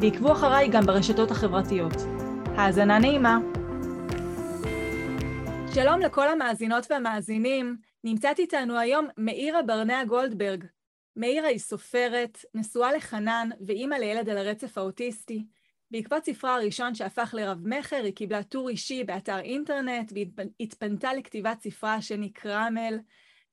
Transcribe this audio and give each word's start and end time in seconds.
ועקבו 0.00 0.32
אחריי 0.32 0.68
גם 0.68 0.86
ברשתות 0.86 1.30
החברתיות. 1.30 1.92
האזנה 2.56 2.98
נעימה. 2.98 3.38
שלום 5.74 6.00
לכל 6.00 6.28
המאזינות 6.28 6.86
והמאזינים, 6.90 7.76
נמצאת 8.04 8.38
איתנו 8.38 8.78
היום 8.78 9.08
מאירה 9.18 9.62
ברנע 9.62 10.04
גולדברג. 10.04 10.64
מאירה 11.16 11.48
היא 11.48 11.58
סופרת, 11.58 12.44
נשואה 12.54 12.92
לחנן 12.92 13.48
ואימא 13.66 13.94
לילד 13.94 14.28
על 14.28 14.38
הרצף 14.38 14.78
האוטיסטי. 14.78 15.46
בעקבות 15.90 16.24
ספרה 16.24 16.54
הראשון 16.54 16.94
שהפך 16.94 17.34
לרב-מכר, 17.34 18.04
היא 18.04 18.14
קיבלה 18.14 18.42
טור 18.42 18.68
אישי 18.68 19.04
באתר 19.04 19.38
אינטרנט 19.38 20.12
והתפנתה 20.14 21.14
לכתיבת 21.14 21.60
ספרה 21.60 21.94
השני 21.94 22.32
קרמל. 22.32 22.98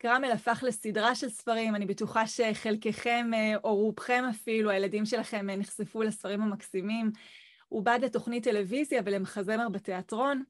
קרמל 0.03 0.31
הפך 0.31 0.63
לסדרה 0.67 1.15
של 1.15 1.29
ספרים, 1.29 1.75
אני 1.75 1.85
בטוחה 1.85 2.27
שחלקכם, 2.27 3.31
אה, 3.33 3.55
או 3.63 3.75
רובכם 3.75 4.23
אפילו, 4.29 4.69
הילדים 4.69 5.05
שלכם 5.05 5.49
אה, 5.49 5.55
נחשפו 5.55 6.03
לספרים 6.03 6.41
המקסימים. 6.41 7.11
בא 7.71 7.95
לתוכנית 7.95 8.43
טלוויזיה 8.43 9.01
ולמחזמר 9.05 9.69
בתיאטרון. 9.69 10.43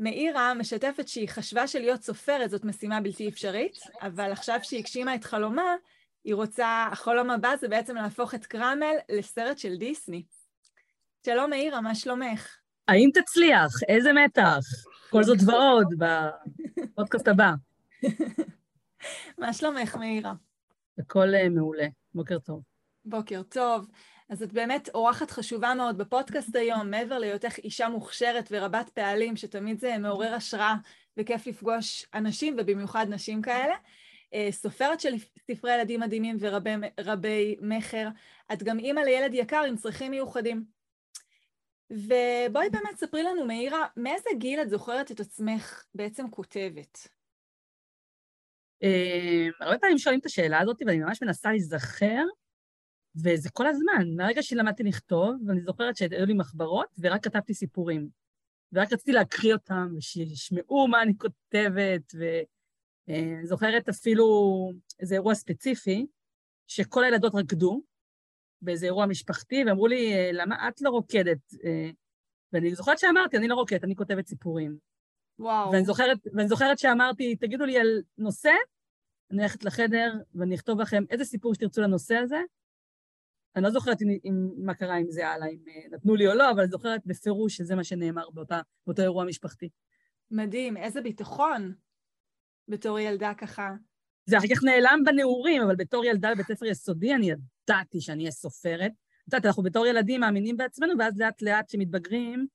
מאירה 0.00 0.54
משתפת 0.54 1.08
שהיא 1.08 1.28
חשבה 1.28 1.66
שלהיות 1.66 2.02
סופרת 2.02 2.50
זאת 2.50 2.64
משימה 2.64 3.00
בלתי 3.00 3.28
אפשרית, 3.28 3.78
אבל 4.02 4.32
עכשיו 4.32 4.58
שהיא 4.62 4.78
הגשימה 4.78 5.14
את 5.14 5.24
חלומה, 5.24 5.74
היא 6.24 6.34
רוצה, 6.34 6.88
החלום 6.92 7.30
הבא 7.30 7.56
זה 7.60 7.68
בעצם 7.68 7.96
להפוך 7.96 8.34
את 8.34 8.46
קרמל 8.46 8.94
לסרט 9.08 9.58
של 9.58 9.76
דיסני. 9.76 10.22
שלום 11.26 11.50
מאירה, 11.50 11.80
מה 11.80 11.94
שלומך? 11.94 12.56
האם 12.88 13.10
תצליח? 13.14 13.72
איזה 13.88 14.12
מתח? 14.12 14.60
כל 15.10 15.22
זאת 15.22 15.38
ועוד 15.46 15.86
בפודקאסט 16.94 17.28
הבא. 17.28 17.52
מה 19.38 19.52
שלומך, 19.52 19.96
מאירה? 19.96 20.32
הכל 20.98 21.34
אה, 21.34 21.48
מעולה. 21.48 21.86
בוקר 22.14 22.38
טוב. 22.38 22.62
בוקר 23.04 23.42
טוב. 23.42 23.86
אז 24.28 24.42
את 24.42 24.52
באמת 24.52 24.88
אורחת 24.94 25.30
חשובה 25.30 25.74
מאוד 25.74 25.98
בפודקאסט 25.98 26.56
היום, 26.56 26.90
מעבר 26.90 27.18
להיותך 27.18 27.58
אישה 27.58 27.88
מוכשרת 27.88 28.48
ורבת 28.50 28.90
פעלים, 28.90 29.36
שתמיד 29.36 29.80
זה 29.80 29.98
מעורר 29.98 30.34
השראה 30.34 30.74
וכיף 31.16 31.46
לפגוש 31.46 32.06
אנשים, 32.14 32.56
ובמיוחד 32.58 33.06
נשים 33.08 33.42
כאלה. 33.42 33.74
אה, 34.34 34.48
סופרת 34.52 35.00
של 35.00 35.14
ספרי 35.50 35.74
ילדים 35.74 36.00
מדהימים 36.00 36.36
ורבי 36.40 37.56
מכר. 37.60 38.08
את 38.52 38.62
גם 38.62 38.78
אימא 38.78 39.00
לילד 39.00 39.34
יקר 39.34 39.62
עם 39.68 39.76
צרכים 39.76 40.10
מיוחדים. 40.10 40.64
ובואי 41.90 42.70
באמת 42.70 42.96
ספרי 42.96 43.22
לנו, 43.22 43.44
מאירה, 43.44 43.86
מאיזה 43.96 44.30
גיל 44.38 44.62
את 44.62 44.70
זוכרת 44.70 45.10
את 45.10 45.20
עצמך 45.20 45.84
בעצם 45.94 46.30
כותבת? 46.30 47.08
אה, 48.84 49.48
הרבה 49.60 49.78
פעמים 49.78 49.98
שואלים 49.98 50.20
את 50.20 50.26
השאלה 50.26 50.60
הזאת, 50.60 50.82
ואני 50.86 50.98
ממש 50.98 51.22
מנסה 51.22 51.50
להיזכר, 51.50 52.24
וזה 53.24 53.50
כל 53.50 53.66
הזמן. 53.66 54.16
מהרגע 54.16 54.42
שלמדתי 54.42 54.82
לכתוב, 54.82 55.34
ואני 55.46 55.60
זוכרת 55.60 55.96
שהיו 55.96 56.26
לי 56.26 56.34
מחברות, 56.34 56.86
ורק 56.98 57.24
כתבתי 57.24 57.54
סיפורים. 57.54 58.08
ורק 58.72 58.92
רציתי 58.92 59.12
להקריא 59.12 59.54
אותם, 59.54 59.88
ושישמעו 59.96 60.88
מה 60.88 61.02
אני 61.02 61.12
כותבת, 61.18 62.14
ואני 62.14 63.40
אה, 63.40 63.46
זוכרת 63.46 63.88
אפילו 63.88 64.24
איזה 65.00 65.14
אירוע 65.14 65.34
ספציפי, 65.34 66.06
שכל 66.66 67.04
הילדות 67.04 67.34
רקדו 67.34 67.82
באיזה 68.62 68.86
אירוע 68.86 69.06
משפחתי, 69.06 69.64
ואמרו 69.66 69.86
לי, 69.86 70.14
אה, 70.14 70.30
למה 70.32 70.68
את 70.68 70.80
לא 70.80 70.90
רוקדת? 70.90 71.38
ואני 72.52 72.74
זוכרת 72.74 72.98
שאמרתי, 72.98 73.36
אני 73.36 73.48
לא 73.48 73.54
רוקדת, 73.54 73.84
אני 73.84 73.94
כותבת 73.94 74.26
סיפורים. 74.26 74.76
וואו. 75.38 75.70
ואני 75.72 75.84
זוכרת, 75.84 76.18
ואני 76.34 76.48
זוכרת 76.48 76.78
שאמרתי, 76.78 77.36
תגידו 77.36 77.64
לי 77.64 77.78
על 77.78 78.02
נושא, 78.18 78.50
אני 79.30 79.38
הולכת 79.38 79.64
לחדר 79.64 80.14
ואני 80.34 80.54
אכתוב 80.54 80.80
לכם 80.80 81.04
איזה 81.10 81.24
סיפור 81.24 81.54
שתרצו 81.54 81.82
לנושא 81.82 82.14
הזה. 82.14 82.38
אני 83.56 83.64
לא 83.64 83.70
זוכרת 83.70 84.02
אם, 84.02 84.08
אם, 84.24 84.50
מה 84.56 84.74
קרה 84.74 84.94
עם 84.94 85.10
זה 85.10 85.28
הלאה, 85.28 85.48
אם 85.48 85.58
uh, 85.66 85.94
נתנו 85.94 86.14
לי 86.14 86.26
או 86.26 86.34
לא, 86.34 86.50
אבל 86.50 86.60
אני 86.60 86.68
זוכרת 86.68 87.00
בפירוש 87.06 87.56
שזה 87.56 87.74
מה 87.74 87.84
שנאמר 87.84 88.30
באותה, 88.30 88.60
באותו 88.86 89.02
אירוע 89.02 89.24
משפחתי. 89.24 89.68
מדהים, 90.30 90.76
איזה 90.76 91.00
ביטחון 91.00 91.74
בתור 92.68 92.98
ילדה 92.98 93.32
ככה. 93.34 93.70
זה 94.26 94.38
אחר 94.38 94.46
כך 94.54 94.64
נעלם 94.64 95.02
בנעורים, 95.04 95.62
אבל 95.62 95.76
בתור 95.76 96.04
ילדה 96.04 96.30
בבית 96.34 96.46
ספר 96.46 96.66
יסודי 96.66 97.14
אני 97.14 97.30
ידעתי 97.30 98.00
שאני 98.00 98.22
אהיה 98.22 98.30
סופרת. 98.30 98.92
את 99.28 99.32
יודעת, 99.32 99.46
אנחנו 99.46 99.62
בתור 99.62 99.86
ילדים 99.86 100.20
מאמינים 100.20 100.56
בעצמנו, 100.56 100.92
ואז 100.98 101.18
לאט 101.18 101.42
לאט 101.42 101.68
כשמתבגרים, 101.68 102.46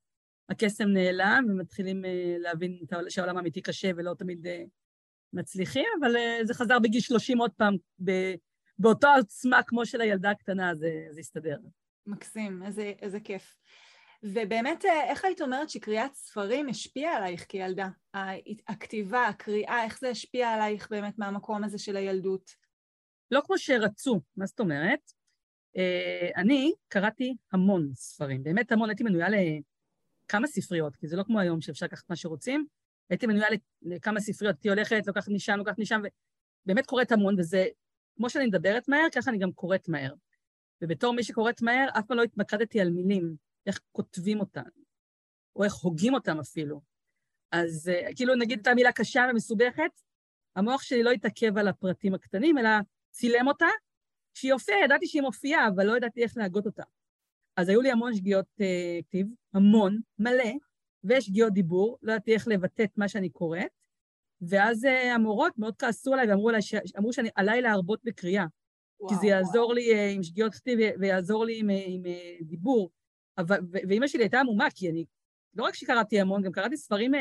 הקסם 0.49 0.87
נעלם 0.87 1.45
ומתחילים 1.49 2.05
uh, 2.05 2.07
להבין 2.37 2.79
שהעולם 3.09 3.37
האמיתי 3.37 3.61
קשה 3.61 3.91
ולא 3.97 4.13
תמיד 4.13 4.47
uh, 4.47 4.49
מצליחים, 5.33 5.85
אבל 6.01 6.15
uh, 6.15 6.45
זה 6.45 6.53
חזר 6.53 6.79
בגיל 6.79 7.01
30 7.01 7.37
עוד 7.37 7.51
פעם, 7.51 7.75
באותה 8.79 9.07
עוצמה 9.17 9.63
כמו 9.63 9.85
של 9.85 10.01
הילדה 10.01 10.29
הקטנה, 10.31 10.75
זה, 10.75 11.05
זה 11.11 11.19
הסתדר. 11.19 11.57
מקסים, 12.05 12.63
איזה, 12.63 12.93
איזה 13.01 13.19
כיף. 13.19 13.55
ובאמת, 14.23 14.85
איך 14.85 15.25
היית 15.25 15.41
אומרת 15.41 15.69
שקריאת 15.69 16.13
ספרים 16.13 16.69
השפיעה 16.69 17.17
עלייך 17.17 17.45
כילדה? 17.49 17.87
הכתיבה, 18.67 19.27
הקריאה, 19.27 19.83
איך 19.83 19.99
זה 19.99 20.09
השפיע 20.09 20.49
עלייך 20.49 20.89
באמת 20.89 21.19
מהמקום 21.19 21.63
הזה 21.63 21.77
של 21.77 21.97
הילדות? 21.97 22.51
לא 23.31 23.41
כמו 23.45 23.57
שרצו, 23.57 24.21
מה 24.37 24.45
זאת 24.45 24.59
אומרת? 24.59 25.11
אני 26.37 26.73
קראתי 26.87 27.35
המון 27.51 27.91
ספרים, 27.93 28.43
באמת 28.43 28.71
המון, 28.71 28.89
הייתי 28.89 29.03
מנויה 29.03 29.27
כמה 30.27 30.47
ספריות, 30.47 30.95
כי 30.95 31.07
זה 31.07 31.17
לא 31.17 31.23
כמו 31.23 31.39
היום 31.39 31.61
שאפשר 31.61 31.85
לקחת 31.85 32.09
מה 32.09 32.15
שרוצים. 32.15 32.65
הייתי 33.09 33.27
מנויה 33.27 33.47
לכמה 33.81 34.19
ספריות, 34.19 34.55
הייתי 34.55 34.69
הולכת, 34.69 35.07
לוקחת 35.07 35.29
משם, 35.29 35.57
לוקחת 35.57 35.79
משם, 35.79 36.01
ובאמת 36.65 36.85
קוראת 36.85 37.11
המון, 37.11 37.35
וזה, 37.39 37.65
כמו 38.17 38.29
שאני 38.29 38.45
מדברת 38.45 38.87
מהר, 38.87 39.07
ככה 39.15 39.31
אני 39.31 39.37
גם 39.37 39.51
קוראת 39.51 39.89
מהר. 39.89 40.13
ובתור 40.81 41.13
מי 41.13 41.23
שקוראת 41.23 41.61
מהר, 41.61 41.87
אף 41.99 42.05
פעם 42.05 42.17
לא 42.17 42.23
התמקדתי 42.23 42.81
על 42.81 42.89
מילים, 42.89 43.35
איך 43.65 43.79
כותבים 43.91 44.39
אותן, 44.39 44.69
או 45.55 45.63
איך 45.63 45.73
הוגים 45.73 46.13
אותן 46.13 46.39
אפילו. 46.39 46.81
אז 47.51 47.91
uh, 47.91 48.15
כאילו 48.15 48.35
נגיד 48.35 48.59
את 48.59 48.67
המילה 48.67 48.91
קשה 48.91 49.21
ומסובכת, 49.31 50.01
המוח 50.55 50.81
שלי 50.81 51.03
לא 51.03 51.11
התעכב 51.11 51.57
על 51.57 51.67
הפרטים 51.67 52.13
הקטנים, 52.13 52.57
אלא 52.57 52.69
צילם 53.11 53.47
אותה, 53.47 53.67
שהיא 54.33 54.53
הופיעה, 54.53 54.79
ידעתי 54.83 55.07
שהיא 55.07 55.21
מופיעה, 55.21 55.67
אבל 55.67 55.85
לא 55.85 55.97
ידעתי 55.97 56.23
איך 56.23 56.37
להגות 56.37 56.65
אותה. 56.65 56.83
אז 57.57 57.69
היו 57.69 57.81
לי 57.81 57.91
המון 57.91 58.15
שגיאות 58.15 58.45
כתיב, 59.07 59.27
המון, 59.53 59.99
מלא, 60.19 60.51
ושגיאות 61.03 61.53
דיבור, 61.53 61.97
לא 62.01 62.11
ידעתי 62.11 62.33
איך 62.33 62.47
לבטא 62.47 62.83
את 62.83 62.97
מה 62.97 63.07
שאני 63.07 63.29
קוראת, 63.29 63.71
ואז 64.41 64.85
uh, 64.85 64.87
המורות 64.87 65.57
מאוד 65.57 65.75
כעסו 65.77 66.13
עליי 66.13 66.29
ואמרו 66.29 66.49
עליי, 66.49 66.61
אמרו 66.97 67.13
שעליי 67.13 67.61
להרבות 67.61 67.99
בקריאה, 68.03 68.45
וואו, 68.99 69.09
כי 69.09 69.15
זה 69.21 69.27
יעזור 69.27 69.65
וואו. 69.65 69.73
לי 69.73 69.93
uh, 69.93 70.15
עם 70.15 70.23
שגיאות 70.23 70.53
כתיב 70.53 70.79
ויעזור 70.99 71.45
לי 71.45 71.59
עם, 71.59 71.69
עם 71.69 72.03
uh, 72.05 72.43
דיבור. 72.43 72.89
אבל, 73.37 73.59
ואימא 73.71 74.07
שלי 74.07 74.23
הייתה 74.23 74.39
עמומה, 74.39 74.67
כי 74.75 74.89
אני, 74.89 75.05
לא 75.55 75.63
רק 75.63 75.75
שקראתי 75.75 76.19
המון, 76.19 76.41
גם 76.41 76.51
קראתי 76.51 76.77
ספרים 76.77 77.11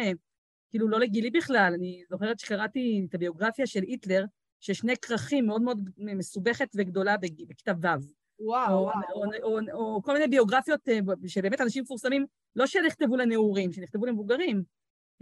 כאילו 0.71 0.89
לא 0.89 1.01
לגילי 1.01 1.31
בכלל, 1.31 1.73
אני 1.75 2.03
זוכרת 2.11 2.39
שקראתי 2.39 3.07
את 3.09 3.15
הביוגרפיה 3.15 3.67
של 3.67 3.83
היטלר, 3.83 4.25
ששני 4.61 4.97
כרכים 4.97 5.47
מאוד 5.47 5.63
מאוד 5.63 5.91
מסובכת 5.97 6.69
וגדולה 6.75 7.17
בכיתה 7.49 7.73
ו'. 7.83 7.87
וואו, 8.41 8.75
או, 8.75 8.83
וואו. 8.83 8.95
או, 9.15 9.25
או, 9.43 9.59
או, 9.73 9.95
או 9.95 10.03
כל 10.03 10.13
מיני 10.13 10.29
ביוגרפיות 10.29 10.89
אה, 10.89 10.99
שבאמת 11.27 11.61
אנשים 11.61 11.83
מפורסמים, 11.83 12.27
לא 12.57 12.67
שנכתבו 12.67 13.17
לנעורים, 13.17 13.73
שנכתבו 13.73 14.07
למבוגרים 14.07 14.63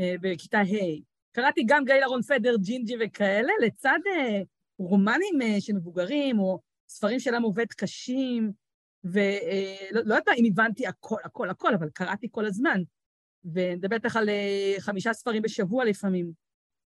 אה, 0.01 0.15
בכיתה 0.21 0.59
ה'. 0.59 1.01
קראתי 1.33 1.65
גם 1.67 1.85
גיא 1.85 1.95
אהרון 1.95 2.23
פדר, 2.23 2.57
ג'ינג'י 2.57 2.95
וכאלה, 3.01 3.53
לצד 3.63 3.99
אה, 4.07 4.41
רומנים 4.79 5.61
של 5.61 5.73
מבוגרים, 5.73 6.39
או 6.39 6.61
ספרים 6.89 7.21
של 7.21 7.35
עם 7.35 7.43
עובד 7.43 7.67
קשים, 7.67 8.53
ולא 9.05 10.03
לא 10.05 10.15
יודעת 10.15 10.29
אם 10.37 10.45
הבנתי 10.51 10.87
הכל, 10.87 11.17
הכל, 11.25 11.51
הכל, 11.51 11.75
אבל 11.75 11.89
קראתי 11.91 12.29
כל 12.31 12.47
הזמן. 12.47 12.83
ונדבר 13.53 13.97
איתך 13.97 14.17
על 14.17 14.29
חמישה 14.79 15.13
ספרים 15.13 15.43
בשבוע 15.43 15.85
לפעמים. 15.85 16.33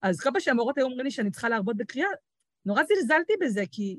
אז 0.03 0.21
כל 0.21 0.31
פעם 0.31 0.41
שהמורות 0.41 0.79
היו 0.79 0.87
אומרים 0.87 1.05
לי 1.05 1.11
שאני 1.11 1.31
צריכה 1.31 1.49
להרבות 1.49 1.77
בקריאה, 1.77 2.09
נורא 2.65 2.83
זלזלתי 2.83 3.33
בזה, 3.41 3.65
כי 3.73 3.99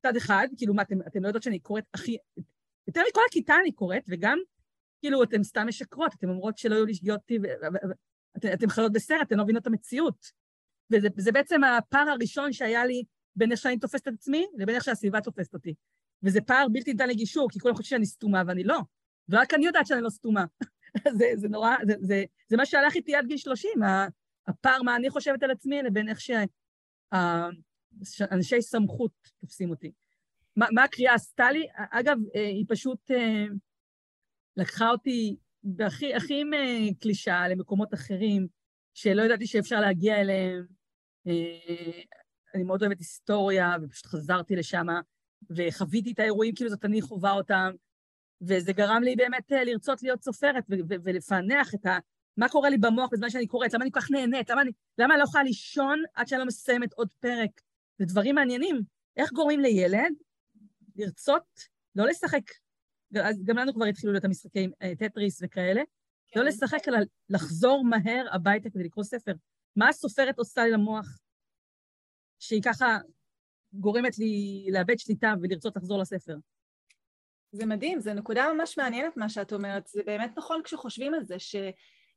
מצד 0.00 0.16
אחד, 0.16 0.48
כאילו, 0.56 0.74
מה, 0.74 0.82
אתם, 0.82 1.02
אתם 1.06 1.22
לא 1.22 1.28
יודעות 1.28 1.42
שאני 1.42 1.58
קוראת 1.58 1.84
הכי... 1.94 2.16
יותר 2.86 3.00
מכל 3.10 3.20
הכיתה 3.28 3.54
אני 3.62 3.72
קוראת, 3.72 4.02
וגם, 4.08 4.38
כאילו, 5.00 5.22
אתן 5.22 5.42
סתם 5.42 5.66
משקרות, 5.68 6.14
אתן 6.14 6.28
אומרות 6.28 6.58
שלא 6.58 6.74
היו 6.74 6.86
לי 6.86 6.94
שגיאות 6.94 7.20
טיב, 7.26 7.42
אתן 8.54 8.68
חיות 8.68 8.92
בסרט, 8.92 9.26
אתן 9.26 9.36
לא 9.36 9.44
מבינות 9.44 9.62
את 9.62 9.66
המציאות. 9.66 10.40
וזה 10.90 11.32
בעצם 11.32 11.64
הפער 11.64 12.08
הראשון 12.08 12.52
שהיה 12.52 12.86
לי 12.86 13.02
בין 13.36 13.52
איך 13.52 13.60
שאני 13.60 13.78
תופסת 13.78 14.08
את 14.08 14.12
עצמי 14.12 14.46
לבין 14.56 14.74
איך 14.74 14.84
שהסביבה 14.84 15.20
תופסת 15.20 15.54
אותי. 15.54 15.74
וזה 16.22 16.40
פער 16.40 16.66
בלתי 16.72 16.92
ניתן 16.92 17.08
לגישור, 17.08 17.48
כי 17.50 17.58
כולם 17.58 17.74
חושבים 17.74 17.88
שאני 17.98 18.06
סתומה 18.06 18.42
ואני 18.46 18.64
לא. 18.64 18.78
ורק 19.28 19.54
אני 19.54 19.66
יודעת 19.66 19.86
שאני 19.86 20.02
לא 20.02 20.10
סתומה. 20.10 20.44
זה, 21.18 21.26
זה 21.36 21.48
נורא, 21.48 21.76
זה, 21.86 21.94
זה, 22.00 22.24
זה 22.48 22.56
מה 22.56 22.66
שהלך 22.66 22.94
איתי 22.94 23.14
עד 23.14 23.26
גיל 23.26 23.36
30, 23.36 23.70
הפער 24.46 24.82
מה 24.82 24.96
אני 24.96 25.10
חושבת 25.10 25.42
על 25.42 25.50
עצמי 25.50 25.82
לבין 25.82 26.08
איך 26.08 26.20
שאנשי 28.04 28.62
סמכות 28.62 29.12
תופסים 29.40 29.70
אותי. 29.70 29.92
מה, 30.56 30.66
מה 30.72 30.84
הקריאה 30.84 31.14
עשתה 31.14 31.52
לי? 31.52 31.66
אגב, 31.74 32.18
אה, 32.36 32.46
היא 32.46 32.64
פשוט 32.68 33.10
אה, 33.10 33.44
לקחה 34.56 34.90
אותי 34.90 35.36
בהכי 35.62 36.14
הכי 36.14 36.40
עם 36.40 36.54
אה, 36.54 36.94
קלישאה 37.00 37.48
למקומות 37.48 37.94
אחרים, 37.94 38.46
שלא 38.94 39.22
ידעתי 39.22 39.46
שאפשר 39.46 39.80
להגיע 39.80 40.20
אליהם. 40.20 40.66
אני 42.54 42.64
מאוד 42.64 42.82
אוהבת 42.82 42.98
היסטוריה, 42.98 43.76
ופשוט 43.82 44.06
חזרתי 44.06 44.56
לשם, 44.56 44.86
וחוויתי 45.50 46.12
את 46.12 46.18
האירועים 46.18 46.54
כאילו 46.54 46.70
זאת 46.70 46.84
אני 46.84 47.02
חווה 47.02 47.32
אותם, 47.32 47.70
וזה 48.40 48.72
גרם 48.72 49.02
לי 49.02 49.16
באמת 49.16 49.52
לרצות 49.66 50.02
להיות 50.02 50.22
סופרת 50.22 50.64
ולפענח 51.04 51.74
את 51.74 51.86
ה... 51.86 51.98
מה 52.36 52.48
קורה 52.48 52.70
לי 52.70 52.78
במוח 52.78 53.10
בזמן 53.12 53.30
שאני 53.30 53.46
קוראת, 53.46 53.74
למה 53.74 53.84
אני 53.84 53.90
כל 53.90 54.00
כך 54.00 54.10
נהנית, 54.10 54.50
למה 54.50 54.62
אני, 54.62 54.70
למה 54.98 55.14
אני 55.14 55.18
לא 55.18 55.24
יכולה 55.24 55.44
לישון 55.44 56.02
עד 56.14 56.28
שאני 56.28 56.38
לא 56.38 56.46
מסיימת 56.46 56.92
עוד 56.92 57.08
פרק. 57.20 57.50
זה 58.00 58.06
דברים 58.06 58.34
מעניינים. 58.34 58.80
איך 59.16 59.32
גורמים 59.32 59.60
לילד 59.60 60.12
לרצות 60.96 61.44
לא 61.94 62.06
לשחק, 62.06 62.42
אז 63.24 63.44
גם 63.44 63.56
לנו 63.56 63.74
כבר 63.74 63.84
התחילו 63.84 64.12
להיות 64.12 64.24
המשחקי 64.24 64.68
אה, 64.82 64.92
טטריס 64.98 65.42
וכאלה, 65.42 65.82
כן. 66.28 66.40
לא 66.40 66.46
לשחק, 66.46 66.88
אלא 66.88 66.98
לחזור 67.28 67.84
מהר 67.84 68.26
הביתה 68.32 68.70
כדי 68.70 68.84
לקרוא 68.84 69.04
ספר. 69.04 69.32
מה 69.76 69.88
הסופרת 69.88 70.38
עושה 70.38 70.64
לי 70.64 70.70
למוח 70.70 71.06
שהיא 72.38 72.62
ככה 72.62 72.98
גורמת 73.72 74.18
לי 74.18 74.66
לאבד 74.72 74.98
שליטה 74.98 75.34
ולרצות 75.42 75.76
לחזור 75.76 75.98
לספר? 75.98 76.36
זה 77.52 77.66
מדהים, 77.66 78.00
זו 78.00 78.14
נקודה 78.14 78.52
ממש 78.52 78.78
מעניינת 78.78 79.16
מה 79.16 79.28
שאת 79.28 79.52
אומרת. 79.52 79.86
זה 79.86 80.02
באמת 80.06 80.30
נכון 80.38 80.60
כשחושבים 80.64 81.14
על 81.14 81.24
זה, 81.24 81.38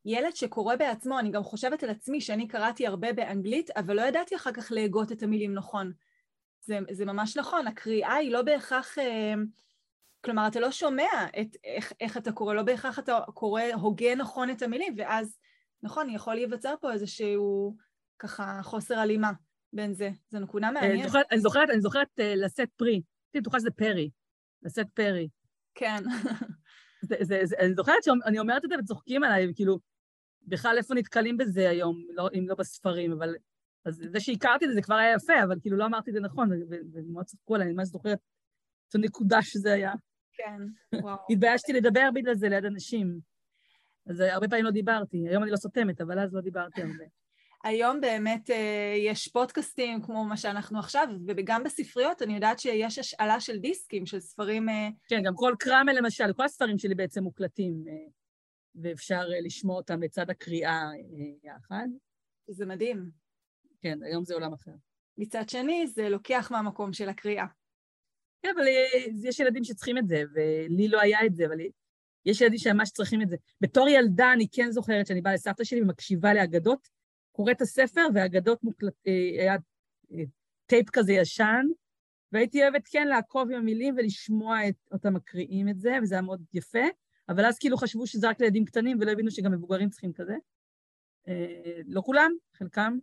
שילד 0.04 0.36
שקורא 0.36 0.76
בעצמו, 0.76 1.20
אני 1.20 1.32
גם 1.32 1.44
חושבת 1.44 1.84
על 1.84 1.90
עצמי 1.90 2.22
שאני 2.22 2.48
קראתי 2.48 2.88
הרבה 2.88 3.14
באנגלית, 3.14 3.70
אבל 3.72 3.96
לא 3.96 4.02
ידעתי 4.02 4.36
אחר 4.36 4.52
כך 4.52 4.72
להגות 4.72 5.12
את 5.12 5.24
המילים 5.24 5.54
נכון. 5.54 5.92
זה, 6.62 6.80
זה 6.92 7.06
ממש 7.06 7.38
נכון, 7.38 7.68
הקריאה 7.68 8.14
היא 8.14 8.32
לא 8.32 8.42
בהכרח, 8.42 9.00
אה, 9.00 9.34
כלומר, 10.26 10.48
אתה 10.48 10.60
לא 10.60 10.72
שומע 10.72 11.28
את 11.42 11.58
איך, 11.64 11.94
איך 12.00 12.18
אתה 12.18 12.32
קורא, 12.32 12.54
לא 12.54 12.64
בהכרח 12.64 13.00
אתה 13.00 13.20
קורא 13.34 13.62
הוגה 13.74 14.16
נכון 14.16 14.50
את 14.50 14.62
המילים, 14.62 14.96
ואז, 14.98 15.38
נכון, 15.84 16.10
יכול 16.10 16.36
להיווצר 16.36 16.76
פה 16.82 16.94
איזשהו 16.94 17.76
ככה 18.20 18.60
חוסר 18.64 19.00
הלימה 19.00 19.32
בין 19.74 19.94
זה. 19.94 20.10
זו 20.30 20.40
נקודה 20.40 20.72
מעניינת. 20.72 21.00
אני 21.00 21.08
זוכרת, 21.08 21.26
אני 21.32 21.40
זוכרת, 21.40 21.70
אני 21.70 21.82
זוכרת 21.82 22.08
uh, 22.20 22.24
לשאת 22.36 22.70
פרי. 22.76 22.92
הייתי 22.92 23.42
בטוחה 23.42 23.60
שזה 23.60 23.72
פרי, 23.72 24.10
לשאת 24.64 24.88
פרי. 24.94 25.28
כן. 25.76 26.04
זה, 27.10 27.16
זה, 27.22 27.40
זה, 27.44 27.56
אני 27.60 27.74
זוכרת 27.74 28.04
שאני 28.04 28.40
אומרת 28.40 28.66
את 28.66 28.70
זה 28.70 28.76
וצוחקים 28.80 29.24
עליי, 29.24 29.52
כאילו, 29.56 29.80
בכלל 30.48 30.76
איפה 30.78 30.94
נתקלים 30.94 31.38
בזה 31.38 31.70
היום, 31.70 32.06
לא, 32.14 32.30
אם 32.34 32.46
לא 32.48 32.56
בספרים, 32.56 33.12
אבל 33.12 33.36
אז 33.86 34.04
זה 34.12 34.20
שהכרתי 34.20 34.66
את 34.66 34.70
זה, 34.70 34.76
זה 34.76 34.82
כבר 34.82 34.96
היה 34.96 35.16
יפה, 35.16 35.44
אבל 35.44 35.60
כאילו 35.62 35.78
לא 35.78 35.86
אמרתי 35.86 36.10
את 36.10 36.16
זה 36.16 36.22
נכון, 36.22 36.50
ומאוד 36.94 37.26
צחקו 37.26 37.56
עליי, 37.56 37.68
אני 37.68 37.74
ממש 37.74 37.88
זוכרת 37.88 38.20
את 38.90 38.96
הנקודה 38.96 39.42
שזה 39.42 39.74
היה. 39.74 39.94
כן, 40.34 40.62
וואו. 41.02 41.18
התביישתי 41.32 41.74
לדבר 41.74 42.10
בגלל 42.14 42.36
זה 42.36 42.50
ליד 42.50 42.66
אנשים. 42.66 43.20
אז 44.10 44.20
הרבה 44.20 44.48
פעמים 44.48 44.66
לא 44.66 44.72
דיברתי, 44.72 45.28
היום 45.30 45.44
אני 45.44 45.52
לא 45.52 45.58
סותמת, 45.58 46.02
אבל 46.02 46.20
אז 46.20 46.34
לא 46.34 46.42
דיברתי 46.42 46.82
הרבה. 46.82 47.04
היום 47.64 48.02
באמת 48.02 48.50
אה, 48.50 48.96
יש 48.98 49.28
פודקאסטים 49.28 50.02
כמו 50.02 50.26
מה 50.26 50.38
שאנחנו 50.38 50.80
עכשיו, 50.80 51.08
וגם 51.28 51.64
בספריות 51.64 52.22
אני 52.22 52.36
יודעת 52.36 52.60
שיש 52.60 53.00
השאלה 53.00 53.40
של 53.40 53.58
דיסקים, 53.58 54.06
של 54.06 54.20
ספרים... 54.20 54.70
אה... 54.70 54.90
כן, 55.08 55.22
גם 55.24 55.34
כל 55.36 55.54
קראמל 55.60 55.94
למשל, 55.94 56.34
כל 56.34 56.44
הספרים 56.44 56.78
שלי 56.78 56.96
בעצם 56.96 57.24
מוקלטים, 57.24 57.84
אה, 57.88 57.94
ואפשר 58.76 59.30
אה, 59.34 59.42
לשמוע 59.42 59.76
אותם 59.76 60.04
לצד 60.04 60.30
הקריאה 60.30 60.82
אה, 60.92 61.52
יחד. 61.52 61.88
זה 62.48 62.66
מדהים. 62.66 63.10
כן, 63.82 64.04
היום 64.04 64.26
זה 64.26 64.34
עולם 64.34 64.54
אחר. 64.54 64.72
מצד 65.18 65.50
שני, 65.50 65.88
זה 65.88 66.10
לוקח 66.10 66.52
מהמקום 66.52 66.94
של 66.94 67.10
הקריאה. 67.10 67.46
כן, 68.42 68.50
אבל 68.56 68.68
אה, 68.68 69.06
יש 69.24 69.40
ילדים 69.40 69.64
שצריכים 69.64 69.98
את 69.98 70.08
זה, 70.08 70.24
ולי 70.34 70.88
לא 70.88 71.02
היה 71.02 71.26
את 71.26 71.36
זה, 71.36 71.46
אבל 71.46 71.58
יש 72.26 72.42
ילדים 72.42 72.60
שממש 72.60 72.90
צריכים 72.90 73.22
את 73.22 73.30
זה. 73.30 73.36
בתור 73.62 73.90
ילדה 73.90 74.34
אני 74.34 74.48
כן 74.52 74.72
זוכרת 74.72 75.08
שאני 75.08 75.22
באה 75.22 75.34
לסבתא 75.34 75.64
שלי 75.64 75.82
ומקשיבה 75.82 76.34
לאגדות, 76.34 76.88
קוראת 77.32 77.56
את 77.56 77.62
הספר, 77.62 78.02
והאגדות 78.14 78.64
מוקלט... 78.64 78.94
היה 79.40 79.56
טייפ 80.66 80.90
כזה 80.90 81.14
ישן, 81.14 81.66
והייתי 82.32 82.64
אוהבת 82.64 82.88
כן 82.92 83.08
לעקוב 83.08 83.52
עם 83.52 83.58
המילים 83.58 83.96
ולשמוע 83.98 84.68
את 84.70 84.76
אותם 84.92 85.14
מקריאים 85.14 85.70
את 85.70 85.80
זה, 85.80 85.98
וזה 86.02 86.16
היה 86.16 86.22
מאוד 86.22 86.44
יפה, 86.54 86.88
אבל 87.30 87.46
אז 87.46 87.60
כאילו 87.60 87.78
חשבו 87.78 88.08
שזה 88.08 88.30
רק 88.30 88.40
לילדים 88.40 88.66
קטנים 88.66 88.98
ולא 89.02 89.12
הבינו 89.12 89.32
שגם 89.32 89.52
מבוגרים 89.52 89.90
צריכים 89.90 90.14
כזה. 90.14 90.36
לא 91.86 92.02
כולם, 92.02 92.32
חלקם. 92.54 92.98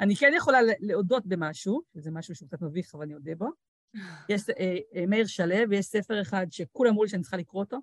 אני 0.00 0.16
כן 0.16 0.32
יכולה 0.36 0.58
להודות 0.80 1.26
במשהו, 1.26 1.82
שזה 1.94 2.10
משהו 2.10 2.34
שהוא 2.34 2.48
קצת 2.48 2.62
מביך, 2.62 2.94
אבל 2.94 3.04
אני 3.04 3.14
אודה 3.14 3.34
בו. 3.34 3.48
יש 4.28 4.42
אה, 4.50 4.76
אה, 4.94 5.06
מאיר 5.06 5.26
שלו, 5.26 5.70
ויש 5.70 5.86
ספר 5.86 6.22
אחד 6.22 6.46
שכולם 6.50 6.90
אמרו 6.90 7.04
לי 7.04 7.10
שאני 7.10 7.22
צריכה 7.22 7.36
לקרוא 7.36 7.62
אותו. 7.62 7.78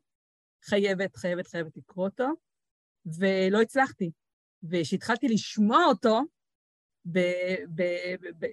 חייבת, 0.64 1.16
חייבת, 1.16 1.48
חייבת 1.48 1.78
לקרוא 1.78 2.06
אותו, 2.06 2.28
ולא 3.06 3.62
הצלחתי. 3.62 4.12
וכשהתחלתי 4.64 5.28
לשמוע 5.28 5.86
אותו, 5.86 6.22
ב, 7.06 7.20
ב, 7.76 7.84
ב, 8.40 8.46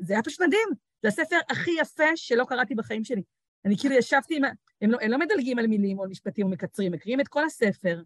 זה 0.00 0.12
היה 0.12 0.22
פשוט 0.22 0.40
מדהים. 0.40 0.68
זה 1.02 1.08
הספר 1.08 1.36
הכי 1.50 1.70
יפה 1.80 2.16
שלא 2.16 2.44
קראתי 2.48 2.74
בחיים 2.74 3.04
שלי. 3.04 3.22
אני 3.64 3.78
כאילו 3.78 3.94
ישבתי 3.94 4.36
עם... 4.36 4.42
הם 4.80 4.90
לא, 4.90 4.98
הם 5.00 5.10
לא 5.10 5.18
מדלגים 5.18 5.58
על 5.58 5.66
מילים 5.66 5.98
או 5.98 6.08
משפטים 6.08 6.46
או 6.46 6.50
מקצרים, 6.50 6.92
מקריאים 6.92 7.20
את 7.20 7.28
כל 7.28 7.44
הספר, 7.44 8.02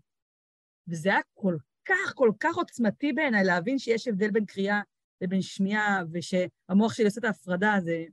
וזה 0.88 1.08
היה 1.08 1.20
כל 1.34 1.56
כך, 1.84 2.12
כל 2.14 2.32
כך 2.40 2.56
עוצמתי 2.56 3.12
בעיניי 3.12 3.44
להבין 3.44 3.78
שיש 3.78 4.08
הבדל 4.08 4.30
בין 4.30 4.44
קריאה 4.44 4.80
לבין 5.20 5.42
שמיעה, 5.42 6.02
ושהמוח 6.12 6.94
שלי 6.94 7.04
עושה 7.04 7.20
את 7.20 7.24
ההפרדה, 7.24 7.76
זה... 7.80 8.04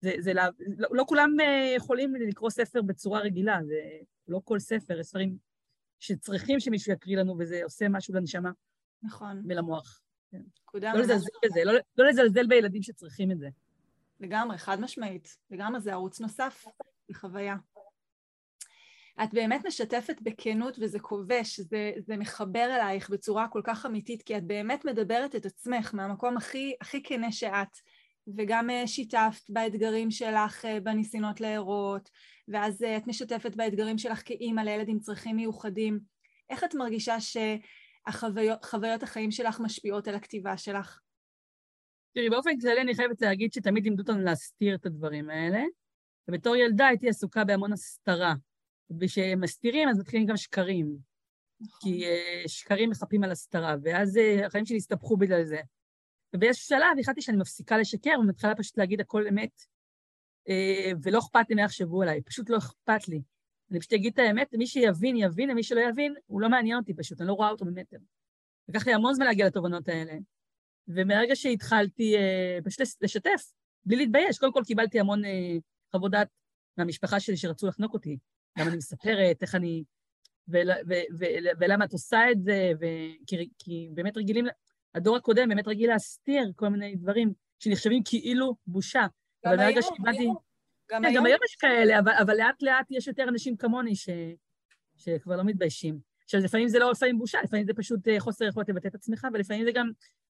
זה, 0.00 0.12
זה 0.18 0.34
לא, 0.34 0.42
לא, 0.58 0.88
לא 0.92 1.04
כולם 1.08 1.30
אה, 1.40 1.72
יכולים 1.76 2.14
לקרוא 2.14 2.50
ספר 2.50 2.82
בצורה 2.82 3.20
רגילה, 3.20 3.58
זה 3.66 3.80
לא 4.28 4.40
כל 4.44 4.58
ספר, 4.58 5.00
יש 5.00 5.06
ספרים 5.06 5.36
שצריכים 6.00 6.60
שמישהו 6.60 6.92
יקריא 6.92 7.16
לנו, 7.16 7.36
וזה 7.38 7.64
עושה 7.64 7.88
משהו 7.88 8.14
לנשמה. 8.14 8.50
נכון. 9.02 9.42
ולמוח. 9.48 10.02
כן. 10.30 10.42
לא 10.74 10.92
לזלזל 10.92 11.28
בזה, 11.44 11.64
לא, 11.64 11.72
לא 11.98 12.08
לזלזל 12.08 12.46
בילדים 12.46 12.82
שצריכים 12.82 13.30
את 13.30 13.38
זה. 13.38 13.48
לגמרי, 14.20 14.58
חד 14.58 14.80
משמעית. 14.80 15.36
לגמרי, 15.50 15.80
זה 15.80 15.92
ערוץ 15.92 16.20
נוסף 16.20 16.66
לחוויה. 17.08 17.56
את 19.22 19.34
באמת 19.34 19.66
משתפת 19.66 20.16
בכנות 20.22 20.76
וזה 20.80 20.98
כובש, 20.98 21.60
זה, 21.60 21.92
זה 21.98 22.16
מחבר 22.16 22.68
אלייך 22.76 23.10
בצורה 23.10 23.48
כל 23.48 23.60
כך 23.64 23.86
אמיתית, 23.86 24.22
כי 24.22 24.36
את 24.36 24.44
באמת 24.44 24.84
מדברת 24.84 25.36
את 25.36 25.46
עצמך 25.46 25.94
מהמקום 25.94 26.36
הכי, 26.36 26.74
הכי 26.80 27.02
כנה 27.02 27.32
שאת, 27.32 27.78
וגם 28.36 28.70
אה, 28.70 28.86
שיתפת 28.86 29.42
באתגרים 29.48 30.10
שלך 30.10 30.64
אה, 30.64 30.80
בניסיונות 30.80 31.40
להרות, 31.40 32.10
ואז 32.48 32.82
אה, 32.82 32.96
את 32.96 33.06
משתפת 33.06 33.56
באתגרים 33.56 33.98
שלך 33.98 34.22
כאימא 34.24 34.60
לילד 34.60 34.88
עם 34.88 34.98
צרכים 34.98 35.36
מיוחדים. 35.36 36.00
איך 36.50 36.64
את 36.64 36.74
מרגישה 36.74 37.16
שחוויות 37.20 39.02
החיים 39.02 39.30
שלך 39.30 39.60
משפיעות 39.60 40.08
על 40.08 40.14
הכתיבה 40.14 40.56
שלך? 40.56 41.00
תראי, 42.14 42.30
באופן 42.30 42.58
כללי 42.60 42.80
אני 42.80 42.94
חייבת 42.94 43.20
להגיד 43.20 43.52
שתמיד 43.52 43.84
לימדו 43.84 44.02
אותנו 44.02 44.24
להסתיר 44.24 44.74
את 44.74 44.86
הדברים 44.86 45.30
האלה, 45.30 45.62
ובתור 46.28 46.56
ילדה 46.56 46.86
הייתי 46.86 47.08
עסוקה 47.08 47.44
בהמון 47.44 47.72
הסתרה. 47.72 48.34
וכשהם 49.00 49.40
מסתירים 49.40 49.88
אז 49.88 49.98
מתחילים 49.98 50.26
גם 50.26 50.36
שקרים. 50.36 50.96
נכון. 51.60 51.78
כי 51.80 52.04
uh, 52.04 52.48
שקרים 52.48 52.90
מחפים 52.90 53.24
על 53.24 53.30
הסתרה, 53.30 53.76
ואז 53.82 54.16
uh, 54.16 54.46
החיים 54.46 54.66
שלי 54.66 54.76
הסתבכו 54.76 55.16
בגלל 55.16 55.44
זה. 55.44 55.60
ובאיזשהו 56.34 56.66
שלב 56.66 56.98
החלטתי 57.00 57.22
שאני 57.22 57.36
מפסיקה 57.36 57.78
לשקר 57.78 58.10
ומתחילה 58.20 58.54
פשוט 58.54 58.78
להגיד 58.78 59.00
הכל 59.00 59.26
אמת, 59.26 59.60
uh, 60.48 60.96
ולא 61.02 61.18
אכפת 61.18 61.48
לי 61.48 61.54
מה 61.54 61.62
יחשבו 61.62 62.02
עליי, 62.02 62.22
פשוט 62.22 62.50
לא 62.50 62.58
אכפת 62.58 63.08
לי. 63.08 63.22
אני 63.70 63.80
פשוט 63.80 63.92
אגיד 63.92 64.12
את 64.12 64.18
האמת, 64.18 64.54
מי 64.54 64.66
שיבין, 64.66 65.16
יבין, 65.16 65.50
ומי 65.50 65.62
שלא 65.62 65.80
יבין, 65.80 66.14
הוא 66.26 66.40
לא 66.40 66.48
מעניין 66.48 66.76
אותי 66.76 66.94
פשוט, 66.94 67.20
אני 67.20 67.28
לא 67.28 67.32
רואה 67.32 67.50
אותו 67.50 67.64
במטר. 67.64 67.96
לקח 68.68 68.86
לי 68.86 68.94
המון 68.94 69.14
זמן 69.14 69.26
להגיע 69.26 69.46
לתובנות 69.46 69.88
האלה. 69.88 70.12
ומרגע 70.88 71.36
שהתחלתי 71.36 72.14
פשוט 72.64 72.80
לשתף, 73.00 73.52
בלי 73.84 73.96
להתבייש, 73.96 74.38
קודם 74.38 74.52
כל 74.52 74.62
קיבלתי 74.66 75.00
המון 75.00 75.22
חוות 75.94 76.10
דעת 76.10 76.28
מהמשפחה 76.78 77.20
שלי 77.20 77.36
שרצו 77.36 77.66
לחנוק 77.66 77.94
אותי. 77.94 78.18
למה 78.58 78.68
אני 78.68 78.76
מספרת, 78.76 79.42
איך 79.42 79.54
אני... 79.54 79.84
ולמה 81.58 81.84
את 81.84 81.92
עושה 81.92 82.30
את 82.30 82.42
זה, 82.42 82.72
כי 83.58 83.88
באמת 83.94 84.16
רגילים, 84.16 84.46
הדור 84.94 85.16
הקודם 85.16 85.48
באמת 85.48 85.68
רגיל 85.68 85.90
להסתיר 85.90 86.52
כל 86.56 86.68
מיני 86.68 86.96
דברים 86.96 87.32
שנחשבים 87.58 88.02
כאילו 88.04 88.56
בושה. 88.66 89.06
אבל 89.44 89.56
ברגע 89.56 89.82
שקיבלתי... 89.82 90.28
גם, 90.90 91.02
כן, 91.02 91.14
גם 91.14 91.26
היום 91.26 91.38
יש 91.44 91.56
כאלה, 91.56 91.98
אבל, 91.98 92.12
אבל 92.22 92.36
לאט 92.36 92.62
לאט 92.62 92.86
יש 92.90 93.06
יותר 93.06 93.24
אנשים 93.28 93.56
כמוני 93.56 93.96
ש, 93.96 94.08
שכבר 94.96 95.36
לא 95.36 95.44
מתביישים. 95.44 95.98
עכשיו, 96.24 96.40
לפעמים 96.40 96.68
זה 96.68 96.78
לא 96.78 96.90
לפעמים 96.90 97.18
בושה, 97.18 97.38
לפעמים 97.44 97.66
זה 97.66 97.74
פשוט 97.74 98.08
אה, 98.08 98.20
חוסר 98.20 98.44
יכולת 98.44 98.68
לבטא 98.68 98.88
את 98.88 98.94
עצמך, 98.94 99.26
ולפעמים 99.32 99.64
זה 99.64 99.72
גם, 99.72 99.90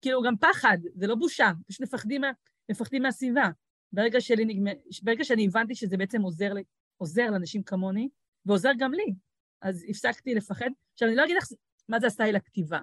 כאילו, 0.02 0.22
גם 0.22 0.36
פחד, 0.36 0.78
זה 0.94 1.06
לא 1.06 1.14
בושה, 1.14 1.50
פשוט 1.68 1.80
מפחדים, 1.80 2.22
מפחדים 2.70 3.02
מהסביבה. 3.02 3.48
ברגע, 3.92 4.20
שלי 4.20 4.44
נגמר, 4.44 4.72
ברגע 5.02 5.24
שאני 5.24 5.46
הבנתי 5.46 5.74
שזה 5.74 5.96
בעצם 5.96 6.22
עוזר, 6.22 6.52
עוזר 6.96 7.30
לאנשים 7.30 7.62
כמוני, 7.62 8.08
ועוזר 8.46 8.70
גם 8.78 8.92
לי, 8.92 9.14
אז 9.62 9.84
הפסקתי 9.88 10.34
לפחד. 10.34 10.70
עכשיו, 10.92 11.08
אני 11.08 11.16
לא 11.16 11.24
אגיד 11.24 11.36
לך 11.36 11.44
מה 11.88 12.00
זה 12.00 12.06
עשתה 12.06 12.24
לי 12.24 12.32
לכתיבה. 12.32 12.80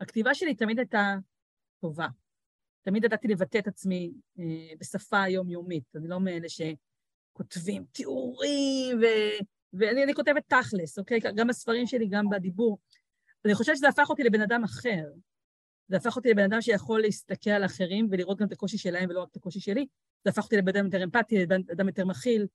הכתיבה 0.00 0.34
שלי 0.34 0.54
תמיד 0.54 0.78
הייתה 0.78 1.14
טובה. 1.80 2.06
תמיד 2.82 3.04
ידעתי 3.04 3.28
לבטא 3.28 3.58
את 3.58 3.66
עצמי 3.66 4.12
אה, 4.38 4.74
בשפה 4.80 5.28
יומיומית. 5.28 5.96
אני 5.96 6.08
לא 6.08 6.20
מאלה 6.20 6.48
שכותבים 6.48 7.84
תיאורים, 7.92 8.98
ו... 9.02 9.04
ואני 9.72 10.14
כותבת 10.14 10.42
תכלס, 10.46 10.98
אוקיי? 10.98 11.20
גם 11.36 11.46
בספרים 11.46 11.86
שלי, 11.86 12.06
גם 12.10 12.28
בדיבור. 12.30 12.78
אני 13.44 13.54
חושבת 13.54 13.76
שזה 13.76 13.88
הפך 13.88 14.10
אותי 14.10 14.22
לבן 14.22 14.40
אדם 14.40 14.64
אחר. 14.64 15.04
זה 15.88 15.96
הפך 15.96 16.16
אותי 16.16 16.30
לבן 16.30 16.44
אדם 16.44 16.60
שיכול 16.60 17.00
להסתכל 17.00 17.50
על 17.50 17.64
אחרים 17.64 18.08
ולראות 18.10 18.38
גם 18.38 18.46
את 18.46 18.52
הקושי 18.52 18.78
שלהם 18.78 19.10
ולא 19.10 19.22
רק 19.22 19.28
את 19.30 19.36
הקושי 19.36 19.60
שלי. 19.60 19.86
אותי 20.38 20.56
לבן 20.56 20.76
אדם 20.76 20.84
יותר 20.84 21.04
אמפתי, 21.04 21.38
לבן 21.38 21.60
אדם 21.72 21.88
יותר 21.88 22.04
מכיל. 22.04 22.46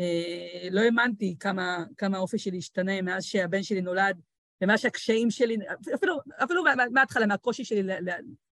אה, 0.00 0.68
לא 0.70 0.80
האמנתי 0.80 1.36
כמה, 1.40 1.84
כמה 1.96 2.16
האופי 2.16 2.38
שלי 2.38 2.58
השתנה 2.58 3.02
מאז 3.02 3.24
שהבן 3.24 3.62
שלי 3.62 3.80
נולד, 3.80 4.20
ומאז 4.60 4.80
שהקשיים 4.80 5.30
שלי, 5.30 5.56
אפילו, 5.94 6.18
אפילו 6.44 6.64
מההתחלה, 6.92 7.26
מהקושי 7.26 7.64
שלי 7.64 7.82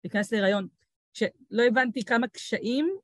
להיכנס 0.05 0.33
להיריון, 0.33 0.69
שלא 1.13 1.63
הבנתי 1.69 2.05
כמה 2.05 2.29
קשיים 2.29 2.97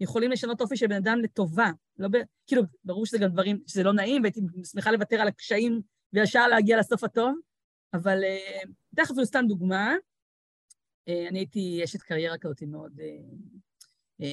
יכולים 0.00 0.30
לשנות 0.30 0.60
אופי 0.60 0.76
של 0.76 0.86
בן 0.86 0.96
אדם 0.96 1.18
לטובה. 1.20 1.70
לא 1.98 2.08
ב... 2.08 2.16
כאילו, 2.46 2.62
ברור 2.84 3.06
שזה 3.06 3.18
גם 3.18 3.28
דברים, 3.28 3.60
שזה 3.66 3.82
לא 3.82 3.92
נעים, 3.92 4.22
והייתי 4.22 4.40
שמחה 4.72 4.90
לוותר 4.90 5.20
על 5.20 5.28
הקשיים 5.28 5.80
וישר 6.12 6.48
להגיע 6.48 6.78
לסוף 6.78 7.04
הטוב, 7.04 7.34
אבל 7.94 8.24
אתן 8.94 9.02
לך 9.02 9.10
אפילו 9.10 9.26
סתם 9.26 9.44
דוגמה. 9.48 9.94
אה, 11.08 11.28
אני 11.28 11.38
הייתי 11.38 11.80
אשת 11.84 12.02
קריירה 12.02 12.38
כזאת 12.38 12.62
מאוד... 12.62 13.00
אה, 14.22 14.26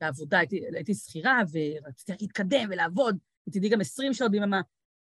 בעבודה, 0.00 0.38
הייתי 0.74 0.94
שכירה 0.94 1.42
ורציתי 1.52 2.12
להתקדם 2.20 2.68
ולעבוד, 2.70 3.16
ותדעי 3.48 3.70
גם 3.70 3.80
20 3.80 4.14
שעות 4.14 4.30
ביממה, 4.30 4.60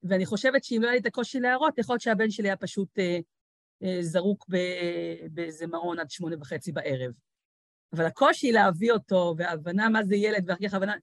ואני 0.04 0.26
חושבת 0.26 0.64
שאם 0.64 0.80
לא 0.82 0.88
היה 0.88 0.94
לי 0.94 1.00
את 1.00 1.06
הקושי 1.06 1.40
להראות, 1.40 1.78
יכול 1.78 1.94
להיות 1.94 2.02
שהבן 2.02 2.30
שלי 2.30 2.48
היה 2.48 2.58
פשוט 2.58 3.00
אה, 3.00 3.20
אה, 3.84 3.98
זרוק 4.02 4.46
באיזה 5.32 5.68
מעון 5.68 6.00
עד 6.00 6.10
שמונה 6.10 6.36
וחצי 6.40 6.72
בערב. 6.72 7.12
אבל 7.94 8.06
הקושי 8.06 8.52
להביא 8.52 8.92
אותו, 8.92 9.36
וההבנה 9.38 9.90
מה 9.90 10.04
זה 10.04 10.16
ילד, 10.16 10.44
ואחר 10.48 10.68
כך 10.68 10.74
ההבנה, 10.74 10.94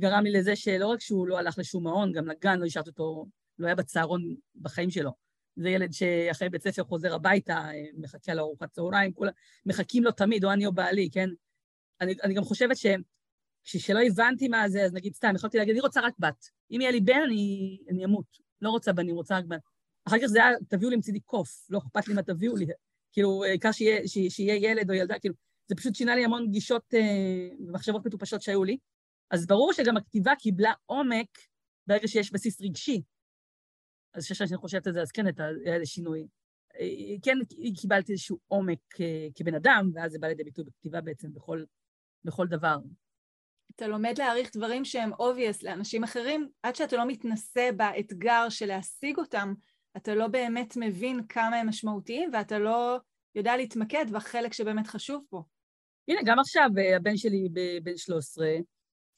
גרם 0.00 0.24
לי 0.24 0.32
לזה 0.32 0.56
שלא 0.56 0.86
רק 0.86 1.00
שהוא 1.00 1.26
לא 1.26 1.38
הלך 1.38 1.58
לשום 1.58 1.84
מעון, 1.84 2.12
גם 2.12 2.26
לגן 2.26 2.58
לא 2.58 2.66
השארתי 2.66 2.90
אותו, 2.90 3.26
לא 3.58 3.66
היה 3.66 3.74
בצהרון 3.74 4.34
בחיים 4.62 4.90
שלו. 4.90 5.10
זה 5.56 5.70
ילד 5.70 5.92
שאחרי 5.92 6.48
בית 6.48 6.62
ספר 6.62 6.84
חוזר 6.84 7.14
הביתה, 7.14 7.54
אה, 7.54 7.84
מחכה 7.96 8.34
לארוחת 8.34 8.70
צהריים, 8.72 9.12
כולם 9.12 9.32
מחכים 9.66 10.04
לו 10.04 10.12
תמיד, 10.12 10.44
או 10.44 10.52
אני 10.52 10.66
או 10.66 10.72
בעלי, 10.72 11.08
כן? 11.12 11.28
אני, 12.00 12.14
אני 12.24 12.34
גם 12.34 12.44
חושבת 12.44 12.76
ש... 12.76 12.86
כשלא 13.64 14.00
הבנתי 14.06 14.48
מה 14.48 14.68
זה, 14.68 14.84
אז 14.84 14.92
נגיד 14.92 15.14
סתם, 15.14 15.32
יכולתי 15.36 15.58
להגיד, 15.58 15.72
אני 15.72 15.80
רוצה 15.80 16.00
רק 16.00 16.14
בת. 16.18 16.48
אם 16.70 16.80
יהיה 16.80 16.90
לי 16.90 17.00
בן, 17.00 17.20
אני, 17.24 17.78
אני 17.90 18.04
אמות. 18.04 18.24
לא 18.62 18.70
רוצה 18.70 18.92
בנים, 18.92 19.14
רוצה 19.14 19.38
רק 19.38 19.44
בת. 19.44 19.60
אחר 20.04 20.16
כך 20.18 20.26
זה 20.26 20.44
היה, 20.44 20.56
תביאו 20.68 20.90
לי 20.90 20.96
מצידי 20.96 21.20
קוף, 21.20 21.66
לא 21.70 21.78
אכפת 21.78 22.08
לי 22.08 22.14
מה 22.14 22.22
תביאו 22.22 22.56
לי. 22.56 22.66
כאילו, 23.12 23.44
העיקר 23.44 23.72
שיהיה, 23.72 24.08
שיהיה 24.28 24.70
ילד 24.70 24.90
או 24.90 24.94
ילדה, 24.94 25.18
כאילו, 25.18 25.34
זה 25.66 25.74
פשוט 25.74 25.94
שינה 25.94 26.14
לי 26.14 26.24
המון 26.24 26.50
גישות 26.50 26.94
אה, 26.94 27.48
ומחשבות 27.66 28.06
מטופשות 28.06 28.42
שהיו 28.42 28.64
לי. 28.64 28.78
אז 29.30 29.46
ברור 29.46 29.72
שגם 29.72 29.96
הכתיבה 29.96 30.32
קיבלה 30.38 30.72
עומק 30.86 31.38
ברגע 31.86 32.08
שיש 32.08 32.32
בסיס 32.32 32.60
רגשי. 32.60 33.02
אז 34.14 34.24
כשאני 34.32 34.56
חושבת 34.56 34.86
על 34.86 34.92
זה, 34.92 35.02
אז 35.02 35.10
כן, 35.10 35.24
היה 35.64 35.74
איזה 35.74 35.86
שינוי. 35.86 36.26
אה, 36.80 37.16
כן 37.22 37.38
קיבלתי 37.80 38.12
איזשהו 38.12 38.38
עומק 38.46 39.00
אה, 39.00 39.28
כבן 39.34 39.54
אדם, 39.54 39.90
ואז 39.94 40.12
זה 40.12 40.18
בא 40.18 40.28
לידי 40.28 40.44
ביטוי 40.44 40.64
בכתיבה 40.64 41.00
בעצם 41.00 41.32
בכל, 41.32 41.64
בכל 42.24 42.46
דבר. 42.46 42.76
אתה 43.76 43.86
לומד 43.86 44.14
להעריך 44.18 44.50
דברים 44.56 44.84
שהם 44.84 45.12
obvious 45.12 45.58
לאנשים 45.62 46.04
אחרים, 46.04 46.48
עד 46.62 46.76
שאתה 46.76 46.96
לא 46.96 47.06
מתנסה 47.06 47.68
באתגר 47.76 48.48
של 48.48 48.66
להשיג 48.66 49.18
אותם, 49.18 49.54
אתה 49.96 50.14
לא 50.14 50.26
באמת 50.28 50.76
מבין 50.76 51.26
כמה 51.28 51.56
הם 51.56 51.68
משמעותיים, 51.68 52.30
ואתה 52.32 52.58
לא 52.58 53.00
יודע 53.34 53.56
להתמקד 53.56 54.10
בחלק 54.12 54.52
שבאמת 54.52 54.86
חשוב 54.86 55.24
פה. 55.28 55.42
הנה, 56.08 56.20
גם 56.24 56.38
עכשיו 56.38 56.68
אה, 56.78 56.96
הבן 56.96 57.16
שלי 57.16 57.48
בן 57.82 57.96
13, 57.96 58.46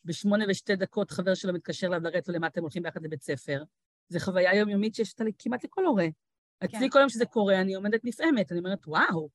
בשמונה 0.05 0.45
ושתי 0.49 0.77
דקות 0.77 1.11
חבר 1.11 1.35
שלו 1.35 1.53
מתקשר 1.53 1.87
אליו 1.87 2.01
לרדת 2.01 2.29
לו 2.29 2.35
למה 2.35 2.47
אתם 2.47 2.61
הולכים 2.61 2.83
ביחד 2.83 3.03
לבית 3.03 3.23
ספר. 3.23 3.63
זו 4.09 4.19
חוויה 4.19 4.55
יומיומית 4.55 4.95
שיש 4.95 5.13
אותה 5.13 5.25
כמעט 5.39 5.65
לכל 5.65 5.85
הורה. 5.85 6.07
כן. 6.61 6.67
אצלי 6.67 6.91
כל 6.91 6.99
יום 6.99 7.09
שזה 7.09 7.27
קורה, 7.27 7.61
אני 7.61 7.75
עומדת 7.75 8.05
נפעמת, 8.05 8.53
אני 8.53 8.59
אומרת, 8.59 8.87
וואו, 8.87 9.29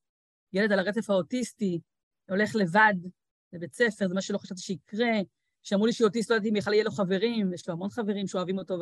ילד 0.53 0.71
על 0.71 0.79
הרצף 0.79 1.09
האוטיסטי, 1.09 1.79
הולך 2.29 2.55
לבד 2.55 2.93
לבית 3.55 3.73
ספר, 3.73 4.07
זה 4.07 4.13
מה 4.13 4.21
שלא 4.21 4.37
חשבתי 4.37 4.61
שיקרה. 4.61 5.11
שאמרו 5.63 5.85
לי 5.85 5.93
שהוא 5.93 6.07
אוטיסט, 6.07 6.29
לא 6.29 6.35
ידעתי 6.35 6.49
אם 6.49 6.53
בכלל 6.53 6.73
יהיה 6.73 6.83
לו 6.83 6.91
חברים, 6.91 7.53
יש 7.53 7.67
לו 7.67 7.73
המון 7.73 7.89
חברים 7.89 8.27
שאוהבים 8.27 8.57
אותו, 8.57 8.77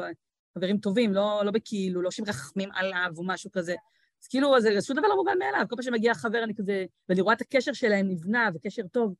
חברים 0.57 0.77
טובים, 0.77 1.13
לא, 1.13 1.41
לא 1.45 1.51
בכאילו, 1.51 2.01
לא 2.01 2.11
שמרחמים 2.11 2.69
עליו 2.71 3.11
או 3.17 3.23
משהו 3.25 3.51
כזה. 3.51 3.75
אז 4.23 4.27
כאילו, 4.27 4.61
זה 4.61 4.81
שום 4.81 4.97
דבר 4.97 5.07
לא 5.07 5.15
מובן 5.15 5.37
מאליו. 5.39 5.65
כל 5.69 5.75
פעם 5.75 5.83
שמגיע 5.83 6.13
חבר, 6.13 6.43
אני 6.43 6.55
כזה, 6.55 6.85
ואני 7.09 7.21
רואה 7.21 7.35
את 7.35 7.41
הקשר 7.41 7.73
שלהם 7.73 8.09
נבנה, 8.09 8.49
וקשר 8.53 8.87
טוב. 8.87 9.13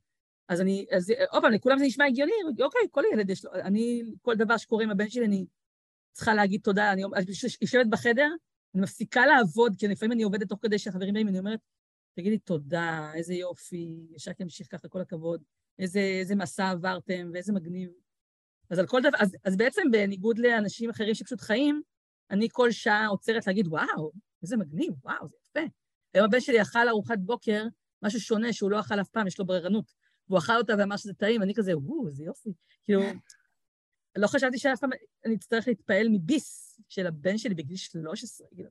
אז 0.50 0.62
אני, 0.62 0.86
אז 0.92 1.14
עוד 1.30 1.42
פעם, 1.42 1.52
לכולם 1.52 1.80
זה 1.80 1.86
נשמע 1.86 2.06
הגיוני, 2.06 2.32
אוקיי, 2.62 2.82
כל 2.92 3.04
ילד 3.14 3.30
יש 3.30 3.46
לו, 3.46 3.54
אני, 3.54 4.04
כל 4.22 4.36
דבר 4.36 4.58
שקורה 4.58 4.84
עם 4.84 4.90
הבן 4.90 5.10
שלי, 5.10 5.26
אני 5.26 5.46
צריכה 6.12 6.34
להגיד 6.34 6.62
תודה. 6.64 6.92
אני 6.92 7.04
יושבת 7.62 7.88
בחדר, 7.90 8.28
אני 8.76 8.82
מפסיקה 8.82 9.26
לעבוד, 9.26 9.76
כי 9.78 9.88
לפעמים 9.88 10.12
אני 10.12 10.24
עובדת 10.24 10.50
תוך 10.50 10.60
כדי 10.62 10.80
שהחברים 10.80 11.14
באים, 11.14 11.28
אני 11.28 11.40
אומרת, 11.40 11.60
תגידי 12.14 12.38
תודה, 12.38 13.12
איזה 13.14 13.34
יופי, 13.34 14.08
ישר 14.12 14.34
תמשיך 14.34 14.68
ככה, 14.72 14.88
כל 14.88 15.02
הכבוד, 15.02 15.44
איזה, 15.80 16.00
איזה 16.00 16.36
מסע 16.36 16.70
עברתם 16.70 17.30
ואיזה 17.34 17.54
מגניב. 17.54 17.90
אז 18.70 18.80
על 18.80 18.88
כל 18.88 19.02
דבר, 19.02 19.18
אז, 19.20 19.36
אז 19.44 19.58
בעצם 19.58 19.82
בניגוד 19.92 20.38
לאנשים 20.40 20.90
אחרים 20.90 21.16
שפשוט 21.16 21.42
חיים, 21.42 21.82
אני 22.32 22.48
כל 22.52 22.72
שעה 22.72 23.08
עוצרת 23.08 23.48
להגיד, 23.48 23.68
וואו, 23.68 24.12
איזה 24.42 24.58
מגניב, 24.58 24.94
וואו, 25.04 25.28
זה 25.28 25.36
יפה. 25.50 25.68
היום 26.14 26.26
הבן 26.26 26.40
שלי 26.40 26.62
אכל 26.62 26.88
ארוחת 26.90 27.20
בוקר, 27.20 27.64
משהו 28.02 28.20
שונה 28.20 28.54
שהוא 28.54 28.72
לא 28.72 28.80
אכל 28.80 29.02
אף 29.02 29.10
פעם, 29.10 29.28
יש 29.28 29.40
לו 29.40 29.46
בררנות. 29.46 29.94
והוא 30.28 30.40
אכל 30.40 30.58
אותה 30.58 30.74
ואמר 30.80 30.98
שזה 30.98 31.14
טעים, 31.14 31.44
אני 31.44 31.54
כזה, 31.54 31.78
וואו, 31.78 32.08
איזה 32.08 32.24
יופי. 32.24 32.50
כאילו, 32.84 33.02
לא 34.16 34.28
חשבתי 34.28 34.58
שאף 34.58 34.80
פעם 34.80 34.90
אני 35.26 35.36
אצטרך 35.36 35.68
להתפעל 35.68 36.08
מביס 36.10 36.80
של 36.90 37.08
הבן 37.08 37.38
שלי 37.38 37.56
בגיל 37.56 37.78
13, 37.78 38.48
כאילו. 38.56 38.70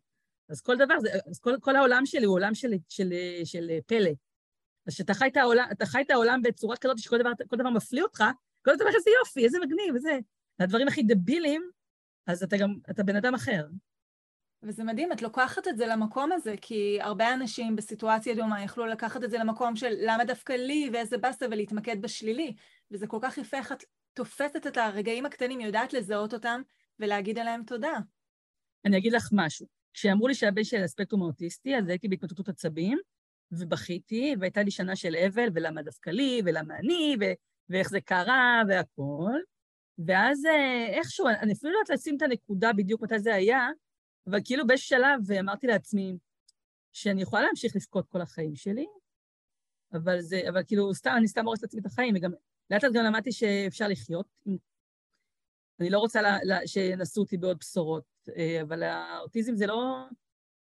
אז 0.52 0.60
כל 0.60 0.76
דבר, 0.76 0.94
אז 1.30 1.40
כל, 1.40 1.56
כל 1.60 1.76
העולם 1.76 2.06
שלי 2.06 2.24
הוא 2.24 2.34
עולם 2.34 2.54
של, 2.54 2.72
של, 2.88 3.12
של, 3.44 3.44
של 3.44 3.70
פלא. 3.86 4.10
אז 4.86 4.94
כשאתה 4.94 5.14
חי 5.14 5.28
את 5.28 5.36
העולם, 5.36 5.66
אתה 5.72 5.86
חי 5.86 6.02
את 6.02 6.10
העולם 6.10 6.42
בצורה 6.42 6.76
כזאת 6.76 6.98
שכל 6.98 7.18
דבר, 7.18 7.30
דבר 7.52 7.70
מפליא 7.70 8.02
אותך, 8.02 8.24
כל 8.64 8.76
דבר 8.76 8.88
איזה 8.96 9.10
יופי, 9.20 9.44
איזה 9.44 9.58
מגניב, 9.60 9.94
איזה... 9.94 10.18
הדברים 10.58 10.88
הכי 10.88 11.02
דבילים, 11.02 11.70
אז 12.26 12.42
אתה 12.42 12.56
גם, 12.56 12.74
אתה 12.90 13.02
בן 13.02 13.16
אדם 13.16 13.34
אחר. 13.34 13.66
וזה 14.62 14.84
מדהים, 14.84 15.12
את 15.12 15.22
לוקחת 15.22 15.68
את 15.68 15.76
זה 15.76 15.86
למקום 15.86 16.32
הזה, 16.32 16.54
כי 16.60 16.98
הרבה 17.00 17.34
אנשים 17.34 17.76
בסיטואציה 17.76 18.34
דומה 18.34 18.62
יכלו 18.62 18.86
לקחת 18.86 19.24
את 19.24 19.30
זה 19.30 19.38
למקום 19.38 19.76
של 19.76 19.94
למה 19.98 20.24
דווקא 20.24 20.52
לי 20.52 20.90
ואיזה 20.92 21.18
באסה 21.18 21.46
ולהתמקד 21.50 22.02
בשלילי. 22.02 22.54
וזה 22.90 23.06
כל 23.06 23.18
כך 23.22 23.38
יפה 23.38 23.56
איך 23.56 23.72
את 23.72 23.84
תופסת 24.12 24.66
את 24.66 24.76
הרגעים 24.76 25.26
הקטנים, 25.26 25.60
יודעת 25.60 25.92
לזהות 25.92 26.34
אותם 26.34 26.62
ולהגיד 26.98 27.38
עליהם 27.38 27.62
תודה. 27.64 27.92
אני 28.84 28.98
אגיד 28.98 29.12
לך 29.12 29.28
משהו. 29.32 29.81
כשאמרו 29.94 30.28
לי 30.28 30.34
שהבן 30.34 30.64
שלי 30.64 30.78
על 30.78 30.84
הספקטרום 30.84 31.22
האוטיסטי, 31.22 31.76
אז 31.76 31.88
הייתי 31.88 32.08
בהתמוטטות 32.08 32.48
עצבים, 32.48 32.98
ובכיתי, 33.52 34.34
והייתה 34.40 34.62
לי 34.62 34.70
שנה 34.70 34.96
של 34.96 35.16
אבל, 35.16 35.48
ולמה 35.54 35.82
דווקא 35.82 36.10
לי, 36.10 36.42
ולמה 36.44 36.78
אני, 36.78 37.16
ו- 37.20 37.32
ואיך 37.68 37.90
זה 37.90 38.00
קרה, 38.00 38.62
והכול. 38.68 39.42
ואז 40.06 40.46
אה, 40.46 40.86
איכשהו, 40.86 41.28
אני 41.28 41.52
אפילו 41.52 41.72
לא 41.72 41.78
יודעת 41.78 41.98
לשים 41.98 42.16
את 42.16 42.22
הנקודה 42.22 42.72
בדיוק 42.72 43.02
מתי 43.02 43.18
זה 43.18 43.34
היה, 43.34 43.68
אבל 44.26 44.38
כאילו 44.44 44.66
באיזשהו 44.66 44.88
שלב 44.88 45.38
אמרתי 45.40 45.66
לעצמי 45.66 46.16
שאני 46.92 47.22
יכולה 47.22 47.42
להמשיך 47.42 47.76
לבכות 47.76 48.08
כל 48.08 48.20
החיים 48.20 48.56
שלי, 48.56 48.86
אבל 49.92 50.20
זה, 50.20 50.40
אבל 50.48 50.62
כאילו, 50.66 50.94
סתם, 50.94 51.14
אני 51.16 51.28
סתם 51.28 51.46
הורסת 51.46 51.62
לעצמי 51.62 51.80
את 51.80 51.86
החיים, 51.86 52.14
וגם 52.16 52.30
לאט 52.70 52.84
לאט 52.84 52.92
גם 52.92 53.04
למדתי 53.04 53.32
שאפשר 53.32 53.88
לחיות. 53.88 54.26
אני 55.80 55.90
לא 55.90 55.98
רוצה 55.98 56.22
לה, 56.22 56.38
לה, 56.42 56.66
שינסו 56.66 57.20
אותי 57.20 57.36
בעוד 57.36 57.58
בשורות, 57.58 58.04
אה, 58.04 58.11
אבל 58.62 58.82
האוטיזם 58.82 59.56
זה 59.56 59.66
לא... 59.66 60.04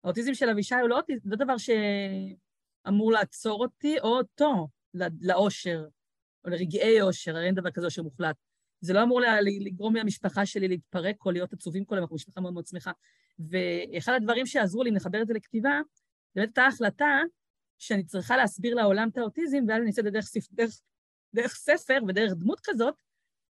האוטיזם 0.04 0.34
של 0.34 0.48
אבישי 0.50 0.74
הוא 0.74 0.88
לא, 0.88 1.00
לא 1.24 1.36
דבר 1.36 1.54
שאמור 1.58 3.12
לעצור 3.12 3.62
אותי, 3.62 3.98
או 4.00 4.18
אותו 4.18 4.68
לאושר, 5.20 5.86
או 6.44 6.50
לרגעי 6.50 7.00
אושר, 7.00 7.36
הרי 7.36 7.46
אין 7.46 7.54
דבר 7.54 7.70
כזה 7.70 7.86
אושר 7.86 8.02
מוחלט. 8.02 8.36
זה 8.80 8.92
לא 8.92 9.02
אמור 9.02 9.20
לגרום 9.40 9.96
למשפחה 9.96 10.46
שלי 10.46 10.68
להתפרק 10.68 11.26
או 11.26 11.30
להיות 11.30 11.52
עצובים 11.52 11.84
כל 11.84 11.94
היום, 11.94 12.02
אנחנו 12.02 12.16
משפחה 12.16 12.40
מאוד 12.40 12.52
מאוד 12.52 12.66
שמחה. 12.66 12.92
ואחד 13.38 14.12
הדברים 14.12 14.46
שעזרו 14.46 14.82
לי 14.82 14.90
לחבר 14.90 15.22
את 15.22 15.26
זה 15.26 15.34
לכתיבה, 15.34 15.80
זו 15.84 16.34
באמת 16.34 16.48
הייתה 16.48 16.66
החלטה 16.66 17.20
שאני 17.78 18.04
צריכה 18.04 18.36
להסביר 18.36 18.74
לעולם 18.74 19.08
את 19.08 19.18
האוטיזם, 19.18 19.64
ואז 19.68 19.80
אני 19.80 19.86
אעשה 19.86 20.00
את 20.00 20.04
זה 20.04 20.10
דרך, 20.10 20.26
דרך, 20.52 20.80
דרך 21.34 21.54
ספר 21.54 21.98
ודרך 22.08 22.32
דמות 22.32 22.60
כזאת, 22.64 22.94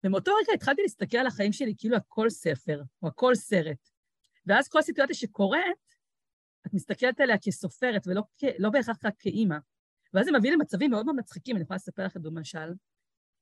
ומאותו 0.04 0.32
רגע 0.32 0.54
התחלתי 0.54 0.82
להסתכל 0.82 1.18
על 1.18 1.28
החיים 1.28 1.52
שלי 1.52 1.74
כאילו 1.78 1.96
הכל 1.96 2.30
ספר, 2.30 2.82
או 3.02 3.08
הכל 3.08 3.36
סרט. 3.36 3.91
ואז 4.52 4.68
כל 4.68 4.82
סיטואציה 4.82 5.16
שקורית, 5.16 5.96
את 6.68 6.74
מסתכלת 6.74 7.20
עליה 7.20 7.38
כסופרת, 7.42 8.08
ולא 8.08 8.22
לא 8.60 8.70
בהכרח 8.70 9.06
רק 9.06 9.14
כאימא. 9.20 9.58
ואז 10.14 10.26
זה 10.26 10.32
מביא 10.32 10.52
למצבים 10.52 10.92
מאוד 10.92 11.06
מאוד 11.06 11.16
מצחיקים, 11.16 11.56
אני 11.56 11.64
יכולה 11.64 11.76
לספר 11.76 12.06
לכם 12.06 12.20
למשל, 12.24 12.74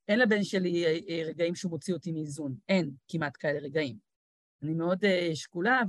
אין 0.08 0.18
לבן 0.18 0.42
שלי 0.42 0.84
אה, 0.84 0.98
אה, 1.08 1.22
רגעים 1.26 1.54
שהוא 1.54 1.70
מוציא 1.70 1.94
אותי 1.94 2.12
מאיזון, 2.12 2.54
אין 2.68 2.90
כמעט 3.08 3.32
כאלה 3.38 3.58
רגעים. 3.58 3.96
אני 4.62 4.74
מאוד 4.74 5.04
uh, 5.04 5.34
שקולה, 5.34 5.82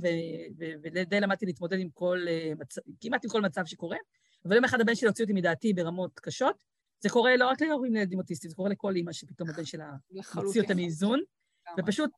ודי 0.82 1.20
למדתי 1.20 1.46
להתמודד 1.46 1.78
עם 1.78 1.88
כל, 1.90 2.18
uh, 2.26 2.58
מצ... 2.58 2.78
כמעט 3.00 3.24
עם 3.24 3.30
כל 3.30 3.40
מצב 3.40 3.64
שקורה, 3.64 3.96
אבל 4.44 4.54
יום 4.54 4.64
אחד 4.64 4.80
הבן 4.80 4.94
שלי 4.94 5.08
הוציא 5.08 5.24
אותי 5.24 5.32
מדעתי 5.32 5.72
ברמות 5.72 6.20
קשות. 6.20 6.56
זה 7.00 7.08
קורה 7.08 7.36
לא 7.36 7.48
רק 7.48 7.62
להורים 7.62 7.94
לילדים 7.94 8.18
אוטיסטים, 8.18 8.50
זה 8.50 8.56
קורה 8.56 8.70
לכל 8.70 8.94
אימא 8.96 9.12
שפתאום 9.12 9.50
הבן 9.50 9.64
שלה 9.64 9.92
מוציא 10.34 10.62
אותה 10.62 10.74
מאיזון. 10.74 11.20
ופשוט, 11.78 12.10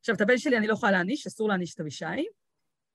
עכשיו, 0.00 0.14
את 0.14 0.20
הבן 0.20 0.38
שלי 0.38 0.56
אני 0.58 0.66
לא 0.66 0.72
יכולה 0.72 0.92
להעניש, 0.92 1.26
אסור 1.26 1.48
להעניש 1.48 1.74
את 1.74 1.80
אבישי. 1.80 2.04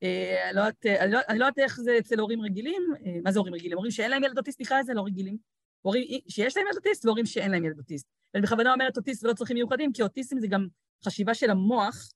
אני 0.01 1.39
לא 1.39 1.45
יודעת 1.45 1.59
איך 1.59 1.81
זה 1.81 1.97
אצל 1.99 2.19
הורים 2.19 2.41
רגילים, 2.41 2.81
מה 3.23 3.31
זה 3.31 3.39
הורים 3.39 3.53
רגילים? 3.53 3.77
הורים 3.77 3.91
שאין 3.91 4.11
להם 4.11 4.23
ילד 4.23 4.37
אוטיסט, 4.37 4.61
נקרא 4.61 4.79
לזה 4.79 4.93
לא 4.93 5.01
רגילים. 5.01 5.37
הורים 5.81 6.03
שיש 6.27 6.57
להם 6.57 6.65
ילד 6.67 6.75
אוטיסט 6.75 7.05
והורים 7.05 7.25
שאין 7.25 7.51
להם 7.51 7.65
ילד 7.65 7.77
אוטיסט. 7.77 8.07
ואני 8.33 8.45
בכוונה 8.45 8.73
אומרת 8.73 8.97
אוטיסט 8.97 9.23
ולא 9.23 9.33
צרכים 9.33 9.55
מיוחדים, 9.55 9.93
כי 9.93 10.01
אוטיסטים 10.01 10.39
זה 10.39 10.47
גם 10.47 10.67
חשיבה 11.05 11.33
של 11.33 11.49
המוח, 11.49 12.09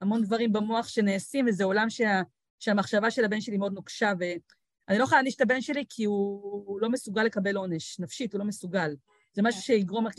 המון 0.00 0.22
דברים 0.22 0.52
במוח 0.52 0.88
שנעשים, 0.88 1.46
וזה 1.48 1.64
עולם 1.64 1.90
שה, 1.90 2.22
שהמחשבה 2.58 3.10
של 3.10 3.24
הבן 3.24 3.40
שלי 3.40 3.56
מאוד 3.56 3.72
נוקשה, 3.72 4.12
ואני 4.18 4.98
לא 4.98 5.04
יכולה 5.04 5.18
להעניש 5.18 5.36
את 5.36 5.40
הבן 5.40 5.60
שלי 5.60 5.84
כי 5.88 6.04
הוא, 6.04 6.42
הוא 6.66 6.80
לא 6.80 6.90
מסוגל 6.90 7.22
לקבל 7.22 7.56
עונש, 7.56 8.00
נפשית 8.00 8.32
הוא 8.32 8.38
לא 8.38 8.44
מסוגל. 8.44 8.94
זה 9.32 9.42
משהו 9.42 9.62
שיגרום 9.62 10.06
רק 10.06 10.14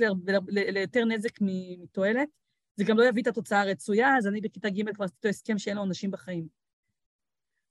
ליותר 0.47 1.05
נזק 1.05 1.31
מתועלת, 1.41 2.29
זה 2.75 2.83
גם 2.83 2.97
לא 2.97 3.03
יביא 3.03 3.21
את 3.21 3.27
התוצאה 3.27 3.61
הרצויה, 3.61 4.17
אז 4.17 4.27
אני 4.27 4.41
בכיתה 4.41 4.69
ג' 4.69 4.93
כבר 4.95 5.05
עשיתי 5.05 5.29
הסכם 5.29 5.57
שאין 5.57 5.75
לו 5.75 5.81
עונשים 5.81 6.11
בחיים. 6.11 6.47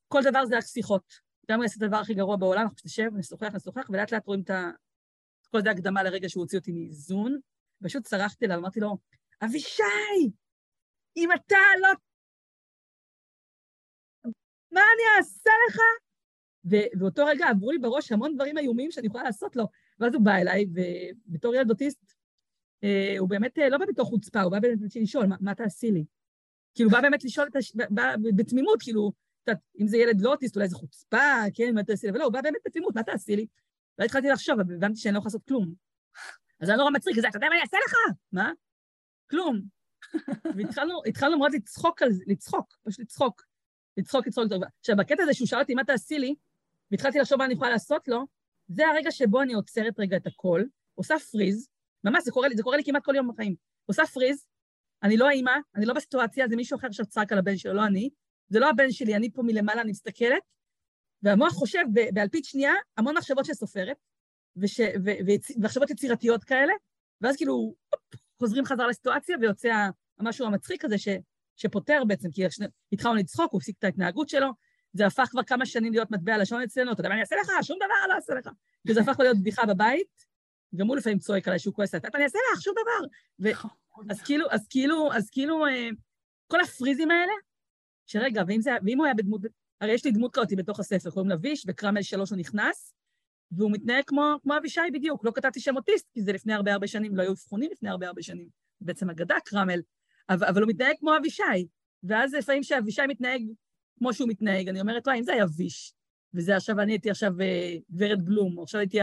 כל 0.08 0.20
דבר 0.30 0.44
זה 0.44 0.56
רק 0.56 0.64
שיחות. 0.64 1.20
גם 1.50 1.58
אם 1.58 1.62
אעשה 1.62 1.76
את 1.76 1.82
הדבר 1.82 1.96
הכי 1.96 2.14
גרוע 2.14 2.36
בעולם, 2.36 2.62
אנחנו 2.62 2.76
נשב, 2.84 3.10
נשוחח, 3.14 3.54
נשוחח, 3.54 3.90
ולאט 3.90 4.12
לאט 4.12 4.26
רואים 4.26 4.42
את 4.42 4.50
ה... 4.50 4.70
כל 5.50 5.62
זה 5.62 5.70
הקדמה 5.70 6.02
לרגע 6.02 6.28
שהוא 6.28 6.42
הוציא 6.42 6.58
אותי 6.58 6.72
מאיזון. 6.72 7.38
פשוט 7.82 8.04
צרחתי 8.04 8.44
אליו, 8.44 8.58
אמרתי 8.58 8.80
לו, 8.80 8.98
אבישי, 9.44 9.82
אם 11.16 11.28
אתה 11.32 11.58
לא... 11.80 11.88
מה 14.70 14.80
אני 14.80 15.18
אעשה 15.18 15.50
לך? 15.68 15.78
ובאותו 16.64 17.26
רגע 17.26 17.46
עברו 17.48 17.70
לי 17.70 17.78
בראש 17.78 18.12
המון 18.12 18.34
דברים 18.34 18.58
איומים 18.58 18.90
שאני 18.90 19.06
יכולה 19.06 19.24
לעשות 19.24 19.56
לו. 19.56 19.64
ואז 19.98 20.14
הוא 20.14 20.24
בא 20.24 20.32
אליי, 20.36 20.66
ובתור 21.26 21.54
ילד 21.54 21.70
אוטיסט, 21.70 22.14
הוא 23.18 23.28
באמת 23.28 23.58
אה, 23.58 23.68
לא 23.68 23.78
בא 23.78 23.86
בתוך 23.86 24.08
חוצפה, 24.08 24.42
הוא 24.42 24.50
בא 24.50 24.58
באמת 24.58 24.96
לשאול, 24.96 25.26
מה, 25.26 25.36
מה 25.40 25.54
תעשי 25.54 25.90
לי? 25.90 26.04
כאילו, 26.74 26.90
בא 26.90 27.00
באמת 27.00 27.24
לשאול 27.24 27.48
את 27.50 27.56
הש... 27.56 27.72
בא 27.74 28.14
בתמימות, 28.36 28.82
כאילו, 28.82 29.12
אם 29.80 29.86
זה 29.86 29.96
ילד 29.96 30.20
לא 30.20 30.30
אוטיסט, 30.30 30.56
אולי 30.56 30.68
זה 30.68 30.76
חוצפה, 30.76 31.40
כן, 31.54 31.74
מה 31.74 31.84
תעשי 31.84 32.06
לי? 32.06 32.10
אבל 32.10 32.18
לא, 32.18 32.24
הוא 32.24 32.32
בא 32.32 32.40
באמת 32.40 32.60
בתמימות, 32.66 32.94
מה 32.94 33.02
תעשי 33.02 33.36
לי? 33.36 33.46
ואז 33.98 34.06
התחלתי 34.06 34.28
לחשוב, 34.28 34.58
והבנתי 34.58 35.00
שאני 35.00 35.14
לא 35.14 35.18
יכולה 35.18 35.28
לעשות 35.28 35.42
כלום. 35.48 35.74
אז 36.60 36.70
אני 36.70 36.78
נורא 36.78 36.90
מצחיק, 36.90 37.18
אז 37.18 37.24
אתה 37.24 37.36
יודע 37.36 37.48
מה 37.48 37.54
אני 37.54 37.62
אעשה 37.62 37.76
לך? 37.86 37.94
מה? 38.32 38.52
כלום. 39.30 39.62
והתחלנו 41.04 41.38
מאוד 41.38 41.52
לצחוק 41.54 42.02
על 42.02 42.12
זה, 42.12 42.24
לצחוק, 42.26 42.76
פשוט 42.84 43.00
לצחוק. 43.00 43.42
לצחוק, 43.96 44.26
לצחוק, 44.26 44.44
לצחוק. 44.44 44.64
עכשיו, 44.80 44.96
בקטע 44.96 45.22
הזה 45.22 45.34
שהוא 45.34 45.48
שאל 45.48 45.60
אותי, 45.60 45.74
מה 45.74 45.84
תעשי 45.84 46.18
לי? 46.18 46.34
והתחלתי 46.90 47.18
לחשוב 47.18 47.38
מה 47.38 47.44
אני 47.44 47.54
יכולה 47.54 47.70
לעשות 47.70 48.08
לו, 48.08 48.26
זה 48.68 48.88
הרגע 48.88 49.10
שבו 49.10 49.42
אני 49.42 49.54
עוצרת 49.54 49.94
רגע 49.98 50.16
את 50.16 50.26
הכל, 50.26 50.62
עושה 50.94 51.18
פריז, 51.18 51.68
ממש, 52.04 52.24
זה 52.24 52.30
קורה 52.30 52.48
לי, 52.48 52.56
זה 52.56 52.62
קורה 52.62 52.76
לי 52.76 52.84
כמעט 52.84 53.04
כל 53.04 53.16
יום 53.16 53.28
בחיים. 53.32 53.54
עושה 53.86 54.06
פריז, 54.06 54.46
אני 55.02 55.16
לא 55.16 55.28
האימא, 55.28 55.52
אני 55.74 55.86
לא 55.86 55.94
בסיטואציה, 55.94 56.48
זה 56.48 56.56
מישהו 56.56 56.78
אחר 56.78 56.90
שצעק 56.90 57.32
על 57.32 57.38
הבן 57.38 57.56
שלו, 57.56 57.74
לא 57.74 57.86
אני. 57.86 58.10
זה 58.48 58.60
לא 58.60 58.70
הבן 58.70 58.90
שלי, 58.90 59.16
אני 59.16 59.32
פה 59.32 59.42
מלמעלה, 59.42 59.82
אני 59.82 59.90
מסתכלת, 59.90 60.42
והמוח 61.22 61.52
חושב 61.52 61.84
באלפית 62.14 62.44
שנייה 62.44 62.72
המון 62.96 63.16
מחשבות 63.16 63.44
של 63.44 63.52
סופרת, 63.54 63.96
וש, 64.56 64.80
ו, 64.80 65.10
ומחשבות 65.56 65.90
יצירתיות 65.90 66.44
כאלה, 66.44 66.72
ואז 67.20 67.36
כאילו 67.36 67.74
חוזרים 68.38 68.64
חזרה 68.64 68.86
לסיטואציה 68.86 69.36
ויוצא 69.40 69.88
המשהו 70.18 70.46
המצחיק 70.46 70.84
הזה 70.84 70.98
ש, 70.98 71.08
שפותר 71.56 72.02
בעצם, 72.06 72.28
כי 72.30 72.42
התחלנו 72.92 73.14
לצחוק, 73.14 73.52
הוא 73.52 73.58
הפסיק 73.58 73.76
את 73.78 73.84
ההתנהגות 73.84 74.28
שלו, 74.28 74.48
זה 74.92 75.06
הפך 75.06 75.28
כבר 75.30 75.42
כמה 75.42 75.66
שנים 75.66 75.92
להיות 75.92 76.10
מטבע 76.10 76.38
לשון 76.38 76.62
אצלנו, 76.62 76.92
אתה 76.92 77.00
יודע 77.00 77.08
מה 77.08 77.14
אני 77.14 77.20
אעשה 77.20 77.36
לך? 77.36 77.48
שום 77.62 77.76
דבר 77.76 78.08
לא 78.08 78.14
אעשה 78.14 78.34
לך. 78.34 78.48
וזה 78.88 79.00
הפך 79.00 79.20
להיות 79.20 79.38
בדיחה 79.38 79.66
בבית, 79.66 80.31
גם 80.76 80.86
הוא 80.86 80.96
לפעמים 80.96 81.18
צועק 81.18 81.48
עליי 81.48 81.58
שהוא 81.58 81.74
כועס, 81.74 81.94
אני 81.94 82.24
אעשה 82.24 82.38
לך? 82.54 82.62
שום 82.62 82.74
דבר. 82.82 83.08
ו... 83.40 83.48
אז 84.10 84.22
כאילו, 84.22 84.46
אז 84.50 84.66
כאילו, 84.68 85.12
אז 85.12 85.30
כאילו, 85.30 85.66
אה, 85.66 85.88
כל 86.46 86.60
הפריזים 86.60 87.10
האלה, 87.10 87.32
שרגע, 88.06 88.42
ואם, 88.46 88.60
זה, 88.60 88.70
ואם 88.86 88.98
הוא 88.98 89.04
היה 89.04 89.14
בדמות, 89.14 89.40
הרי 89.80 89.92
יש 89.92 90.04
לי 90.04 90.10
דמות 90.10 90.34
כזאת 90.34 90.52
בתוך 90.56 90.80
הספר, 90.80 91.10
קוראים 91.10 91.30
לה 91.30 91.36
ויש, 91.42 91.64
וקרמל 91.68 92.02
שלוש 92.02 92.30
הוא 92.30 92.38
נכנס, 92.38 92.94
והוא 93.52 93.72
מתנהג 93.72 94.04
כמו, 94.06 94.22
כמו 94.42 94.56
אבישי 94.56 94.80
בדיוק. 94.92 95.24
לא 95.24 95.32
כתבתי 95.34 95.60
שם 95.60 95.76
אוטיסט, 95.76 96.08
כי 96.14 96.22
זה 96.22 96.32
לפני 96.32 96.54
הרבה 96.54 96.72
הרבה 96.72 96.86
שנים, 96.86 97.16
לא 97.16 97.22
היו 97.22 97.32
אבחונים 97.32 97.70
לפני 97.72 97.88
הרבה 97.88 98.06
הרבה 98.06 98.22
שנים. 98.22 98.48
בעצם 98.80 99.10
אגדה 99.10 99.36
קרמל, 99.44 99.80
אבל, 100.28 100.46
אבל 100.46 100.62
הוא 100.62 100.68
מתנהג 100.70 100.94
כמו 101.00 101.16
אבישי. 101.16 101.66
ואז 102.02 102.34
לפעמים 102.34 102.62
שאבישי 102.62 103.02
מתנהג 103.08 103.42
כמו 103.98 104.14
שהוא 104.14 104.28
מתנהג, 104.28 104.68
אני 104.68 104.80
אומרת, 104.80 105.06
וואי, 105.06 105.18
אם 105.18 105.22
זה 105.22 105.32
היה 105.32 105.44
ויש, 105.56 105.94
וזה 106.34 106.56
עכשיו, 106.56 106.80
אני 106.80 106.92
הייתי 106.92 107.10
עכשיו 107.10 107.40
אה, 107.40 107.76
גברת 107.90 108.24
בלום, 108.24 108.62
עכשיו 108.62 108.80
הייתי 108.80 109.00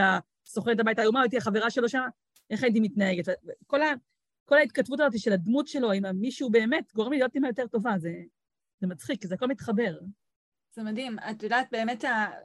הסוכנת 0.50 0.80
הבית 0.80 0.98
האיומה, 0.98 1.20
הייתי 1.20 1.36
החברה 1.36 1.70
שלו 1.70 1.88
שם, 1.88 2.02
איך 2.50 2.62
הייתי 2.62 2.80
מתנהגת? 2.80 3.24
כל, 3.66 3.82
ה, 3.82 3.92
כל 4.44 4.58
ההתכתבות 4.58 5.00
הזאת 5.00 5.18
של 5.18 5.32
הדמות 5.32 5.68
שלו 5.68 5.92
עם 5.92 6.04
מישהו 6.14 6.50
באמת, 6.50 6.92
גורם 6.94 7.12
לי 7.12 7.18
להיות 7.18 7.34
אימא 7.34 7.46
יותר 7.46 7.66
טובה, 7.66 7.98
זה, 7.98 8.12
זה 8.80 8.86
מצחיק, 8.86 9.26
זה 9.26 9.34
הכל 9.34 9.46
מתחבר. 9.46 9.98
זה 10.72 10.82
מדהים. 10.82 11.16
את 11.30 11.42
יודעת, 11.42 11.66
באמת, 11.72 12.04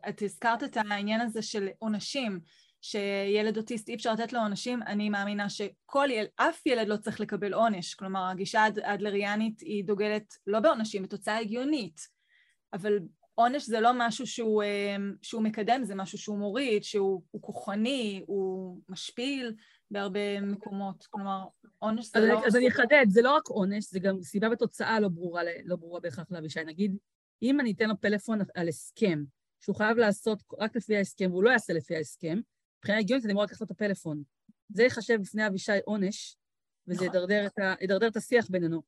את 0.09 0.21
הזכרת 0.21 0.63
את 0.63 0.77
העניין 0.77 1.21
הזה 1.21 1.41
של 1.41 1.67
עונשים, 1.79 2.39
שילד 2.81 3.57
אוטיסט 3.57 3.89
אי 3.89 3.95
אפשר 3.95 4.13
לתת 4.13 4.33
לו 4.33 4.39
עונשים, 4.39 4.81
אני 4.83 5.09
מאמינה 5.09 5.49
שכל 5.49 6.07
ילד, 6.11 6.27
אף 6.35 6.65
ילד 6.65 6.87
לא 6.87 6.97
צריך 6.97 7.19
לקבל 7.19 7.53
עונש. 7.53 7.93
כלומר, 7.93 8.29
הגישה 8.29 8.65
האדלריאנית 8.83 9.59
היא 9.59 9.85
דוגלת 9.85 10.33
לא 10.47 10.59
בעונשים, 10.59 11.03
בתוצאה 11.03 11.37
הגיונית. 11.37 11.99
אבל 12.73 12.99
עונש 13.35 13.65
זה 13.65 13.79
לא 13.79 13.91
משהו 13.93 14.27
שהוא, 14.27 14.63
אה, 14.63 14.95
שהוא 15.21 15.41
מקדם, 15.41 15.83
זה 15.83 15.95
משהו 15.95 16.17
שהוא 16.17 16.37
מוריד, 16.37 16.83
שהוא 16.83 17.21
כוחני, 17.41 18.23
הוא 18.27 18.81
משפיל 18.89 19.55
בהרבה 19.91 20.41
מקומות. 20.41 21.07
כלומר, 21.09 21.43
עונש 21.79 22.05
זה 22.05 22.19
אז 22.19 22.25
לא... 22.25 22.45
אז 22.47 22.55
אני 22.55 22.67
אחדד, 22.67 23.05
זה 23.09 23.21
לא 23.21 23.35
רק 23.35 23.47
עונש, 23.47 23.85
זה 23.91 23.99
גם 23.99 24.21
סיבה 24.21 24.47
ותוצאה 24.51 24.99
לא 24.99 25.07
ברורה, 25.07 25.41
לא 25.65 25.75
ברורה 25.75 25.99
בהכרח 25.99 26.31
לאבישי. 26.31 26.63
נגיד, 26.63 26.97
אם 27.41 27.59
אני 27.59 27.71
אתן 27.71 27.89
לו 27.89 28.01
פלאפון 28.01 28.39
על 28.55 28.67
הסכם, 28.67 29.23
שהוא 29.59 29.75
חייב 29.75 29.97
לעשות 29.97 30.43
רק 30.59 30.75
לפי 30.75 30.97
ההסכם, 30.97 31.31
והוא 31.31 31.43
לא 31.43 31.49
יעשה 31.49 31.73
לפי 31.73 31.95
ההסכם, 31.95 32.39
מבחינה 32.77 32.99
הגיונית 32.99 33.25
אני 33.25 33.33
אמור 33.33 33.43
לקחת 33.43 33.61
לו 33.61 33.65
את 33.65 33.71
הפלאפון. 33.71 34.23
זה 34.69 34.83
ייחשב 34.83 35.21
בפני 35.21 35.47
אבישי 35.47 35.71
עונש, 35.85 36.37
וזה 36.87 36.95
נכון. 36.95 37.07
ידרדר 37.07 37.47
ידרדר 37.81 38.07
את 38.07 38.15
השיח 38.15 38.49
בינינו. 38.49 38.81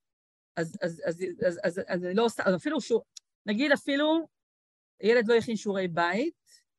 אז, 0.55 0.77
אז, 0.81 1.01
אז, 1.05 1.23
אז, 1.47 1.59
אז, 1.63 1.81
אז 1.87 2.05
אני 2.05 2.13
לא 2.13 2.25
עושה, 2.25 2.43
אז 2.45 2.55
אפילו 2.55 2.81
שהוא, 2.81 3.01
נגיד 3.45 3.71
אפילו 3.71 4.27
ילד 5.01 5.27
לא 5.27 5.35
הכין 5.35 5.55
שיעורי 5.55 5.87
בית, 5.87 6.33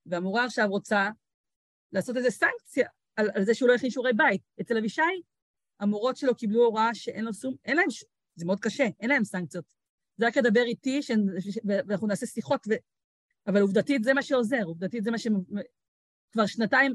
והמורה 0.06 0.44
עכשיו 0.44 0.68
רוצה 0.68 1.08
לעשות 1.92 2.16
איזה 2.16 2.30
סנקציה 2.30 2.88
על, 3.16 3.30
על 3.34 3.44
זה 3.44 3.54
שהוא 3.54 3.68
לא 3.68 3.74
הכין 3.74 3.90
שיעורי 3.90 4.12
בית. 4.12 4.42
אצל 4.60 4.78
אבישי, 4.78 5.02
המורות 5.80 6.16
שלו 6.16 6.34
קיבלו 6.34 6.64
הוראה 6.64 6.94
שאין 6.94 7.24
לו 7.24 7.34
שום, 7.34 7.54
אין 7.64 7.76
להם, 7.76 7.86
זה 8.34 8.46
מאוד 8.46 8.60
קשה, 8.60 8.86
אין 9.00 9.10
להם 9.10 9.24
סנקציות. 9.24 9.64
זה 10.16 10.26
רק 10.26 10.36
לדבר 10.36 10.62
איתי, 10.62 11.02
ש... 11.02 11.10
ואנחנו 11.64 12.06
נעשה 12.06 12.26
שיחות, 12.26 12.66
ו... 12.68 12.72
אבל 13.46 13.60
עובדתית 13.60 14.04
זה 14.04 14.14
מה 14.14 14.22
שעוזר, 14.22 14.62
עובדתית 14.64 15.04
זה 15.04 15.10
מה 15.10 15.18
ש... 15.18 15.26
כבר 16.32 16.46
שנתיים, 16.46 16.92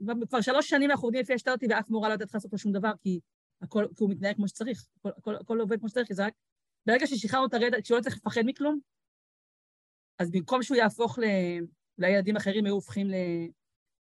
לא, 0.00 0.14
כבר 0.28 0.40
שלוש 0.40 0.68
שנים 0.68 0.90
אנחנו 0.90 1.06
עובדים 1.06 1.20
לפי 1.20 1.34
השתלתי 1.34 1.66
ואף 1.70 1.90
מורה 1.90 2.08
לא 2.08 2.12
יודעת 2.12 2.28
לך 2.28 2.34
לעשות 2.34 2.52
לו 2.52 2.58
שום 2.58 2.72
דבר, 2.72 2.92
כי 3.02 3.20
הכל, 3.62 3.86
כי 3.96 4.04
הוא 4.04 4.10
מתנהג 4.10 4.36
כמו 4.36 4.48
שצריך, 4.48 4.86
הכל, 4.96 5.10
הכל, 5.18 5.36
הכל 5.36 5.60
עובד 5.60 5.78
כמו 5.78 5.88
שצריך, 5.88 6.08
כי 6.08 6.14
זה 6.14 6.26
רק... 6.26 6.34
ברגע 6.86 7.06
ששחררנו 7.06 7.46
את 7.46 7.54
הרדע, 7.54 7.82
כשהוא 7.82 7.96
לא 7.96 8.02
צריך 8.02 8.16
לפחד 8.16 8.40
מכלום, 8.44 8.80
אז 10.22 10.30
במקום 10.30 10.62
שהוא 10.62 10.76
יהפוך 10.76 11.18
ל... 11.18 11.22
אולי 11.98 12.10
ילדים 12.10 12.36
אחרים 12.36 12.64
היו 12.64 12.74
הופכים 12.74 13.10
ל... 13.10 13.14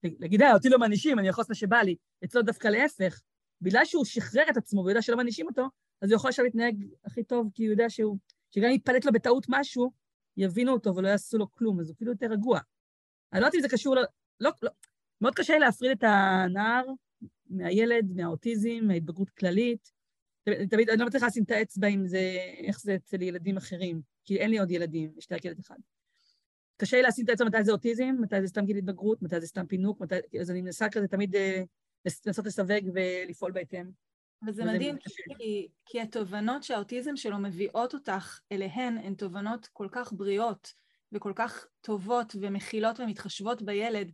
להגיד, 0.05 0.43
אה, 0.43 0.55
אותי 0.55 0.69
לא 0.69 0.79
מענישים, 0.79 1.19
אני 1.19 1.29
יכול 1.29 1.43
לעשות 1.43 1.51
מה 1.51 1.55
שבא 1.55 1.77
לי. 1.77 1.97
אצלו 2.25 2.43
דווקא 2.43 2.69
להפך. 2.69 3.23
בגלל 3.61 3.85
שהוא 3.85 4.05
שחרר 4.05 4.45
את 4.51 4.57
עצמו 4.57 4.85
ויודע 4.85 5.03
שלא 5.03 5.17
מענישים 5.17 5.47
אותו, 5.47 5.67
אז 6.03 6.11
הוא 6.11 6.17
יכול 6.17 6.29
עכשיו 6.29 6.45
להתנהג 6.45 6.85
הכי 7.05 7.25
טוב, 7.25 7.51
כי 7.55 7.65
הוא 7.65 7.71
יודע 7.71 7.91
שהוא... 7.91 8.19
שגם 8.51 8.65
אם 8.65 8.75
יתפלט 8.75 9.05
לו 9.05 9.13
בטעות 9.13 9.47
משהו, 9.49 9.91
יבינו 10.37 10.73
אותו 10.73 10.97
ולא 10.97 11.09
יעשו 11.09 11.39
לו 11.39 11.51
כלום, 11.51 11.81
אז 11.81 11.89
הוא 11.89 11.97
כאילו 11.97 12.13
יותר 12.13 12.27
רגוע. 12.27 12.61
אני 13.33 13.41
לא 13.41 13.47
יודעת 13.47 13.55
אם 13.55 13.61
זה 13.61 13.69
קשור 13.69 13.97
ל... 13.97 13.99
לא, 14.41 14.51
לא. 14.63 14.71
מאוד 15.21 15.35
קשה 15.35 15.59
להפריד 15.59 15.91
את 15.91 16.03
הנער 16.03 16.85
מהילד, 17.51 18.13
מהאוטיזם, 18.17 18.79
מההתבגרות 18.83 19.31
כללית. 19.31 19.93
תמיד, 20.71 20.91
אני 20.91 21.01
לא 21.01 21.07
מצליחה 21.07 21.27
לשים 21.27 21.45
את 21.45 21.51
האצבע 21.51 21.87
עם 21.87 22.07
זה, 22.07 22.37
איך 22.67 22.81
זה 22.81 22.95
אצל 22.95 23.23
ילדים 23.23 23.57
אחרים, 23.57 24.01
כי 24.25 24.39
אין 24.39 24.51
לי 24.51 24.59
עוד 24.59 24.71
ילדים, 24.71 25.13
יש 25.17 25.31
לי 25.31 25.37
רק 25.37 25.45
ילד 25.45 25.59
אחד. 25.59 25.77
קשה 26.77 26.97
לי 26.97 27.03
לשים 27.03 27.25
את 27.25 27.29
האצבע 27.29 27.47
מתי 27.47 27.65
זה 27.65 27.73
אוטיזם, 27.73 28.15
מתי 28.21 28.41
זה 28.41 28.47
סתם 28.47 28.65
גיל 28.65 28.77
התבגרות, 28.77 29.23
מתי 29.23 29.41
זה 29.41 29.47
סתם 29.47 29.67
פינוק, 29.67 30.01
מתי... 30.01 30.15
אז 30.41 30.51
אני 30.51 30.63
מנסה 30.63 30.89
כזה 30.89 31.09
תמיד 31.09 31.37
אה, 31.37 31.63
לנסות 32.27 32.47
לסווג 32.47 32.91
ולפעול 32.95 33.53
בהתאם. 33.53 33.91
וזה 34.47 34.65
מדהים, 34.65 34.97
כי, 35.39 35.69
כי 35.87 36.01
התובנות 36.01 36.63
שהאוטיזם 36.63 37.17
שלו 37.17 37.39
מביאות 37.39 37.95
אותך 37.95 38.41
אליהן 38.53 38.99
הן 38.99 39.15
תובנות 39.15 39.69
כל 39.73 39.89
כך 39.93 40.13
בריאות 40.13 40.73
וכל 41.13 41.33
כך 41.37 41.67
טובות 41.81 42.37
ומכילות 42.41 43.01
ומתחשבות 43.01 43.63
בילד, 43.63 44.13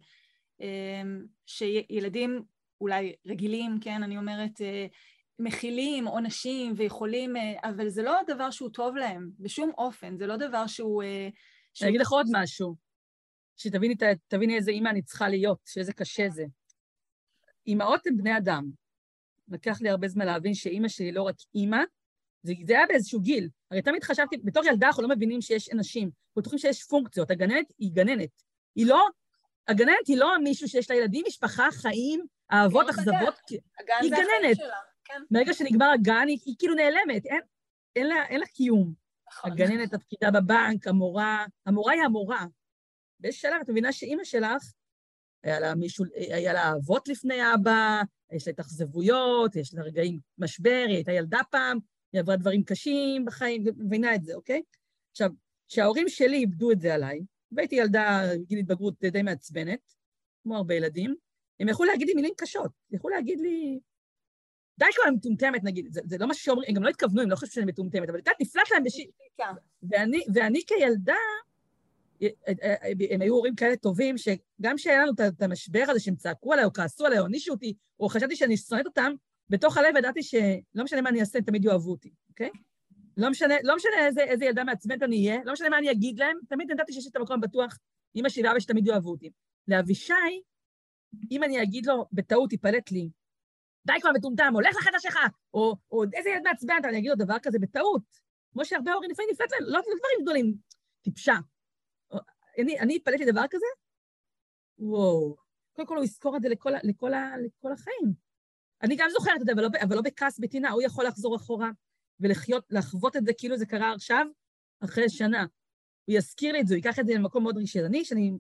אמ, 0.61 1.25
שילדים 1.47 2.43
אולי 2.81 3.15
רגילים, 3.27 3.79
כן, 3.81 4.03
אני 4.03 4.19
אומרת, 4.19 4.61
אה, 4.61 4.87
מכילים 5.39 6.07
עונשים 6.07 6.73
ויכולים, 6.77 7.37
אה, 7.37 7.71
אבל 7.71 7.89
זה 7.89 8.03
לא 8.03 8.15
דבר 8.27 8.51
שהוא 8.51 8.71
טוב 8.71 8.97
להם, 8.97 9.31
בשום 9.39 9.71
אופן, 9.79 10.17
זה 10.17 10.27
לא 10.27 10.37
דבר 10.37 10.67
שהוא... 10.67 11.03
אה, 11.83 11.87
אני 11.87 11.91
אגיד 11.91 12.01
לך 12.01 12.13
עוד 12.13 12.27
משהו, 12.33 12.75
שתביני 13.57 14.57
איזה 14.57 14.71
אימא 14.71 14.89
אני 14.89 15.03
צריכה 15.03 15.29
להיות, 15.29 15.59
שאיזה 15.65 15.93
קשה 15.93 16.29
זה. 16.29 16.45
אימהות 17.67 18.07
הן 18.07 18.17
בני 18.17 18.37
אדם. 18.37 18.71
לקח 19.49 19.81
לי 19.81 19.89
הרבה 19.89 20.09
זמן 20.09 20.27
להבין 20.27 20.55
שאימא 20.55 20.89
שלי 20.89 21.13
לא 21.13 21.23
רק 21.23 21.35
אימא, 21.55 21.83
זה, 22.43 22.53
זה 22.67 22.73
היה 22.73 22.87
באיזשהו 22.87 23.21
גיל. 23.21 23.49
הרי 23.71 23.83
תמיד 23.83 24.05
חשבתי, 24.05 24.37
בתור 24.37 24.65
ילדה 24.65 24.87
אנחנו 24.87 25.03
לא 25.03 25.09
מבינים 25.09 25.41
שיש 25.41 25.73
אנשים, 25.73 26.03
אנחנו 26.03 26.41
בטוחים 26.43 26.59
שיש 26.59 26.85
פונקציות. 26.85 27.31
הגננת 27.31 27.73
היא 27.79 27.91
גננת. 27.93 28.43
היא 28.75 28.87
לא, 28.87 29.09
הגננת 29.69 30.07
היא 30.07 30.19
לא 30.19 30.39
מישהו 30.39 30.69
שיש 30.69 30.91
לה 30.91 30.97
ילדים, 30.97 31.25
משפחה, 31.29 31.69
חיים, 31.73 32.27
אהבות, 32.53 32.89
אכזבות. 32.89 33.35
היא 34.01 34.11
גננת. 34.11 34.59
כן. 35.05 35.23
ברגע 35.31 35.55
שנגמר 35.55 35.91
הגן, 35.95 36.25
היא, 36.29 36.39
היא 36.47 36.55
כאילו 36.59 36.75
נעלמת, 36.75 37.27
אין, 37.27 37.41
אין, 37.97 38.07
לה, 38.07 38.27
אין 38.27 38.41
לה 38.41 38.47
קיום. 38.47 38.95
נכון. 39.33 39.53
הגננת, 39.53 39.95
הפקידה 39.95 40.31
בבנק, 40.31 40.87
המורה, 40.87 41.47
המורה 41.67 41.93
היא 41.93 42.03
המורה. 42.03 42.47
באיזה 43.21 43.39
שלב 43.39 43.61
את 43.61 43.71
מבינה 43.71 43.93
שאימא 43.93 44.25
שלך, 44.25 44.63
היה 45.43 45.61
לה 45.61 45.75
מישהו, 45.75 46.05
היה 46.15 46.53
לה 46.53 46.63
אהבות 46.63 47.09
לפני 47.09 47.55
אבא, 47.55 48.01
יש 48.33 48.47
לה 48.47 48.53
התאכזבויות, 48.53 49.57
יש 49.57 49.75
לה 49.75 49.83
רגעים 49.83 50.21
משבר, 50.39 50.85
היא 50.89 50.95
הייתה 50.95 51.13
ילדה 51.13 51.41
פעם, 51.51 51.79
היא 52.13 52.21
עברה 52.21 52.37
דברים 52.37 52.63
קשים 52.63 53.25
בחיים, 53.25 53.65
מבינה 53.77 54.15
את 54.15 54.25
זה, 54.25 54.35
אוקיי? 54.35 54.63
עכשיו, 55.11 55.31
כשההורים 55.69 56.09
שלי 56.09 56.37
איבדו 56.37 56.71
את 56.71 56.81
זה 56.81 56.95
עליי, 56.95 57.21
והייתי 57.53 57.77
ילדה 57.77 58.23
בגיל 58.41 58.59
התבגרות 58.59 58.95
די 59.01 59.23
מעצבנת, 59.23 59.95
כמו 60.43 60.57
הרבה 60.57 60.75
ילדים, 60.75 61.15
הם 61.61 61.69
יכלו 61.69 61.87
להגיד 61.87 62.09
לי 62.09 62.15
מילים 62.15 62.35
קשות, 62.37 62.71
יכלו 62.91 63.11
להגיד 63.11 63.41
לי, 63.41 63.79
די 64.79 64.87
כבר 64.95 65.11
מטומטמת 65.11 65.65
נגיד, 65.65 65.87
זה, 65.91 66.01
זה 66.05 66.19
לא 66.19 66.27
משהו 66.27 66.45
שאומרים, 66.45 66.69
הם 66.69 66.75
גם 66.75 66.83
לא 66.83 66.89
התכוונו, 66.89 67.23
הם 67.23 67.31
לא 67.31 67.37
חושבים 67.37 67.53
שאני 67.53 67.67
מטומטמת, 67.67 68.09
אבל 68.09 68.19
את 68.19 68.27
יודעת, 68.27 68.41
נפלט 68.41 68.71
להם 68.71 68.85
בשיר. 68.85 69.07
ואני, 69.83 70.21
ואני 70.35 70.61
כילדה, 70.67 71.15
הם 73.11 73.21
היו 73.21 73.35
הורים 73.35 73.55
כאלה 73.55 73.77
טובים, 73.77 74.19
שגם 74.19 74.77
כשהיה 74.77 75.03
לנו 75.03 75.13
את 75.29 75.43
המשבר 75.43 75.85
הזה 75.89 76.01
שהם 76.01 76.17
צעקו 76.17 76.53
עליי, 76.53 76.65
או 76.65 76.73
כעסו 76.73 77.07
עליי, 77.07 77.19
או 77.19 77.25
הענישו 77.25 77.53
אותי, 77.53 77.75
או 78.01 78.09
חשבתי 78.09 78.37
שאני 78.37 78.57
שונאת 78.57 78.87
אותם, 78.87 79.13
בתוך 79.51 79.77
הלב 79.77 79.97
ידעתי 79.97 80.23
שלא 80.23 80.85
משנה 80.85 81.01
מה 81.01 81.09
אני 81.09 81.21
אעשה, 81.21 81.39
הם 81.39 81.45
תמיד 81.45 81.65
יאהבו 81.65 81.91
אותי, 81.91 82.11
אוקיי? 82.31 82.51
לא 83.17 83.31
משנה, 83.31 83.55
לא 83.63 83.77
משנה 83.77 84.07
איזה, 84.07 84.23
איזה 84.23 84.45
ילדה 84.45 84.65
מעצבנת 84.65 85.03
אני 85.03 85.29
אהיה, 85.29 85.41
לא 85.45 85.53
משנה 85.53 85.69
מה 85.69 85.79
אני 85.79 85.91
אגיד 85.91 86.19
להם, 86.19 86.37
תמיד 86.49 86.71
ידעתי 86.71 86.93
שיש 86.93 87.07
את 87.07 87.17
המקום 87.17 87.41
בטוח, 87.41 87.79
אמא 88.17 88.29
שלי 88.29 88.49
ואבא 88.49 88.61
שתמיד 88.61 88.87
יאהבו 88.87 89.11
אותי. 89.11 89.31
לאבישי, 89.69 90.13
אם 91.31 91.43
אני 91.43 91.63
אגיד 91.63 91.87
לו, 91.87 92.07
בטעות 92.13 92.53
ייפלט 92.53 92.91
לי, 92.91 93.09
די 93.87 94.01
כבר 94.01 94.11
מטומטם, 94.15 94.51
הולך 94.55 94.77
לחדר 94.77 94.99
שלך, 94.99 95.19
או, 95.55 95.77
או 95.91 96.05
איזה 96.15 96.29
ילד 96.31 96.43
מעצבן, 96.45 96.75
אני 96.85 96.99
אגיד 96.99 97.11
לו 97.11 97.17
דבר 97.17 97.37
כזה 97.43 97.59
בטעות. 97.59 98.03
כמו 98.53 98.65
שהרבה 98.65 98.93
הורים 98.93 99.11
לפעמים 99.11 99.31
נפלט 99.33 99.53
להם, 99.53 99.63
לא, 99.63 99.79
לא 99.79 99.81
דברים 99.81 100.23
גדולים, 100.23 100.55
טיפשה. 101.03 101.35
אני, 102.59 102.81
אני 102.81 102.97
התפלאתי 102.97 103.25
דבר 103.25 103.45
כזה? 103.51 103.67
וואו. 104.79 105.37
קודם 105.73 105.89
כל 105.89 105.97
הוא 105.97 106.05
יזכור 106.05 106.37
את 106.37 106.43
זה 106.43 106.49
לכל, 106.49 106.71
לכל, 106.83 107.11
לכל 107.45 107.73
החיים. 107.73 108.13
אני 108.83 108.97
גם 108.97 109.09
זוכרת 109.13 109.41
את 109.41 109.47
זה, 109.47 109.53
אבל 109.53 109.63
לא, 109.63 109.69
לא 109.91 110.03
בכעס 110.03 110.39
בטינה, 110.39 110.71
הוא 110.71 110.83
יכול 110.83 111.07
לחזור 111.07 111.37
אחורה 111.37 111.71
ולחיות, 112.21 112.65
לחוות 112.71 113.17
את 113.17 113.25
זה 113.25 113.33
כאילו 113.39 113.57
זה 113.57 113.67
קרה 113.67 113.93
עכשיו, 113.93 114.27
אחרי 114.85 115.09
שנה. 115.09 115.47
הוא 116.05 116.17
יזכיר 116.17 116.53
לי 116.53 116.61
את 116.61 116.67
זה, 116.67 116.75
הוא 116.75 116.79
ייקח 116.79 116.99
את 116.99 117.07
זה 117.07 117.13
למקום 117.15 117.43
מאוד 117.43 117.57
רגשי. 117.57 117.81
אני, 117.81 118.05
כשאני 118.05 118.33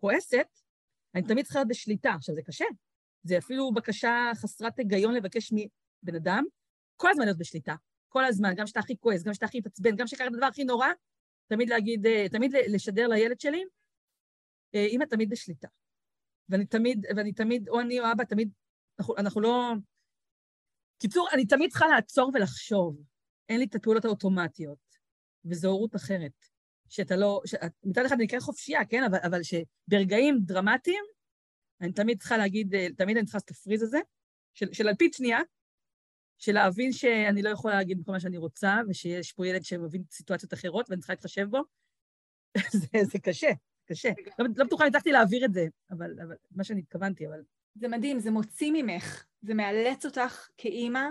כועסת, 0.00 0.60
אני 1.14 1.22
תמיד 1.22 1.44
צריכה 1.44 1.58
להיות 1.58 1.68
בשליטה. 1.68 2.10
עכשיו, 2.10 2.34
זה 2.34 2.42
קשה. 2.42 2.64
זה 3.24 3.38
אפילו 3.38 3.72
בקשה 3.72 4.30
חסרת 4.34 4.78
היגיון 4.78 5.14
לבקש 5.14 5.52
מבן 5.52 6.14
אדם, 6.16 6.44
כל 6.96 7.10
הזמן 7.10 7.24
להיות 7.24 7.38
בשליטה. 7.38 7.74
כל 8.08 8.24
הזמן, 8.24 8.54
גם 8.56 8.64
כשאתה 8.64 8.80
הכי 8.80 8.96
כועס, 9.00 9.22
גם 9.22 9.32
כשאתה 9.32 9.46
הכי 9.46 9.58
מתעצבן, 9.58 9.96
גם 9.96 10.06
כשקרה 10.06 10.26
את 10.26 10.32
הדבר 10.32 10.46
הכי 10.46 10.64
נורא, 10.64 10.88
תמיד 11.46 11.68
להגיד, 11.68 12.06
אה, 12.06 12.26
תמיד 12.28 12.52
לשדר 12.68 13.08
לילד 13.08 13.40
שלי, 13.40 13.64
אה, 14.74 14.86
אמא 14.86 15.04
תמיד 15.04 15.30
בשליטה. 15.30 15.68
ואני 16.48 16.66
תמיד, 16.66 17.06
ואני 17.16 17.32
תמיד, 17.32 17.68
או 17.68 17.80
אני 17.80 18.00
או 18.00 18.04
אבא, 18.12 18.24
תמיד, 18.24 18.50
אנחנו, 18.98 19.16
אנחנו 19.16 19.40
לא... 19.40 19.72
קיצור, 20.98 21.28
אני 21.32 21.46
תמיד 21.46 21.70
צריכה 21.70 21.86
לעצור 21.86 22.30
ולחשוב. 22.34 23.02
אין 23.48 23.58
לי 23.58 23.64
את 23.64 23.74
הפעולות 23.74 24.04
האוטומטיות, 24.04 24.78
וזו 25.44 25.68
הורות 25.68 25.96
אחרת. 25.96 26.32
שאתה 26.88 27.16
לא, 27.16 27.40
שאת, 27.46 27.72
מצד 27.84 28.04
אחד 28.06 28.16
אני 28.16 28.28
כן 28.28 28.40
חופשייה, 28.40 28.84
כן? 28.84 29.04
אבל, 29.04 29.18
אבל 29.22 29.40
שברגעים 29.42 30.38
דרמטיים, 30.40 31.04
אני 31.80 31.92
תמיד 31.92 32.20
צריכה 32.20 32.36
להגיד, 32.36 32.74
אה, 32.74 32.86
תמיד 32.96 33.16
אני 33.16 33.26
צריכה 33.26 33.36
לעשות 33.36 33.50
את 33.50 33.56
הפריז 33.56 33.82
הזה, 33.82 33.98
של, 34.54 34.72
של 34.72 34.88
על 34.88 34.94
פי 34.94 35.08
שנייה, 35.12 35.38
של 36.38 36.52
להבין 36.52 36.92
שאני 36.92 37.42
לא 37.42 37.48
יכולה 37.48 37.74
להגיד 37.74 38.02
כל 38.06 38.12
מה 38.12 38.20
שאני 38.20 38.36
רוצה, 38.36 38.76
ושיש 38.88 39.32
פה 39.32 39.46
ילד 39.46 39.64
שמבין 39.64 40.02
סיטואציות 40.10 40.54
אחרות 40.54 40.90
ואני 40.90 41.00
צריכה 41.00 41.12
להתחשב 41.12 41.46
בו. 41.50 41.62
זה, 42.80 42.98
זה 43.04 43.18
קשה, 43.18 43.50
קשה. 43.86 44.10
לא, 44.38 44.46
לא 44.56 44.64
בטוחה 44.64 44.84
אם 44.84 44.88
הצלחתי 44.88 45.12
להעביר 45.12 45.44
את 45.44 45.52
זה, 45.52 45.66
אבל, 45.90 46.20
אבל 46.26 46.36
מה 46.50 46.64
שאני 46.64 46.80
התכוונתי, 46.80 47.26
אבל... 47.26 47.42
זה 47.74 47.88
מדהים, 47.88 48.20
זה 48.20 48.30
מוציא 48.30 48.70
ממך, 48.74 49.24
זה 49.42 49.54
מאלץ 49.54 50.06
אותך 50.06 50.48
כאימא 50.56 51.08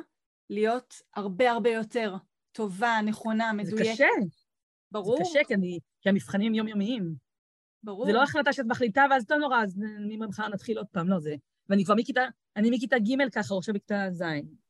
להיות 0.49 0.93
הרבה 1.15 1.51
הרבה 1.51 1.69
יותר 1.69 2.15
טובה, 2.51 2.99
נכונה, 3.05 3.53
מדויקת. 3.53 3.85
זה 3.85 3.91
קשה. 3.93 4.07
ברור. 4.91 5.17
זה 5.17 5.23
קשה, 5.23 5.39
כי, 5.47 5.53
אני, 5.53 5.79
כי 6.01 6.09
המבחנים 6.09 6.55
יומיומיים. 6.55 7.15
ברור. 7.83 8.05
זה 8.05 8.11
לא 8.11 8.23
החלטה 8.23 8.53
שאת 8.53 8.65
מחליטה, 8.65 9.05
ואז 9.11 9.29
לא 9.29 9.37
נורא, 9.37 9.63
אז 9.63 9.79
ממחר 10.09 10.47
נתחיל 10.47 10.77
עוד 10.77 10.87
פעם, 10.87 11.09
לא 11.09 11.19
זה. 11.19 11.35
ואני 11.69 11.85
כבר 11.85 11.95
מכיתה, 11.95 12.21
אני 12.55 12.69
מכיתה 12.71 12.99
ג' 12.99 13.29
ככה, 13.29 13.55
עכשיו 13.57 13.75
בכיתה 13.75 14.05
ז'. 14.11 14.23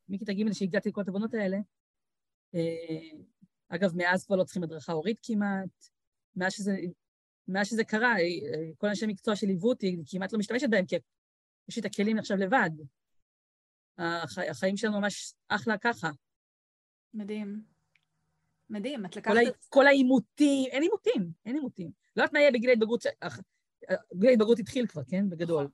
מכיתה 0.09 0.33
ג' 0.33 0.51
שהגעתי 0.51 0.89
לכל 0.89 1.01
התובנות 1.01 1.33
האלה. 1.33 1.57
אה, 2.55 3.17
אגב, 3.69 3.95
מאז 3.95 4.25
כבר 4.25 4.35
לא 4.35 4.43
צריכים 4.43 4.63
הדרכה 4.63 4.93
הורית 4.93 5.19
כמעט. 5.23 5.89
מאז 6.35 6.53
שזה, 6.53 6.75
מאז 7.47 7.67
שזה 7.67 7.83
קרה, 7.83 8.11
אה, 8.19 8.71
כל 8.77 8.87
אנשי 8.87 9.05
מקצוע 9.05 9.35
שליוו 9.35 9.69
אותי, 9.69 9.97
כמעט 10.11 10.33
לא 10.33 10.39
משתמשת 10.39 10.69
בהם, 10.69 10.85
כי 10.85 10.95
יש 11.69 11.75
לי 11.75 11.79
את 11.79 11.85
הכלים 11.85 12.17
עכשיו 12.17 12.37
לבד. 12.37 12.69
הח, 13.97 14.37
החיים 14.37 14.77
שלנו 14.77 14.99
ממש 14.99 15.33
אחלה 15.49 15.77
ככה. 15.77 16.09
מדהים. 17.13 17.72
מדהים, 18.69 19.05
את 19.05 19.15
לקחת 19.15 19.35
את... 19.47 19.65
כל 19.69 19.87
העימותים, 19.87 20.69
אין 20.71 20.83
עימותים, 20.83 21.31
אין 21.45 21.55
עימותים. 21.55 21.91
לא 22.15 22.21
יודעת 22.21 22.33
מה 22.33 22.39
יהיה 22.39 22.51
בגיל 22.51 22.69
ההתבגרות, 22.69 23.03
גיל 24.13 24.29
ההתבגרות 24.29 24.59
התחיל 24.59 24.87
כבר, 24.87 25.01
כן? 25.07 25.29
בגדול. 25.29 25.63
נכון. 25.63 25.71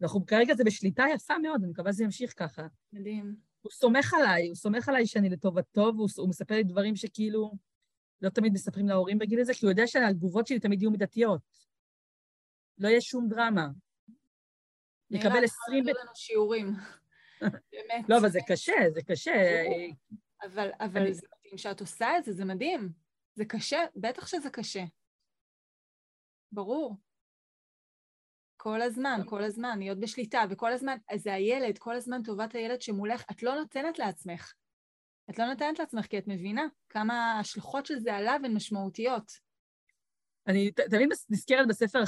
ואנחנו 0.00 0.26
כרגע 0.26 0.54
זה 0.54 0.64
בשליטה 0.64 1.04
יפה 1.14 1.38
מאוד, 1.38 1.62
אני 1.62 1.70
מקווה 1.70 1.92
שזה 1.92 2.04
ימשיך 2.04 2.34
ככה. 2.36 2.66
מדהים. 2.92 3.36
הוא 3.62 3.72
סומך 3.72 4.14
עליי, 4.14 4.48
הוא 4.48 4.56
סומך 4.56 4.88
עליי 4.88 5.06
שאני 5.06 5.30
לטובתו, 5.30 5.92
והוא 5.96 6.28
מספר 6.28 6.54
לי 6.54 6.64
דברים 6.64 6.96
שכאילו 6.96 7.52
לא 8.22 8.28
תמיד 8.28 8.52
מספרים 8.52 8.88
להורים 8.88 9.18
בגיל 9.18 9.40
הזה, 9.40 9.54
כי 9.54 9.66
הוא 9.66 9.70
יודע 9.70 9.86
שהתגובות 9.86 10.46
שלי 10.46 10.60
תמיד 10.60 10.82
יהיו 10.82 10.90
מידתיות. 10.90 11.40
לא 12.78 12.88
יהיה 12.88 13.00
שום 13.00 13.28
דרמה. 13.28 13.68
יקבל 15.10 15.44
עשרים... 15.44 15.84
נראה 15.84 16.00
לנו 16.02 16.10
שיעורים. 16.14 16.66
באמת. 17.72 18.08
לא, 18.08 18.18
אבל 18.18 18.28
זה 18.28 18.40
קשה, 18.48 18.72
זה 18.94 19.02
קשה. 19.02 19.62
אבל, 20.42 20.70
אבל 20.80 21.12
זה 21.12 21.26
מדהים 21.26 21.31
שאת 21.58 21.80
עושה 21.80 22.18
את 22.18 22.24
זה, 22.24 22.32
זה 22.32 22.44
מדהים. 22.44 22.92
זה 23.34 23.44
קשה, 23.44 23.78
בטח 23.96 24.26
שזה 24.26 24.50
קשה. 24.50 24.84
ברור. 26.52 26.96
כל 28.56 28.82
הזמן, 28.82 29.20
כל 29.26 29.42
הזמן, 29.44 29.78
להיות 29.78 30.00
בשליטה, 30.00 30.42
וכל 30.50 30.72
הזמן, 30.72 30.96
זה 31.16 31.34
הילד, 31.34 31.78
כל 31.78 31.96
הזמן 31.96 32.22
טובת 32.22 32.54
הילד 32.54 32.82
שמולך, 32.82 33.24
את 33.30 33.42
לא 33.42 33.54
נותנת 33.54 33.98
לעצמך. 33.98 34.52
את 35.30 35.38
לא 35.38 35.46
נותנת 35.46 35.78
לעצמך 35.78 36.06
כי 36.06 36.18
את 36.18 36.28
מבינה 36.28 36.62
כמה 36.88 37.32
ההשלכות 37.32 37.86
של 37.86 37.98
זה 37.98 38.14
עליו 38.14 38.40
הן 38.44 38.54
משמעותיות. 38.54 39.32
אני 40.46 40.70
תמיד 40.72 41.08
נזכרת 41.30 41.68
בספר, 41.68 42.02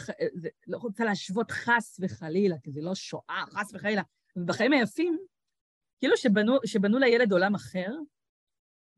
לא 0.66 0.78
רוצה 0.78 1.04
להשוות 1.04 1.50
חס 1.50 2.00
וחלילה, 2.00 2.56
כי 2.62 2.72
זה 2.72 2.80
לא 2.82 2.94
שואה, 2.94 3.44
חס 3.50 3.74
וחלילה, 3.74 4.02
ובחיים 4.36 4.72
היפים, 4.72 5.18
כאילו 6.00 6.16
שבנו, 6.16 6.56
שבנו 6.66 6.98
לילד 6.98 7.32
עולם 7.32 7.54
אחר, 7.54 7.90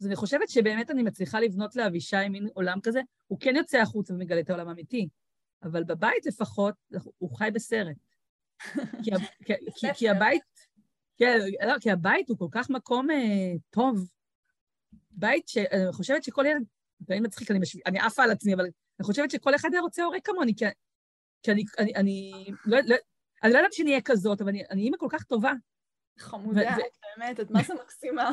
אז 0.01 0.07
אני 0.07 0.17
חושבת 0.17 0.49
שבאמת 0.49 0.91
אני 0.91 1.03
מצליחה 1.03 1.41
לבנות 1.41 1.77
לאבישי 1.77 2.29
מין 2.31 2.49
עולם 2.55 2.81
כזה, 2.83 3.01
הוא 3.27 3.41
כן 3.41 3.57
יוצא 3.57 3.79
החוצה 3.79 4.15
ומגלה 4.15 4.41
את 4.41 4.51
העולם 4.51 4.69
האמיתי. 4.69 5.09
אבל 5.63 5.85
בבית 5.85 6.27
לפחות 6.27 6.75
הוא 7.19 7.37
חי 7.39 7.49
בסרט. 7.55 7.97
כי, 9.03 9.11
כי, 9.47 9.53
כי, 9.75 9.87
כי 9.95 10.09
הבית, 10.09 10.43
כן, 11.17 11.39
לא, 11.67 11.75
כי 11.81 11.91
הבית 11.91 12.29
הוא 12.29 12.39
כל 12.39 12.49
כך 12.51 12.71
מקום 12.71 13.11
אה, 13.11 13.53
טוב. 13.71 14.09
בית 15.11 15.49
שאני 15.49 15.93
חושבת 15.93 16.25
שכל 16.25 16.47
ילד, 16.47 16.63
זה 17.01 17.21
מצחיק, 17.21 17.51
אני, 17.51 17.59
מש... 17.59 17.77
אני 17.87 17.99
עפה 17.99 18.23
על 18.23 18.31
עצמי, 18.31 18.55
אבל 18.55 18.65
אני 18.65 19.07
חושבת 19.07 19.31
שכל 19.31 19.55
אחד 19.55 19.69
היה 19.73 19.81
רוצה 19.81 20.05
הורה 20.05 20.21
כמוני, 20.21 20.55
כי, 20.57 20.65
כי 21.43 21.53
אני, 21.53 21.65
אני, 21.79 21.95
אני, 21.95 22.47
לא, 22.67 22.79
לא, 22.87 22.97
אני 23.43 23.53
לא 23.53 23.59
יודעת 23.59 23.73
שאני 23.73 23.91
אהיה 23.91 24.03
כזאת, 24.05 24.41
אבל 24.41 24.49
אני, 24.49 24.63
אני 24.71 24.83
אימא 24.83 24.97
כל 24.97 25.09
כך 25.11 25.25
טובה. 25.25 25.53
חמודה, 26.19 26.77
באמת, 27.17 27.41
את 27.41 27.51
מה 27.51 27.63
זה 27.63 27.75
מקסימה. 27.75 28.31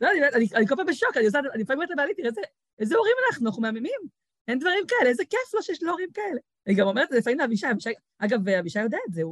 לא, 0.00 0.08
אני, 0.34 0.66
כל 0.68 0.76
פעם 0.76 0.86
בשוק, 0.86 1.16
אני 1.16 1.26
לפעמים 1.26 1.62
אומרת 1.70 1.90
לבעלי, 1.90 2.14
תראה 2.14 2.30
איזה 2.78 2.96
הורים 2.96 3.14
אנחנו, 3.28 3.46
אנחנו 3.46 3.62
מהממים. 3.62 4.00
אין 4.48 4.58
דברים 4.58 4.84
כאלה, 4.88 5.10
איזה 5.10 5.24
כיף 5.24 5.54
לו 5.54 5.62
שיש 5.62 5.82
לו 5.82 5.90
הורים 5.90 6.08
כאלה. 6.14 6.40
אני 6.66 6.74
גם 6.74 6.86
אומרת 6.86 7.04
את 7.04 7.12
זה 7.12 7.18
לפעמים 7.18 7.38
לאבישי, 7.38 7.70
אבישי, 7.70 7.90
אגב, 8.18 8.48
אבישי 8.48 8.80
יודע 8.80 8.98
את 9.08 9.14
זה, 9.14 9.22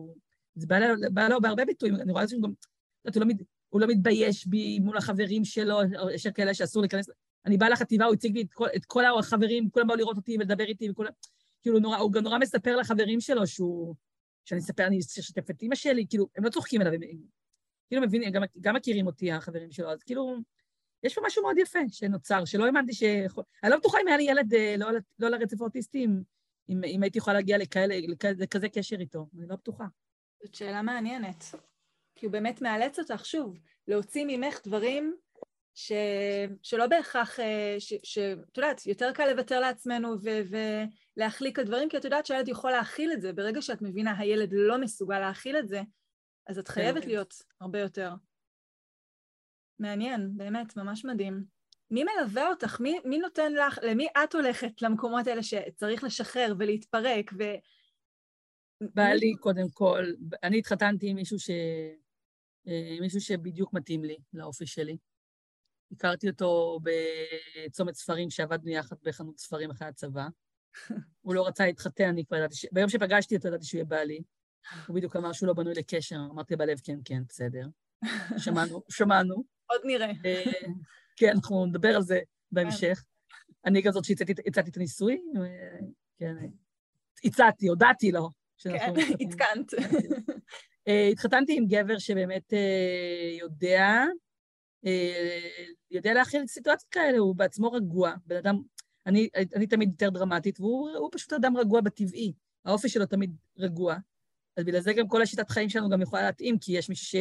זה 0.55 0.67
בא 1.11 1.29
לו, 1.29 1.41
בהרבה 1.41 1.65
ביטויים, 1.65 1.95
אני 1.95 2.13
רואה 2.13 2.29
שהוא 2.29 2.43
גם, 2.43 2.51
לא, 3.05 3.35
הוא 3.69 3.81
לא 3.81 3.87
מתבייש 3.87 4.47
בי 4.47 4.79
מול 4.79 4.97
החברים 4.97 5.45
שלו, 5.45 5.81
יש 6.15 6.27
כאלה 6.27 6.55
שאסור 6.55 6.83
להיכנס, 6.83 7.07
אני 7.47 7.57
באה 7.57 7.69
לחטיבה, 7.69 8.05
הוא 8.05 8.15
הציג 8.15 8.37
לי 8.37 8.43
את 8.43 8.53
כל, 8.53 8.69
את 8.77 8.85
כל 8.85 9.05
החברים, 9.05 9.71
כולם 9.71 9.87
באו 9.87 9.97
לראות 9.97 10.17
אותי 10.17 10.37
ולדבר 10.39 10.65
איתי, 10.65 10.91
וכולם, 10.91 11.11
כאילו, 11.63 11.79
נורא, 11.79 11.97
הוא 11.97 12.13
גם 12.13 12.23
נורא 12.23 12.39
מספר 12.39 12.77
לחברים 12.77 13.21
שלו 13.21 13.47
שהוא, 13.47 13.95
שאני 14.45 14.61
אספר, 14.61 14.87
אני 14.87 14.99
אשתף 14.99 15.51
את 15.51 15.63
אימא 15.63 15.75
שלי, 15.75 16.07
כאילו, 16.09 16.27
הם 16.37 16.45
לא 16.45 16.51
צוחקים 16.51 16.81
עליו, 16.81 16.93
הם 16.93 17.01
כאילו 17.89 18.03
מבינים, 18.03 18.31
גם, 18.31 18.43
גם 18.61 18.75
מכירים 18.75 19.07
אותי, 19.07 19.33
החברים 19.33 19.71
שלו, 19.71 19.91
אז 19.91 20.03
כאילו, 20.03 20.37
יש 21.03 21.15
פה 21.15 21.21
משהו 21.27 21.43
מאוד 21.43 21.59
יפה 21.59 21.79
שנוצר, 21.89 22.45
שלא 22.45 22.67
האמנתי 22.67 22.93
ש... 22.93 23.03
אני 23.63 23.71
לא 23.71 23.77
בטוחה 23.77 23.99
אם 24.03 24.09
היה 24.09 24.17
לי 24.17 24.23
ילד 24.23 24.55
אה, 24.55 24.75
לא, 24.79 24.89
לא 25.19 25.29
לרצף 25.29 25.61
האוטיסטי, 25.61 26.05
אם, 26.05 26.23
אם, 26.69 26.81
אם 26.85 27.03
הייתי 27.03 27.19
יכולה 27.19 27.35
להגיע 27.37 27.59
לכאלה, 27.59 27.95
לכזה 28.39 28.69
קשר 28.69 28.97
איתו, 29.01 29.27
אני 29.39 29.49
לא 29.49 29.57
בטוחה. 29.57 29.85
זאת 30.43 30.55
שאלה 30.55 30.83
מעניינת, 30.83 31.45
כי 32.15 32.27
הוא 32.27 32.33
באמת 32.33 32.63
מאלץ 32.63 32.99
אותך, 32.99 33.27
שוב, 33.27 33.59
להוציא 33.89 34.25
ממך 34.27 34.61
דברים 34.65 35.17
ש... 35.75 35.93
שלא 36.63 36.87
בהכרח, 36.87 37.41
אה, 37.41 37.77
שאת 37.79 38.57
יודעת, 38.57 38.87
יותר 38.87 39.13
קל 39.13 39.33
לוותר 39.33 39.61
לעצמנו 39.61 40.15
ו... 40.23 40.29
ולהחליק 41.17 41.59
הדברים, 41.59 41.89
כי 41.89 41.97
את 41.97 42.05
יודעת 42.05 42.27
שהילד 42.27 42.49
יכול 42.49 42.71
להכיל 42.71 43.13
את 43.13 43.21
זה. 43.21 43.33
ברגע 43.33 43.63
שאת 43.63 43.83
מבינה, 43.83 44.19
הילד 44.19 44.49
לא 44.53 44.79
מסוגל 44.79 45.19
להכיל 45.19 45.57
את 45.57 45.69
זה, 45.69 45.83
אז 46.47 46.59
את 46.59 46.69
חייבת 46.69 47.03
כן. 47.03 47.09
להיות 47.09 47.35
הרבה 47.61 47.81
יותר. 47.81 48.11
מעניין, 49.79 50.31
באמת, 50.37 50.77
ממש 50.77 51.05
מדהים. 51.05 51.45
מי 51.91 52.05
מלווה 52.05 52.49
אותך? 52.49 52.81
מי, 52.81 52.99
מי 53.05 53.19
נותן 53.19 53.53
לך, 53.53 53.79
למי 53.83 54.07
את 54.25 54.35
הולכת 54.35 54.83
למקומות 54.83 55.27
האלה 55.27 55.43
שצריך 55.43 56.05
לשחרר 56.05 56.55
ולהתפרק 56.59 57.31
ו... 57.39 57.43
בעלי, 58.81 59.35
קודם 59.41 59.69
כל, 59.73 60.05
אני 60.43 60.59
התחתנתי 60.59 61.09
עם 61.09 61.17
מישהו, 61.17 61.39
ש... 61.39 61.51
אה, 62.69 62.97
מישהו 63.01 63.21
שבדיוק 63.21 63.73
מתאים 63.73 64.05
לי, 64.05 64.17
לאופי 64.33 64.67
שלי. 64.67 64.97
הכרתי 65.93 66.29
אותו 66.29 66.79
בצומת 66.83 67.95
ספרים, 67.95 68.31
שעבדנו 68.31 68.71
יחד 68.71 68.97
בחנות 69.03 69.39
ספרים 69.39 69.71
אחרי 69.71 69.89
הצבא. 69.89 70.29
הוא 71.23 71.35
לא 71.35 71.47
רצה 71.47 71.67
להתחתן, 71.67 72.09
אני 72.09 72.25
כבר 72.25 72.37
ידעתי 72.37 72.57
ש... 72.57 72.67
ביום 72.73 72.89
שפגשתי 72.89 73.37
אותו 73.37 73.49
ידעתי 73.49 73.65
שהוא 73.65 73.79
יהיה 73.79 73.85
בעלי. 73.85 74.23
הוא 74.87 74.97
בדיוק 74.97 75.17
אמר 75.17 75.33
שהוא 75.33 75.47
לא 75.47 75.53
בנוי 75.53 75.75
לקשר, 75.75 76.17
אמרתי 76.31 76.57
בלב, 76.57 76.79
כן, 76.85 76.99
כן, 77.05 77.23
בסדר. 77.29 77.67
שמענו, 78.45 78.83
שמענו. 78.89 79.45
עוד 79.67 79.81
נראה. 79.85 80.13
אה, 80.25 80.45
כן, 81.17 81.33
אנחנו 81.35 81.67
נדבר 81.67 81.97
על 81.97 82.03
זה 82.03 82.21
בהמשך. 82.53 83.05
אני 83.65 83.83
גם 83.83 83.93
זאת 83.93 84.05
שהצעתי 84.05 84.71
את 84.71 84.77
הניסוי, 84.77 85.21
כן, 86.19 86.35
הצעתי, 87.25 87.69
הודעתי 87.69 88.13
לו. 88.13 88.31
כן, 88.59 88.95
עדכנת. 89.21 89.75
אה, 90.89 91.09
התחתנתי 91.13 91.57
עם 91.57 91.67
גבר 91.67 91.99
שבאמת 91.99 92.53
אה, 92.53 93.37
יודע, 93.39 94.05
יודע 95.91 96.15
להכיל 96.15 96.47
סיטואציות 96.47 96.91
כאלה, 96.91 97.19
הוא 97.19 97.37
בעצמו 97.37 97.73
רגוע, 97.73 98.15
בן 98.27 98.37
אדם, 98.37 98.57
אני, 99.07 99.29
אני 99.55 99.67
תמיד 99.67 99.89
יותר 99.91 100.11
דרמטית, 100.11 100.61
והוא 100.61 101.09
פשוט 101.13 101.33
אדם 101.33 101.57
רגוע 101.57 101.81
בטבעי, 101.81 102.33
האופי 102.65 102.89
שלו 102.89 103.07
תמיד 103.07 103.37
רגוע. 103.59 103.97
אז 104.57 104.65
בגלל 104.65 104.81
זה 104.81 104.93
גם 104.93 105.09
כל 105.09 105.23
השיטת 105.23 105.51
חיים 105.51 105.69
שלנו 105.69 105.89
גם 105.89 106.03
יכולה 106.03 106.23
להתאים, 106.23 106.59
כי 106.59 106.73
יש 106.73 106.89
מישהו 106.89 107.21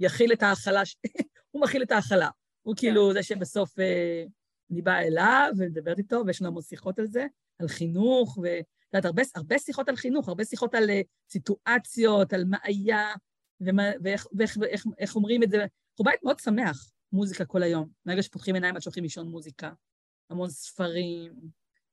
שיכיל 0.00 0.32
את 0.32 0.42
ההכלה, 0.42 0.82
הוא 1.50 1.62
מכיל 1.62 1.82
את 1.82 1.90
ההכלה. 1.90 2.28
הוא 2.62 2.74
כן. 2.74 2.80
כאילו 2.80 3.12
זה 3.12 3.22
שבסוף 3.22 3.78
אה, 3.78 4.24
אני 4.70 4.82
באה 4.82 5.02
אליו 5.02 5.50
ומדברת 5.58 5.98
איתו, 5.98 6.22
ויש 6.26 6.40
לנו 6.40 6.50
המון 6.50 6.62
שיחות 6.62 6.98
על 6.98 7.06
זה, 7.06 7.26
על 7.58 7.68
חינוך, 7.68 8.38
ואת 8.42 8.64
יודעת, 8.92 9.04
הרבה, 9.04 9.22
הרבה 9.34 9.58
שיחות 9.58 9.88
על 9.88 9.96
חינוך, 9.96 10.28
הרבה 10.28 10.44
שיחות 10.44 10.74
על 10.74 10.90
אה, 10.90 11.00
סיטואציות, 11.30 12.32
על 12.32 12.44
מה 12.44 12.58
היה, 12.62 13.14
ומה, 13.60 13.82
ואיך, 14.02 14.26
ואיך, 14.32 14.56
ואיך 14.60 14.86
ואיך 14.86 15.16
אומרים 15.16 15.42
את 15.42 15.50
זה. 15.50 15.56
אנחנו 15.56 16.04
בית 16.04 16.22
מאוד 16.24 16.38
שמח, 16.38 16.90
מוזיקה 17.12 17.44
כל 17.44 17.62
היום. 17.62 17.88
מהרגע 18.06 18.22
שפותחים 18.22 18.54
עיניים 18.54 18.76
עד 18.76 18.82
שהולכים 18.82 19.02
לישון 19.02 19.28
מוזיקה. 19.28 19.72
המון 20.30 20.50
ספרים, 20.50 21.32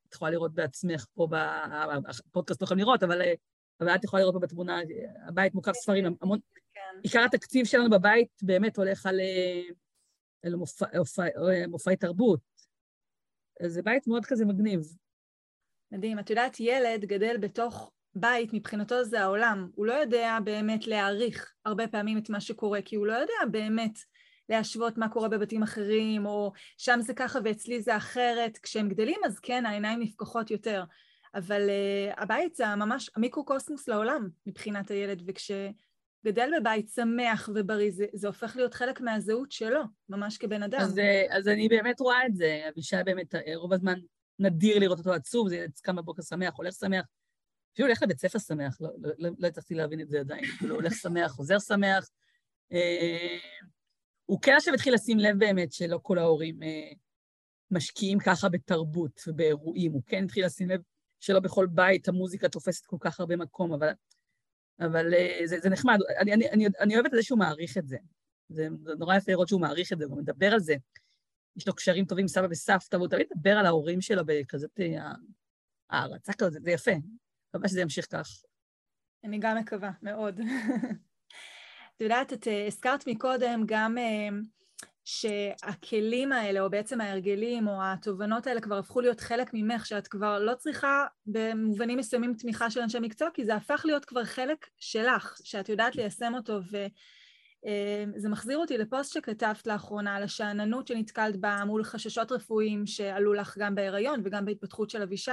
את 0.07 0.13
יכולה 0.13 0.31
לראות 0.31 0.53
בעצמך 0.53 1.05
פה 1.13 1.27
בפודקאסט, 1.27 2.61
לא 2.61 2.65
יכולים 2.65 2.85
לראות, 2.85 3.03
אבל 3.03 3.21
אה, 3.21 3.33
אבל 3.81 3.95
את 3.95 4.03
יכולה 4.03 4.21
לראות 4.21 4.33
פה 4.33 4.39
בתמונה, 4.39 4.79
הבית 5.27 5.53
מוקף 5.53 5.73
ספרים, 5.73 6.05
המון... 6.21 6.39
כן. 6.73 6.99
עיקר 7.03 7.23
התקציב 7.23 7.65
שלנו 7.65 7.89
בבית 7.89 8.29
באמת 8.41 8.77
הולך 8.77 9.05
על, 9.05 9.19
אה, 9.19 9.61
על 10.45 10.55
מופע, 10.55 10.85
מופע, 10.97 11.23
אה, 11.23 11.67
מופעי 11.67 11.95
תרבות. 11.95 12.39
זה 13.65 13.81
בית 13.81 14.07
מאוד 14.07 14.25
כזה 14.25 14.45
מגניב. 14.45 14.81
מדהים. 15.91 16.19
את 16.19 16.29
יודעת, 16.29 16.59
ילד 16.59 17.05
גדל 17.05 17.37
בתוך 17.37 17.91
בית, 18.15 18.53
מבחינתו 18.53 19.03
זה 19.03 19.21
העולם. 19.21 19.69
הוא 19.75 19.85
לא 19.85 19.93
יודע 19.93 20.37
באמת 20.43 20.87
להעריך 20.87 21.53
הרבה 21.65 21.87
פעמים 21.87 22.17
את 22.17 22.29
מה 22.29 22.41
שקורה, 22.41 22.81
כי 22.81 22.95
הוא 22.95 23.07
לא 23.07 23.13
יודע 23.13 23.33
באמת 23.51 23.99
להשוות 24.49 24.97
מה 24.97 25.09
קורה 25.09 25.29
בבתים 25.29 25.63
אחרים, 25.63 26.25
או 26.25 26.51
שם 26.77 26.99
זה 27.01 27.13
ככה 27.13 27.39
ואצלי 27.43 27.81
זה 27.81 27.97
אחרת. 27.97 28.57
כשהם 28.57 28.89
גדלים, 28.89 29.19
אז 29.25 29.39
כן, 29.39 29.65
העיניים 29.65 29.99
נפקחות 29.99 30.51
יותר. 30.51 30.83
אבל 31.35 31.69
uh, 31.69 32.21
הבית 32.21 32.55
זה 32.55 32.75
ממש 32.75 33.09
המיקרוקוסמוס 33.15 33.87
לעולם 33.87 34.29
מבחינת 34.45 34.91
הילד, 34.91 35.21
וכשגדל 35.27 36.51
בבית 36.59 36.89
שמח 36.89 37.49
ובריא, 37.55 37.91
זה, 37.91 38.05
זה 38.13 38.27
הופך 38.27 38.55
להיות 38.55 38.73
חלק 38.73 39.01
מהזהות 39.01 39.51
שלו, 39.51 39.81
ממש 40.09 40.37
כבן 40.37 40.63
אדם. 40.63 40.79
אז, 40.79 40.99
אה, 40.99 41.25
אז 41.29 41.47
אני 41.47 41.69
באמת 41.69 41.99
רואה 41.99 42.25
את 42.25 42.35
זה, 42.35 42.61
אבישי 42.69 42.95
באמת, 43.05 43.35
אה, 43.35 43.55
רוב 43.55 43.73
הזמן 43.73 43.99
נדיר 44.39 44.79
לראות 44.79 44.97
אותו 44.97 45.13
עצוב, 45.13 45.49
זה 45.49 45.65
קם 45.81 45.95
בבוקר 45.95 46.21
שמח, 46.21 46.53
הולך 46.57 46.73
שמח. 46.73 47.05
אפילו 47.73 47.87
הולך 47.87 48.03
לבית 48.03 48.19
ספר 48.19 48.39
שמח, 48.39 48.77
לא, 48.81 48.89
לא, 48.97 49.11
לא, 49.17 49.29
לא 49.37 49.47
הצלחתי 49.47 49.75
להבין 49.75 50.01
את 50.01 50.09
זה 50.09 50.19
עדיין, 50.19 50.45
כאילו 50.45 50.75
הולך 50.75 50.93
שמח, 50.93 51.31
חוזר 51.31 51.59
שמח. 51.59 52.09
הוא 54.25 54.41
כן 54.41 54.53
עכשיו 54.57 54.73
התחיל 54.73 54.93
לשים 54.93 55.19
לב 55.19 55.39
באמת 55.39 55.73
שלא 55.73 55.99
כל 56.01 56.17
ההורים 56.17 56.59
משקיעים 57.71 58.19
ככה 58.19 58.49
בתרבות 58.49 59.21
ובאירועים, 59.27 59.91
הוא 59.91 60.01
כן 60.05 60.23
התחיל 60.23 60.45
לשים 60.45 60.69
לב 60.69 60.81
שלא 61.19 61.39
בכל 61.39 61.67
בית 61.67 62.07
המוזיקה 62.07 62.49
תופסת 62.49 62.85
כל 62.85 62.97
כך 62.99 63.19
הרבה 63.19 63.35
מקום, 63.35 63.73
אבל, 63.73 63.89
אבל 64.79 65.13
אה, 65.13 65.39
זה, 65.45 65.59
זה 65.59 65.69
נחמד. 65.69 65.99
אני, 66.19 66.33
אני, 66.33 66.49
אני, 66.49 66.65
אני 66.79 66.95
אוהבת 66.95 67.13
את 67.13 67.17
זה 67.17 67.23
שהוא 67.23 67.39
מעריך 67.39 67.77
את 67.77 67.87
זה. 67.87 67.97
זה, 68.49 68.67
זה 68.83 68.95
נורא 68.99 69.15
יפה 69.15 69.31
לראות 69.31 69.47
שהוא 69.47 69.61
מעריך 69.61 69.93
את 69.93 69.97
זה, 69.97 70.05
הוא 70.05 70.17
מדבר 70.17 70.53
על 70.53 70.59
זה. 70.59 70.75
יש 71.55 71.67
לו 71.67 71.75
קשרים 71.75 72.05
טובים 72.05 72.23
עם 72.23 72.27
סבא 72.27 72.47
וסבתא, 72.49 72.95
והוא 72.95 73.07
תמיד 73.07 73.27
מדבר 73.35 73.57
על 73.57 73.65
ההורים 73.65 74.01
שלו 74.01 74.21
בכזאת 74.25 74.79
אה, 74.79 75.11
הערצה 75.89 76.33
כזאת, 76.33 76.63
זה 76.63 76.71
יפה. 76.71 76.91
מקווה 77.49 77.69
שזה 77.69 77.81
ימשיך 77.81 78.05
כך. 78.11 78.27
אני 79.23 79.39
גם 79.39 79.57
מקווה, 79.57 79.91
מאוד. 80.01 80.39
את 81.95 82.01
יודעת, 82.01 82.33
את 82.33 82.47
אה, 82.47 82.67
הזכרת 82.67 83.07
מקודם 83.07 83.63
גם 83.65 83.97
שהכלים 85.05 86.31
האלה, 86.31 86.59
או 86.59 86.69
בעצם 86.69 87.01
ההרגלים, 87.01 87.67
או 87.67 87.73
התובנות 87.83 88.47
האלה 88.47 88.61
כבר 88.61 88.77
הפכו 88.77 89.01
להיות 89.01 89.19
חלק 89.19 89.49
ממך, 89.53 89.85
שאת 89.85 90.07
כבר 90.07 90.39
לא 90.39 90.55
צריכה 90.55 91.05
במובנים 91.25 91.97
מסוימים 91.97 92.33
תמיכה 92.33 92.69
של 92.71 92.79
אנשי 92.79 92.99
מקצוע, 92.99 93.29
כי 93.33 93.45
זה 93.45 93.55
הפך 93.55 93.81
להיות 93.85 94.05
כבר 94.05 94.23
חלק 94.23 94.67
שלך, 94.79 95.37
שאת 95.43 95.69
יודעת 95.69 95.95
ליישם 95.95 96.33
אותו, 96.35 96.59
וזה 96.71 98.29
מחזיר 98.29 98.57
אותי 98.57 98.77
לפוסט 98.77 99.13
שכתבת 99.13 99.67
לאחרונה 99.67 100.15
על 100.15 100.23
השאננות 100.23 100.87
שנתקלת 100.87 101.37
בה 101.37 101.63
מול 101.65 101.83
חששות 101.83 102.31
רפואיים 102.31 102.85
שעלו 102.85 103.33
לך 103.33 103.57
גם 103.57 103.75
בהיריון 103.75 104.21
וגם 104.23 104.45
בהתפתחות 104.45 104.89
של 104.89 105.01
אבישי. 105.01 105.31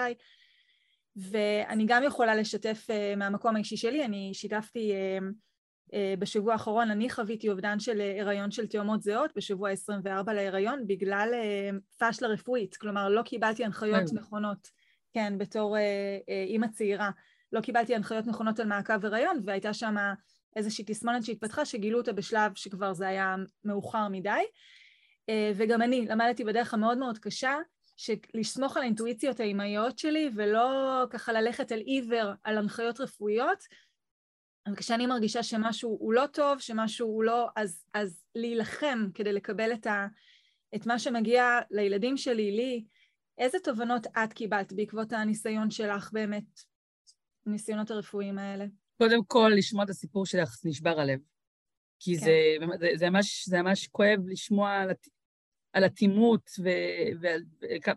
ואני 1.17 1.85
גם 1.87 2.03
יכולה 2.03 2.35
לשתף 2.35 2.87
אה, 2.91 3.17
מהמקום 3.17 3.57
האישי 3.57 3.77
שלי, 3.77 4.05
אני 4.05 4.31
שיתפתי 4.35 4.93
אה, 4.93 4.97
אה, 4.97 5.19
בשבוע 6.19 6.53
האחרון 6.53 6.91
אני 6.91 7.11
חוויתי 7.11 7.49
אובדן 7.49 7.81
של 7.81 8.01
אה, 8.01 8.23
הריון 8.23 8.51
של 8.51 8.67
תאומות 8.67 9.03
זהות 9.03 9.31
בשבוע 9.37 9.71
ה-24 9.71 10.33
להיריון 10.33 10.87
בגלל 10.87 11.31
אה, 11.35 11.71
פשלה 11.99 12.29
רפואית, 12.29 12.77
כלומר 12.77 13.09
לא 13.09 13.23
קיבלתי 13.23 13.65
הנחיות 13.65 14.13
נכונות, 14.13 14.69
כן, 15.15 15.39
בתור 15.39 15.77
אימא 16.49 16.67
צעירה, 16.67 17.11
לא 17.53 17.61
קיבלתי 17.61 17.95
הנחיות 17.95 18.27
נכונות 18.27 18.61
על 18.61 18.67
מעקב 18.67 19.05
הריון 19.05 19.41
והייתה 19.45 19.75
שם 19.75 19.95
איזושהי 20.57 20.85
תסמונת 20.89 21.25
שהתפתחה 21.25 21.65
שגילו 21.65 21.99
אותה 21.99 22.13
בשלב 22.13 22.53
שכבר 22.55 22.93
זה 22.93 23.09
היה 23.09 23.37
מאוחר 23.65 24.09
מדי. 24.09 24.43
וגם 25.57 25.83
אני 25.83 26.07
למדתי 26.07 26.45
בדרך 26.45 26.75
המאוד 26.75 26.99
מאוד 26.99 27.19
קשה 27.19 27.57
לסמוך 28.35 28.77
על 28.77 28.83
האינטואיציות 28.83 29.41
האימהיות 29.41 29.99
שלי 29.99 30.31
ולא 30.35 31.05
ככה 31.11 31.33
ללכת 31.33 31.73
על 31.73 31.79
עיוור 31.79 32.33
על 32.45 32.59
הנחיות 32.59 33.01
רפואיות 33.01 33.59
אבל 34.67 34.77
כשאני 34.77 35.07
מרגישה 35.07 35.43
שמשהו 35.43 35.97
הוא 36.01 36.13
לא 36.13 36.27
טוב, 36.27 36.59
שמשהו 36.59 37.09
הוא 37.09 37.25
לא, 37.25 37.49
אז, 37.57 37.85
אז 37.95 38.25
להילחם 38.35 39.07
כדי 39.15 39.33
לקבל 39.33 39.73
את, 39.73 39.87
ה, 39.87 40.07
את 40.75 40.87
מה 40.87 40.99
שמגיע 40.99 41.45
לילדים 41.71 42.17
שלי, 42.17 42.51
לי, 42.51 42.85
איזה 43.39 43.59
תובנות 43.65 44.07
את 44.07 44.33
קיבלת 44.33 44.73
בעקבות 44.73 45.13
הניסיון 45.13 45.71
שלך 45.71 46.11
באמת, 46.13 46.45
הניסיונות 47.47 47.91
הרפואיים 47.91 48.39
האלה? 48.39 48.65
קודם 48.99 49.25
כל, 49.25 49.53
לשמוע 49.57 49.85
את 49.85 49.91
הסיפור 49.91 50.27
שלך, 50.27 50.57
נשבר 50.65 51.01
הלב. 51.01 51.21
כי 51.99 52.19
כן. 52.19 52.25
זה, 52.25 52.33
זה, 52.81 52.89
זה, 52.95 53.11
ממש, 53.11 53.49
זה 53.49 53.63
ממש 53.63 53.87
כואב 53.87 54.19
לשמוע 54.27 54.73
על, 54.73 54.91
על 55.73 55.87
אטימות 55.87 56.51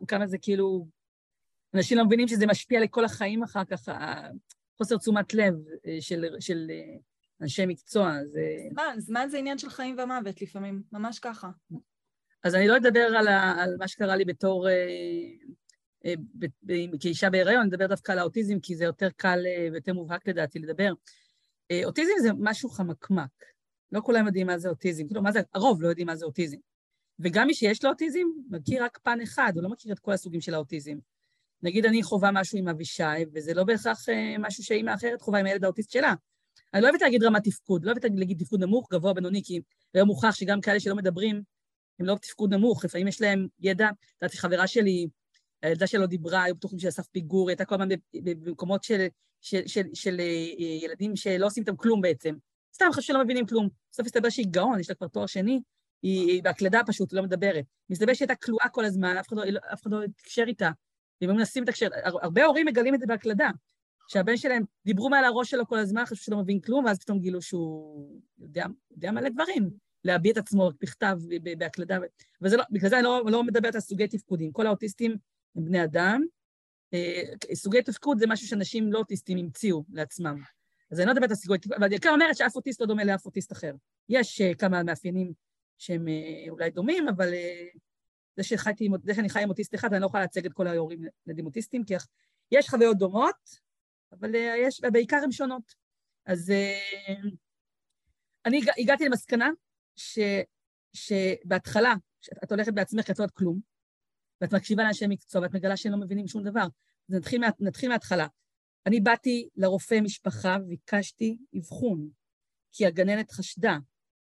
וכמה 0.01 0.27
זה 0.27 0.37
כאילו... 0.41 0.87
אנשים 1.73 1.97
לא 1.97 2.05
מבינים 2.05 2.27
שזה 2.27 2.47
משפיע 2.47 2.79
לכל 2.79 3.05
החיים 3.05 3.43
אחר 3.43 3.65
כך, 3.65 3.89
חוסר 4.77 4.97
תשומת 4.97 5.33
לב 5.33 5.53
אה, 5.87 5.97
של, 5.99 6.25
של, 6.39 6.67
אה, 6.69 6.97
אנשי 7.41 7.65
מקצוע, 7.65 8.11
זה... 8.25 8.41
זמן, 8.71 8.95
זמן 8.97 9.27
זה 9.29 9.37
עניין 9.37 9.57
של 9.57 9.69
חיים 9.69 9.97
ומוות 9.99 10.41
לפעמים, 10.41 10.83
ממש 10.91 11.19
ככה. 11.19 11.49
אז 12.43 12.55
אני 12.55 12.67
לא 12.67 12.77
אדבר 12.77 12.99
על, 13.17 13.27
ה, 13.27 13.63
על 13.63 13.75
מה 13.79 13.87
שקרה 13.87 14.15
לי 14.15 14.25
בתור... 14.25 14.69
אה, 14.69 14.73
אה, 16.05 16.13
ב, 16.39 16.45
ב, 16.63 16.97
כאישה 16.99 17.29
בהיריון, 17.29 17.61
אני 17.61 17.69
אדבר 17.69 17.87
דווקא 17.87 18.11
על 18.11 18.19
האוטיזם, 18.19 18.59
כי 18.59 18.75
זה 18.75 18.83
יותר 18.83 19.09
קל 19.15 19.39
אה, 19.45 19.67
ויותר 19.71 19.93
מובהק 19.93 20.27
לדעתי 20.27 20.59
לדבר. 20.59 20.93
אה, 21.71 21.81
אוטיזם 21.85 22.13
זה 22.21 22.29
משהו 22.39 22.69
חמקמק. 22.69 23.29
לא 23.91 24.01
כולם 24.01 24.25
יודעים 24.25 24.47
מה 24.47 24.57
זה 24.57 24.69
אוטיזם. 24.69 25.07
כאילו, 25.07 25.21
מה 25.21 25.31
זה, 25.31 25.41
הרוב 25.53 25.81
לא 25.81 25.87
יודעים 25.87 26.07
מה 26.07 26.15
זה 26.15 26.25
אוטיזם. 26.25 26.57
וגם 27.19 27.47
מי 27.47 27.53
שיש 27.53 27.83
לו 27.83 27.89
אוטיזם, 27.89 28.19
מכיר 28.49 28.83
רק 28.83 28.97
פן 29.03 29.21
אחד, 29.21 29.51
הוא 29.55 29.63
לא 29.63 29.69
מכיר 29.69 29.93
את 29.93 29.99
כל 29.99 30.11
הסוגים 30.11 30.41
של 30.41 30.53
האוטיזם. 30.53 30.97
נגיד 31.63 31.85
אני 31.85 32.03
חווה 32.03 32.31
משהו 32.31 32.57
עם 32.57 32.67
אבישי, 32.67 33.03
וזה 33.33 33.53
לא 33.53 33.63
בהכרח 33.63 34.09
אה, 34.09 34.35
משהו 34.39 34.63
שאימא 34.63 34.93
אחרת 34.93 35.21
חווה 35.21 35.39
עם 35.39 35.45
הילד 35.45 35.63
האוטיסט 35.63 35.91
שלה. 35.91 36.13
אני 36.73 36.81
לא 36.81 36.87
אוהבת 36.87 37.01
להגיד 37.01 37.23
רמת 37.23 37.43
תפקוד, 37.43 37.85
לא 37.85 37.91
אוהבת 37.91 38.05
להגיד 38.15 38.39
תפקוד 38.39 38.59
נמוך, 38.59 38.87
גבוה, 38.91 39.13
בינוני, 39.13 39.41
כי 39.43 39.61
היום 39.93 40.07
מוכח 40.07 40.31
שגם 40.35 40.61
כאלה 40.61 40.79
שלא 40.79 40.95
מדברים, 40.95 41.41
הם 41.99 42.05
לא 42.05 42.15
בתפקוד 42.15 42.53
נמוך, 42.53 42.85
לפעמים 42.85 43.07
יש 43.07 43.21
להם 43.21 43.47
ידע. 43.59 43.89
לדעתי, 44.21 44.37
חברה 44.37 44.67
שלי, 44.67 45.07
הילדה 45.61 45.87
שלו 45.87 46.07
דיברה, 46.07 46.43
היו 46.43 46.55
בטוחים 46.55 46.79
שהיא 46.79 46.89
אסף 46.89 47.07
פיגור, 47.07 47.49
הייתה 47.49 47.65
כל 47.65 47.75
הזמן 47.75 47.95
במקומות 48.13 48.83
של, 48.83 49.05
של, 49.41 49.61
של, 49.67 49.67
של, 49.67 49.83
של 49.93 50.19
אה, 50.19 50.85
ילדים 50.85 51.15
שלא 51.15 51.45
עושים 51.45 51.61
איתם 51.63 51.75
כלום 51.75 52.01
בעצם. 52.01 52.35
סתם 52.73 52.85
חשוב 52.91 53.05
שלא 53.05 53.23
מבינים 53.23 53.45
כלום. 53.45 53.69
בסוף 53.91 54.05
הסתבר 54.05 54.29
שהיא 54.29 54.47
גאון, 54.51 54.79
יש 54.79 54.89
לה 54.89 54.95
כבר 54.95 55.07
תואר 55.07 55.25
שני, 55.25 55.61
היא 56.01 56.43
בהקלדה 56.43 56.81
פשוט, 56.87 57.13
לא 57.13 57.23
מדברת. 57.23 57.65
מסתבר 57.89 58.13
שהיא 58.13 58.27
הייתה 58.29 58.45
כלואה 58.45 58.69
כל 58.69 58.85
הזמן, 58.85 59.17
אף 59.17 59.27
אחד 59.27 59.37
לא, 59.37 59.43
לא 59.85 60.03
התקשר 60.03 60.43
איתה. 60.47 60.69
והם 61.21 61.35
מנסים 61.35 61.63
לתקשר. 61.63 61.87
הרבה 62.03 62.45
הורים 62.45 62.65
מגלים 62.65 62.95
את 62.95 62.99
זה 62.99 63.05
בהקלדה. 63.05 63.49
שהבן 64.07 64.37
שלהם 64.37 64.63
דיברו 64.85 65.09
מעל 65.09 65.25
הראש 65.25 65.51
שלו 65.51 65.67
כל 65.67 65.77
הזמן, 65.77 66.05
חשבו 66.05 66.23
שלא 66.23 66.37
מבין 66.37 66.59
כלום, 66.59 66.85
ואז 66.85 66.99
פתאום 66.99 67.19
גילו 67.19 67.41
שהוא 67.41 68.21
יודע, 68.39 68.65
יודע 68.91 69.11
מלא 69.11 69.29
דברים, 69.29 69.69
להביע 70.03 70.31
את 70.31 70.37
עצמו 70.37 70.71
בכתב, 70.81 71.17
בהקלדה. 71.57 71.97
ובגלל 72.41 72.89
זה 72.89 72.95
אני 72.95 73.03
לא, 73.03 73.23
לא 73.27 73.43
מדברת 73.43 73.75
על 73.75 73.81
סוגי 73.81 74.07
תפקודים. 74.07 74.51
כל 74.51 74.67
האוטיסטים 74.67 75.17
הם 75.55 75.65
בני 75.65 75.83
אדם. 75.83 76.21
אה, 76.93 77.21
סוגי 77.53 77.81
תפקוד 77.81 78.19
זה 78.19 78.25
משהו 78.27 78.47
שאנשים 78.47 78.91
לא 78.91 78.99
אוטיסטים 78.99 79.37
המציאו 79.37 79.83
לעצמם. 79.93 80.41
אז 80.91 80.99
אני 80.99 81.07
לא 81.07 81.13
מדברת 81.13 81.29
על 81.29 81.35
סוגי 81.35 81.57
תפקוד, 81.57 81.73
אבל 81.73 81.89
בעיקר 81.89 82.09
אומרת 82.09 82.37
שאף 82.37 82.55
אוטיסט 82.55 82.81
לא 82.81 82.87
דומה 82.87 83.03
לאף 83.03 83.25
אוטיסט 83.25 83.51
אחר. 83.51 83.73
יש 84.09 84.41
uh, 84.41 84.55
כמה 84.55 84.83
מאפיינים 84.83 85.33
שהם 85.77 86.07
uh, 86.07 86.49
אולי 86.49 86.69
דומים, 86.69 87.07
אבל 87.07 87.33
זה, 88.37 88.43
שחייתי, 88.43 88.89
זה 89.03 89.13
שאני 89.13 89.29
חי 89.29 89.43
עם 89.43 89.49
אוטיסט 89.49 89.75
אחד, 89.75 89.93
אני 89.93 90.01
לא 90.01 90.05
יכולה 90.05 90.23
להציג 90.23 90.45
את 90.45 90.53
כל 90.53 90.67
ההורים 90.67 91.01
לילדים 91.25 91.45
אוטיסטים, 91.45 91.83
כי 91.83 91.93
יש 92.51 92.69
חוויות 92.69 92.97
דומות, 92.97 93.65
אבל 94.11 94.35
uh, 94.35 94.37
יש, 94.37 94.81
בעיקר 94.81 95.17
הן 95.23 95.31
שונות. 95.31 95.75
אז 96.25 96.49
uh, 96.49 97.29
אני 98.45 98.61
הגעתי 98.77 99.05
למסקנה 99.05 99.49
ש, 99.95 100.19
שבהתחלה, 100.93 101.93
כשאת 102.21 102.51
הולכת 102.51 102.73
בעצמך, 102.73 103.09
את 103.09 103.19
לא 103.19 103.23
יודעת 103.23 103.37
כלום, 103.37 103.59
ואת 104.41 104.53
מקשיבה 104.53 104.83
לאנשי 104.83 105.05
מקצוע, 105.09 105.41
ואת 105.41 105.53
מגלה 105.53 105.77
שהם 105.77 105.91
לא 105.91 105.97
מבינים 105.97 106.27
שום 106.27 106.43
דבר. 106.43 106.67
אז 107.09 107.15
נתחיל, 107.15 107.41
מה, 107.41 107.47
נתחיל 107.59 107.89
מההתחלה. 107.89 108.27
אני 108.85 108.99
באתי 108.99 109.49
לרופא 109.55 109.99
משפחה 110.03 110.57
וביקשתי 110.61 111.37
אבחון, 111.57 112.09
כי 112.71 112.85
הגננת 112.85 113.31
חשדה, 113.31 113.77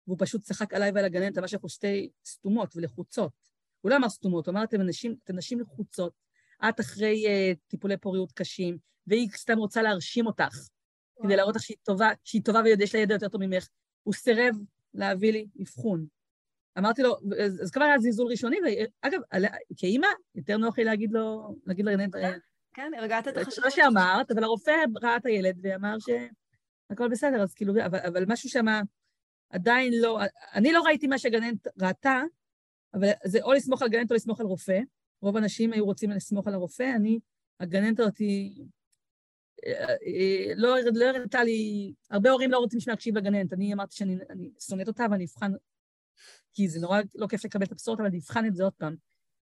והוא 0.08 0.17
פשוט 0.20 0.41
צחק 0.41 0.74
עליי 0.74 0.91
ועל 0.91 1.06
הגננת, 1.06 1.38
אמר 1.38 1.48
שאנחנו 1.48 1.70
שתי 1.70 2.10
סתומות 2.26 2.76
ולחוצות. 2.76 3.47
הוא 3.82 3.90
לא 3.92 3.96
אמר 3.96 4.10
סתומות, 4.10 4.48
הוא 4.48 4.54
אמר, 4.54 4.63
אתם 4.63 4.82
נשים, 4.82 5.16
אתם 5.24 5.36
נשים 5.36 5.60
לחוצות, 5.60 6.13
את 6.70 6.80
אחרי 6.80 7.26
uh, 7.26 7.58
טיפולי 7.68 7.98
פוריות 7.98 8.32
קשים, 8.32 8.78
והיא 9.08 9.30
סתם 9.30 9.58
רוצה 9.58 9.82
להרשים 9.82 10.28
אותך, 10.28 10.56
וואו. 11.18 11.28
כדי 11.28 11.36
להראות 11.36 11.56
לך 11.56 11.62
שהיא 11.62 11.78
טובה, 11.84 12.10
שהיא 12.24 12.42
טובה 12.44 12.60
ויש 12.60 12.96
לה 12.96 13.02
ידע 13.02 13.13
יותר 13.13 13.30
טוב 13.30 13.42
ממך. 13.46 13.68
הוא 14.04 14.13
סירב 14.13 14.56
להביא 14.94 15.32
לי 15.32 15.48
אבחון. 15.62 16.06
אמרתי 16.78 17.02
לו, 17.02 17.18
אז, 17.46 17.62
אז 17.63 17.72
כבר 17.72 17.84
היה 17.84 18.00
זלזול 18.00 18.28
ראשוני, 18.32 18.58
ואגב, 18.63 19.20
כאימא, 19.78 20.08
יותר 20.36 20.58
נוח 20.58 20.78
לי 20.78 20.84
להגיד 20.84 21.12
לו, 21.12 21.56
להגיד 21.66 21.86
לגננת... 21.86 22.16
כן, 22.74 22.92
הרגעת 22.98 23.28
את 23.28 23.38
החשבות. 23.38 23.66
מה 23.66 23.72
שאמרת, 23.72 24.32
אבל 24.32 24.44
הרופא 24.44 24.72
ראה 25.02 25.18
את 25.18 25.26
הילד 25.26 25.60
ואמר 25.62 25.98
שהכל 26.00 27.10
בסדר, 27.10 27.42
אז 27.44 27.54
כאילו, 27.54 27.74
אבל, 27.86 28.00
אבל 28.00 28.26
משהו 28.28 28.50
שם 28.50 28.66
עדיין 29.50 29.94
לא... 30.02 30.20
אני 30.54 30.72
לא 30.72 30.82
ראיתי 30.82 31.08
מה 31.08 31.18
שהגננת 31.18 31.68
ראתה, 31.82 32.22
אבל 32.98 33.08
זה 33.26 33.40
או 33.42 33.54
לסמוך 33.54 33.82
על 33.82 33.90
גננת 33.90 34.12
או 34.12 34.16
לסמוך 34.16 34.40
על 34.40 34.46
רופא. 34.46 34.80
רוב 35.22 35.36
האנשים 35.36 35.74
היו 35.74 35.86
רוצים 35.86 36.12
לסמוך 36.12 36.48
על 36.48 36.54
הרופא, 36.54 36.92
אני, 36.96 37.20
הגננת 37.60 38.00
הזאת. 38.00 38.22
אה, 39.66 39.90
אה, 39.90 40.54
לא, 40.56 40.76
לא 40.94 41.06
הראתה 41.06 41.44
לי, 41.44 41.94
הרבה 42.10 42.30
הורים 42.30 42.52
לא 42.52 42.58
רוצים 42.58 42.80
להקשיב 42.88 43.18
לגננת, 43.18 43.54
אני 43.54 43.74
אמרתי 43.74 43.96
שאני 43.96 44.52
שונאת 44.60 44.88
אותה 44.88 45.06
ואני 45.12 45.26
אבחן, 45.26 45.52
כי 46.54 46.68
זה 46.68 46.80
נורא 46.80 47.02
לא 47.16 47.28
כיף 47.28 47.46
לקבל 47.46 47.66
את 47.66 47.72
הבשורות, 47.72 48.00
אבל 48.00 48.08
אני 48.08 48.18
אבחן 48.18 48.46
את 48.46 48.56
זה 48.56 48.64
עוד 48.64 48.74
פעם. 48.74 48.96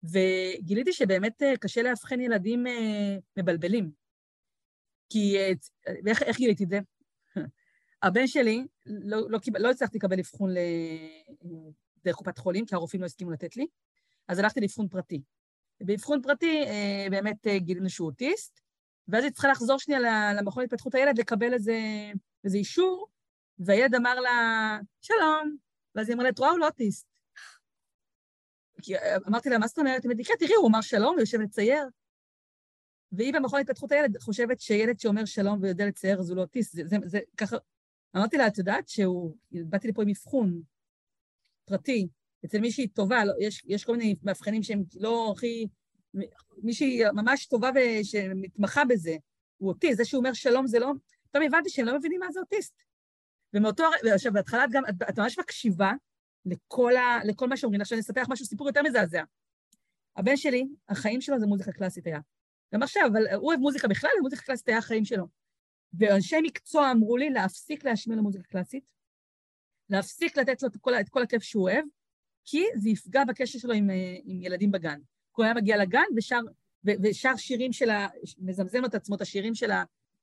וגיליתי 0.03 0.93
שבאמת 0.93 1.41
אה, 1.41 1.57
קשה 1.57 1.81
לאבחן 1.81 2.21
ילדים 2.21 2.65
מבלבלים. 3.37 3.91
כי 5.09 5.37
איך, 6.07 6.23
איך 6.23 6.37
גיליתי 6.37 6.63
את 6.63 6.69
זה? 6.69 6.79
הבן 8.03 8.27
שלי, 8.27 8.65
לא, 8.85 9.29
לא, 9.29 9.39
לא 9.59 9.71
הצלחתי 9.71 9.97
לקבל 9.97 10.19
אבחון 10.19 10.53
דרך 12.05 12.15
קופת 12.15 12.37
חולים, 12.37 12.65
כי 12.65 12.75
הרופאים 12.75 13.01
לא 13.01 13.05
הסכימו 13.05 13.31
לתת 13.31 13.57
לי, 13.57 13.67
אז 14.27 14.39
הלכתי 14.39 14.61
לאבחון 14.61 14.87
פרטי. 14.87 15.21
באבחון 15.81 16.21
פרטי 16.21 16.63
אה, 16.63 17.07
באמת 17.11 17.47
אה, 17.47 17.59
גילינו 17.59 17.89
שהוא 17.89 18.07
אוטיסט, 18.09 18.59
ואז 19.07 19.23
היא 19.23 19.31
צריכה 19.31 19.47
לחזור 19.47 19.79
שנייה 19.79 19.99
למכון 20.33 20.63
להתפתחות 20.63 20.95
הילד 20.95 21.19
לקבל 21.19 21.53
איזה, 21.53 21.77
איזה 22.43 22.57
אישור, 22.57 23.07
והילד 23.59 23.95
אמר 23.95 24.19
לה, 24.19 24.77
שלום, 25.01 25.55
ואז 25.95 26.09
היא 26.09 26.15
אמרה 26.15 26.23
לה, 26.23 26.29
את 26.29 26.39
רואה, 26.39 26.51
הוא 26.51 26.59
לא 26.59 26.65
אוטיסט. 26.65 27.07
כי 28.81 28.97
אה, 28.97 29.17
אמרתי 29.27 29.49
לה, 29.49 29.57
מה 29.57 29.67
זאת 29.67 29.79
אומרת? 29.79 30.03
היא 30.03 30.11
אמרה, 30.11 30.37
תראי, 30.39 30.53
הוא 30.53 30.67
אמר 30.69 30.81
שלום, 30.81 31.13
הוא 31.13 31.19
יושב 31.19 31.41
לצייר. 31.41 31.83
והיא 33.11 33.33
במכון 33.33 33.59
להתפתחות 33.59 33.91
הילד 33.91 34.17
חושבת 34.17 34.59
שילד 34.59 34.99
שאומר 34.99 35.25
שלום 35.25 35.59
ויודע 35.61 35.85
לצייר 35.85 36.19
אז 36.19 36.29
הוא 36.29 36.37
לא 36.37 36.41
אוטיסט, 36.41 36.73
זה, 36.73 36.83
זה, 36.85 36.97
זה 37.05 37.19
ככה... 37.37 37.57
אמרתי 38.17 38.37
לה, 38.37 38.47
את 38.47 38.57
יודעת 38.57 38.89
שהוא... 38.89 39.35
באתי 39.51 39.87
לפה 39.87 40.01
עם 40.01 40.09
אבחון, 40.09 40.61
פרטי, 41.71 42.07
אצל 42.45 42.59
מישהי 42.59 42.87
טובה, 42.87 43.25
לא, 43.25 43.33
יש, 43.39 43.63
יש 43.67 43.85
כל 43.85 43.97
מיני 43.97 44.15
מאבחנים 44.23 44.63
שהם 44.63 44.83
לא 44.99 45.33
הכי... 45.35 45.67
מישהי 46.63 47.01
ממש 47.13 47.45
טובה 47.45 47.69
ושמתמחה 47.75 48.85
בזה, 48.85 49.15
הוא 49.57 49.69
אוטיסט, 49.69 49.97
זה 49.97 50.05
שהוא 50.05 50.19
אומר 50.19 50.33
שלום 50.33 50.67
זה 50.67 50.79
לא... 50.79 50.91
פתאום 51.29 51.43
הבנתי 51.43 51.69
שהם 51.69 51.85
לא 51.85 51.97
מבינים 51.97 52.19
מה 52.19 52.31
זה 52.31 52.39
אוטיסט. 52.39 52.81
ומאותו... 53.53 53.83
עכשיו, 54.13 54.33
בהתחלה 54.33 54.65
את 54.65 54.69
גם, 54.71 54.83
את, 54.89 54.95
את 55.09 55.19
ממש 55.19 55.39
מקשיבה 55.39 55.91
לכל, 56.45 56.95
ה, 56.95 57.19
לכל 57.25 57.47
מה 57.47 57.57
שאומרים. 57.57 57.81
עכשיו 57.81 57.95
אני 57.95 58.01
אספר 58.01 58.21
לך 58.21 58.29
משהו, 58.29 58.45
סיפור 58.45 58.67
יותר 58.67 58.81
מזעזע. 58.83 59.23
הבן 60.17 60.37
שלי, 60.37 60.67
החיים 60.89 61.21
שלו 61.21 61.39
זה 61.39 61.45
מוזיקה 61.45 61.71
קלאסית 61.71 62.07
היה. 62.07 62.19
גם 62.73 62.83
עכשיו, 62.83 63.07
אבל 63.11 63.27
הוא 63.35 63.47
אוהב 63.47 63.59
מוזיקה 63.59 63.87
בכלל, 63.87 64.09
ומוזיקה 64.19 64.41
קלאסית 64.41 64.67
היה 64.67 64.77
החיים 64.77 65.05
שלו. 65.05 65.27
ואנשי 65.93 66.35
מקצוע 66.43 66.91
אמרו 66.91 67.17
לי 67.17 67.29
להפסיק 67.29 67.85
להשמיע 67.85 68.17
למוזיקה 68.17 68.43
קלאסית, 68.43 68.83
להפסיק 69.91 70.37
לתת 70.37 70.61
לו 70.61 70.67
את 70.67 70.77
כל, 70.81 70.93
את 70.93 71.09
כל 71.09 71.23
הכיף 71.23 71.43
שהוא 71.43 71.63
אוהב, 71.63 71.85
כי 72.45 72.65
זה 72.75 72.89
יפגע 72.89 73.23
בקשר 73.23 73.59
שלו 73.59 73.73
עם, 73.73 73.89
אה, 73.89 74.15
עם 74.23 74.41
ילדים 74.41 74.71
בגן. 74.71 74.99
הוא 75.31 75.43
היה 75.43 75.53
מגיע 75.53 75.77
לגן 75.77 76.03
ושר, 76.17 76.39
ו, 76.87 76.91
ושר 77.03 77.35
שירים 77.35 77.73
של 77.73 77.89
ה... 77.89 78.07
מזמזם 78.37 78.85
את 78.85 78.95
עצמו 78.95 79.15
את 79.15 79.21
השירים 79.21 79.53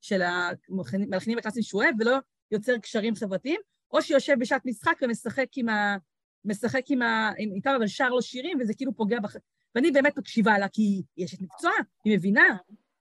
של 0.01 0.23
המלחינים 0.23 1.39
הקלאסיים 1.39 1.63
שהוא 1.63 1.83
אוהב, 1.83 1.95
ולא 1.99 2.17
יוצר 2.51 2.79
קשרים 2.79 3.15
חברתיים, 3.15 3.61
או 3.93 4.03
שיושב 4.03 4.35
בשעת 4.41 4.67
משחק 4.67 4.99
ומשחק 5.03 5.47
עם 5.57 5.69
ה... 5.69 5.97
משחק 6.45 6.83
עם 6.89 7.03
ה... 7.03 7.33
איתם, 7.39 7.75
אבל 7.77 7.87
שר 7.87 8.09
לו 8.09 8.23
שירים, 8.23 8.59
וזה 8.61 8.75
כאילו 8.75 8.95
פוגע 8.97 9.21
בח... 9.21 9.37
ואני 9.75 9.91
באמת 9.91 10.19
מקשיבה 10.19 10.59
לה, 10.59 10.69
כי 10.69 11.03
היא 11.17 11.25
אשת 11.25 11.41
מקצוע, 11.41 11.73
היא 12.05 12.17
מבינה, 12.17 12.57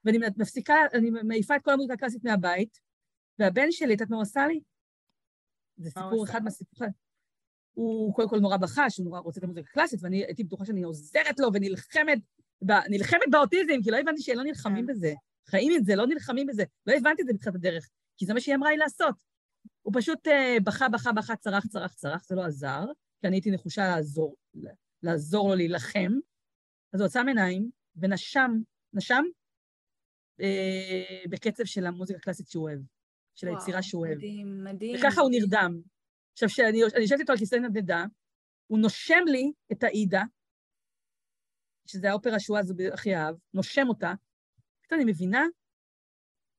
ואני 0.05 0.17
מפסיקה, 0.37 0.75
אני 0.93 1.09
מעיפה 1.23 1.55
את 1.55 1.61
כל 1.61 1.71
המוזיקה 1.71 1.93
הקלאסית 1.93 2.23
מהבית, 2.23 2.79
והבן 3.39 3.71
שלי, 3.71 3.87
את 3.87 3.91
יודעת 3.91 4.09
מה 4.09 4.15
הוא 4.15 4.23
עשה 4.23 4.47
לי? 4.47 4.59
זה 5.77 5.89
סיפור 5.89 6.25
אחד 6.25 6.43
מהסיפורים. 6.43 6.91
הוא 7.73 8.13
קודם 8.13 8.29
כל 8.29 8.39
נורא 8.39 8.57
בכה, 8.57 8.89
שהוא 8.89 9.05
נורא 9.05 9.19
רוצה 9.19 9.39
את 9.39 9.43
המוזיקה 9.43 9.69
הקלאסית, 9.69 9.99
ואני 10.03 10.25
הייתי 10.25 10.43
בטוחה 10.43 10.65
שאני 10.65 10.83
עוזרת 10.83 11.39
לו 11.39 11.49
ונלחמת, 11.53 12.19
נלחמת 12.89 13.27
באוטיזם, 13.31 13.73
כי 13.83 13.91
לא 13.91 13.97
הבנתי 13.97 14.21
שהם 14.21 14.37
לא 14.37 14.43
נלחמים 14.43 14.87
כן. 14.87 14.93
בזה. 14.93 15.13
חיים 15.49 15.71
את 15.75 15.85
זה, 15.85 15.95
לא 15.95 16.07
נלחמים 16.07 16.47
בזה. 16.47 16.63
לא 16.85 16.93
הבנתי 16.93 17.21
את 17.21 17.27
זה 17.27 17.33
בתחילת 17.33 17.55
הדרך, 17.55 17.89
כי 18.17 18.25
זה 18.25 18.33
מה 18.33 18.39
שהיא 18.39 18.55
אמרה 18.55 18.69
לי 18.69 18.77
לעשות. 18.77 19.15
הוא 19.81 19.93
פשוט 19.97 20.27
uh, 20.27 20.31
בכה, 20.63 20.89
בכה, 20.89 21.11
בכה, 21.11 21.35
צרח, 21.35 21.67
צרח, 21.67 21.93
צרח, 21.93 22.23
זה 22.27 22.35
לא 22.35 22.45
עזר, 22.45 22.85
כי 23.21 23.27
אני 23.27 23.35
הייתי 23.35 23.51
נחושה 23.51 23.87
לעזור, 23.87 24.35
לעזור 25.03 25.49
לו 25.49 25.55
להילחם. 25.55 26.11
אז 26.93 26.99
הוא 26.99 27.05
עצם 27.05 27.27
עיניים 27.27 27.69
ונשם, 27.95 28.51
נשם 28.93 29.23
אה, 30.41 31.23
בקצב 31.29 31.65
של 31.65 31.85
המוזיקה 31.85 32.19
הקלאסית 32.19 32.47
שהוא 32.47 32.63
אוהב, 32.63 32.79
של 33.37 33.47
וואו, 33.47 33.59
היצירה 33.59 33.81
שהוא 33.81 34.05
אוהב. 34.05 34.17
מדהים, 34.17 34.63
מדהים. 34.63 34.95
וככה 34.99 35.21
הוא 35.21 35.31
נרדם. 35.31 35.81
עכשיו, 36.33 36.49
כשאני 36.49 36.77
יושבת 36.77 37.19
איתו 37.19 37.31
על 37.31 37.37
כיסא 37.37 37.55
נדנדה, 37.55 38.05
הוא 38.67 38.79
נושם 38.79 39.23
לי 39.25 39.51
את 39.71 39.83
האידה, 39.83 40.23
שזה 41.85 42.09
האופרה 42.09 42.39
שהוא 42.39 42.57
אז 42.57 42.73
הכי 42.93 43.15
אהב, 43.15 43.35
נושם 43.53 43.87
אותה, 43.87 44.13
פתאום 44.81 45.01
אני 45.01 45.11
מבינה 45.11 45.45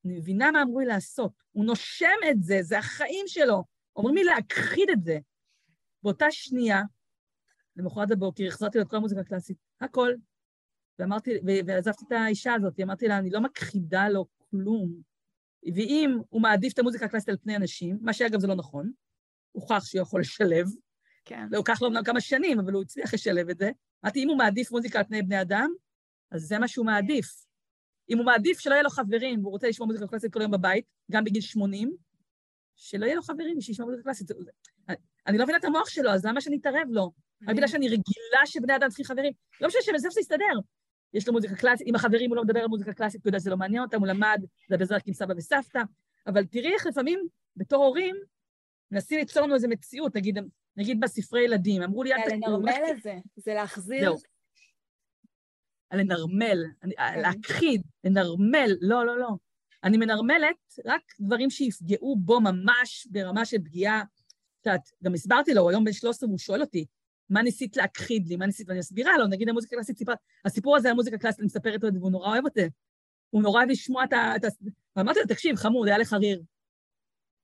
אני 0.05 0.17
מבינה 0.17 0.51
מה 0.51 0.61
אמרו 0.61 0.79
לי 0.79 0.85
לעשות. 0.85 1.31
הוא 1.51 1.65
נושם 1.65 2.15
את 2.31 2.43
זה, 2.43 2.59
זה 2.61 2.77
החיים 2.77 3.25
שלו. 3.27 3.63
אומרים 3.95 4.15
לי 4.15 4.23
להכחיד 4.23 4.89
את 4.89 5.03
זה. 5.03 5.19
באותה 6.03 6.25
שנייה, 6.31 6.81
למחרת 7.75 8.11
הבוקר, 8.11 8.43
החזרתי 8.47 8.77
לו 8.77 8.83
את 8.83 8.89
כל 8.89 8.97
המוזיקה 8.97 9.21
הקלאסית, 9.21 9.57
הכל. 9.81 10.13
ואמרתי, 10.99 11.31
ועזבתי 11.67 12.05
את 12.07 12.11
האישה 12.11 12.53
הזאת, 12.53 12.79
אמרתי 12.79 13.07
לה, 13.07 13.17
אני 13.17 13.29
לא 13.29 13.41
מכחידה 13.41 14.09
לו 14.09 14.25
כלום. 14.37 15.08
ואם 15.63 16.17
הוא 16.29 16.41
מעדיף 16.41 16.73
את 16.73 16.79
המוזיקה 16.79 17.05
הקלאסית 17.05 17.29
על 17.29 17.37
פני 17.37 17.55
אנשים, 17.55 17.97
מה 18.01 18.13
שאגב 18.13 18.39
זה 18.39 18.47
לא 18.47 18.55
נכון, 18.55 18.91
הוכח 19.51 19.85
שהוא 19.85 20.01
יכול 20.01 20.21
לשלב. 20.21 20.67
כן. 21.25 21.47
זה 21.49 21.57
לוקח 21.57 21.81
לו 21.81 21.87
אמנם 21.87 22.03
כמה 22.03 22.21
שנים, 22.21 22.59
אבל 22.59 22.73
הוא 22.73 22.81
הצליח 22.81 23.13
לשלב 23.13 23.49
את 23.49 23.57
זה. 23.57 23.71
אמרתי, 24.03 24.23
אם 24.23 24.29
הוא 24.29 24.37
מעדיף 24.37 24.71
מוזיקה 24.71 24.99
על 24.99 25.05
פני 25.05 25.21
בני 25.21 25.41
אדם, 25.41 25.69
אז 26.31 26.41
זה 26.41 26.59
מה 26.59 26.67
שהוא 26.67 26.85
מעדיף. 26.85 27.45
אם 28.09 28.17
הוא 28.17 28.25
מעדיף 28.25 28.59
שלא 28.59 28.73
יהיה 28.73 28.83
לו 28.83 28.89
חברים, 28.89 29.39
והוא 29.39 29.51
רוצה 29.51 29.67
לשמוע 29.67 29.87
מוזיקה 29.87 30.07
קלאסית 30.07 30.33
כל 30.33 30.41
היום 30.41 30.51
בבית, 30.51 30.85
גם 31.11 31.23
בגיל 31.23 31.41
80, 31.41 31.95
שלא 32.75 33.05
יהיה 33.05 33.15
לו 33.15 33.21
חברים, 33.21 33.61
שישמע 33.61 33.85
מוזיקה 33.85 34.03
קלאסית. 34.03 34.31
אני 35.27 35.37
לא 35.37 35.43
מבינה 35.43 35.57
את 35.57 35.65
המוח 35.65 35.89
שלו, 35.89 36.09
אז 36.09 36.25
למה 36.25 36.41
שאני 36.41 36.57
אתערב 36.57 36.87
לו? 36.89 37.11
רק 37.47 37.55
בגלל 37.55 37.67
שאני 37.67 37.87
רגילה 37.87 38.45
שבני 38.45 38.75
אדם 38.75 38.87
צריכים 38.87 39.05
חברים. 39.05 39.33
לא 39.61 39.67
משנה 39.67 39.81
שבסוף 39.81 40.13
זה 40.13 40.19
יסתדר. 40.19 40.59
יש 41.13 41.27
לו 41.27 41.33
מוזיקה 41.33 41.55
קלאסית, 41.55 41.87
עם 41.87 41.95
החברים 41.95 42.29
הוא 42.29 42.37
לא 42.37 42.43
מדבר 42.43 42.59
על 42.59 42.67
מוזיקה 42.67 42.93
קלאסית, 42.93 43.21
כי 43.21 43.27
הוא 43.27 43.29
יודע 43.29 43.39
שזה 43.39 43.49
לא 43.49 43.57
מעניין 43.57 43.83
אותם, 43.83 43.99
הוא 43.99 44.07
למד, 44.07 44.41
זה 44.83 44.95
רק 44.95 45.07
עם 45.07 45.13
סבא 45.13 45.33
וסבתא, 45.37 45.81
אבל 46.27 46.45
תראי 46.45 46.73
איך 46.73 46.85
לפעמים, 46.85 47.27
בתור 47.55 47.85
הורים, 47.85 48.15
מנסים 48.91 49.19
ליצור 49.19 49.43
לנו 49.43 49.53
איזו 49.53 49.67
מציאות, 49.67 50.15
נגיד, 50.15 50.37
נגיד 50.77 50.99
בספרי 50.99 51.43
ילדים, 51.43 51.81
אמרו 51.81 52.03
לי... 52.03 52.09
לנרמל 52.31 52.81
את 52.91 53.01
זה, 53.01 53.15
זה 53.35 53.53
להחזיר... 53.53 54.01
זהו. 54.01 54.17
לנרמל, 55.93 56.63
כן. 56.81 57.19
להכחיד, 57.19 57.81
לנרמל, 58.03 58.71
לא, 58.81 59.05
לא, 59.05 59.19
לא. 59.19 59.29
אני 59.83 59.97
מנרמלת 59.97 60.79
רק 60.85 61.01
דברים 61.19 61.49
שיפגעו 61.49 62.15
בו 62.15 62.41
ממש 62.41 63.07
ברמה 63.11 63.45
של 63.45 63.57
פגיעה. 63.59 64.03
את 64.61 64.65
יודעת, 64.65 64.89
גם 65.03 65.13
הסברתי 65.13 65.53
לו, 65.53 65.69
היום 65.69 65.83
בן 65.83 65.91
13, 65.91 66.29
הוא 66.29 66.37
שואל 66.37 66.61
אותי, 66.61 66.85
מה 67.29 67.41
ניסית 67.41 67.77
להכחיד 67.77 68.27
לי, 68.27 68.35
מה 68.35 68.45
ניסית, 68.45 68.67
ואני 68.69 68.79
מסבירה 68.79 69.17
לו, 69.17 69.27
נגיד 69.27 69.49
המוזיקה 69.49 69.75
הקלאסית 69.75 69.97
סיפרה, 69.97 70.15
הסיפור 70.45 70.77
הזה 70.77 70.89
על 70.89 70.95
מוזיקה 70.95 71.17
קלאסית, 71.17 71.39
אני 71.39 71.45
מספרת 71.45 71.83
לו 71.83 71.89
את 71.89 71.93
זה, 71.93 71.99
והוא 71.99 72.11
נורא 72.11 72.29
אוהב 72.29 72.45
את 72.45 72.53
זה. 72.53 72.67
הוא 73.29 73.41
נורא 73.41 73.59
אוהב 73.59 73.69
לשמוע 73.69 74.03
את 74.03 74.13
ה... 74.13 74.33
ואמרתי 74.95 75.19
לו, 75.19 75.25
תקשיב, 75.25 75.55
חמוד, 75.55 75.87
היה 75.87 75.97
לך 75.97 76.13
ריר. 76.13 76.43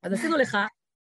אז 0.03 0.13
עשינו 0.13 0.37
לך, 0.37 0.57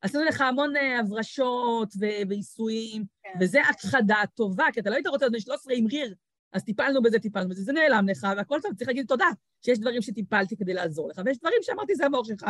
עשינו 0.01 0.24
לך 0.24 0.41
המון 0.41 0.76
אה, 0.76 0.99
הברשות 0.99 1.93
ועיסויים, 2.30 3.03
כן. 3.24 3.30
וזה 3.41 3.61
הכחדה 3.61 4.17
טובה, 4.36 4.65
כי 4.74 4.80
אתה 4.80 4.89
לא 4.89 4.95
היית 4.95 5.07
רוצה 5.07 5.26
להיות 5.26 5.34
בן 5.34 5.39
13 5.39 5.74
עם 5.74 5.88
ריר, 5.88 6.15
אז 6.53 6.63
טיפלנו 6.63 7.01
בזה, 7.01 7.19
טיפלנו 7.19 7.49
בזה, 7.49 7.63
זה 7.63 7.71
נעלם 7.74 8.07
לך, 8.07 8.28
והכל 8.38 8.59
טוב, 8.61 8.74
צריך 8.76 8.88
להגיד 8.88 9.05
תודה 9.07 9.26
שיש 9.65 9.80
דברים 9.80 10.01
שטיפלתי 10.01 10.57
כדי 10.57 10.74
לעזור 10.74 11.09
לך, 11.09 11.21
ויש 11.26 11.38
דברים 11.38 11.57
שאמרתי, 11.61 11.95
זה 11.95 12.05
המוח 12.05 12.28
שלך, 12.28 12.45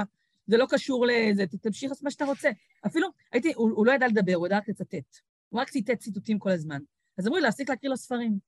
זה 0.48 0.58
לא 0.58 0.66
קשור 0.70 1.06
לזה, 1.06 1.44
תמשיך 1.62 1.92
לעשות 1.92 2.04
מה 2.04 2.12
שאתה 2.12 2.26
רוצה. 2.26 2.50
אפילו, 2.86 3.08
הייתי, 3.32 3.54
הוא, 3.56 3.72
הוא 3.76 3.86
לא 3.86 3.92
ידע 3.92 4.08
לדבר, 4.08 4.34
הוא 4.34 4.48
ידע 4.48 4.58
רק 4.58 4.70
לצטט. 4.70 5.20
הוא 5.54 5.62
רק 5.62 5.70
ציטט 5.70 6.00
ציטוטים 6.00 6.40
כל 6.40 6.50
הזמן. 6.50 6.80
אז 7.18 7.28
אמרו 7.28 7.38
לי 7.38 7.44
להפסיק 7.44 7.70
להקריא 7.70 7.90
לו 7.90 7.98
ספרים, 7.98 8.40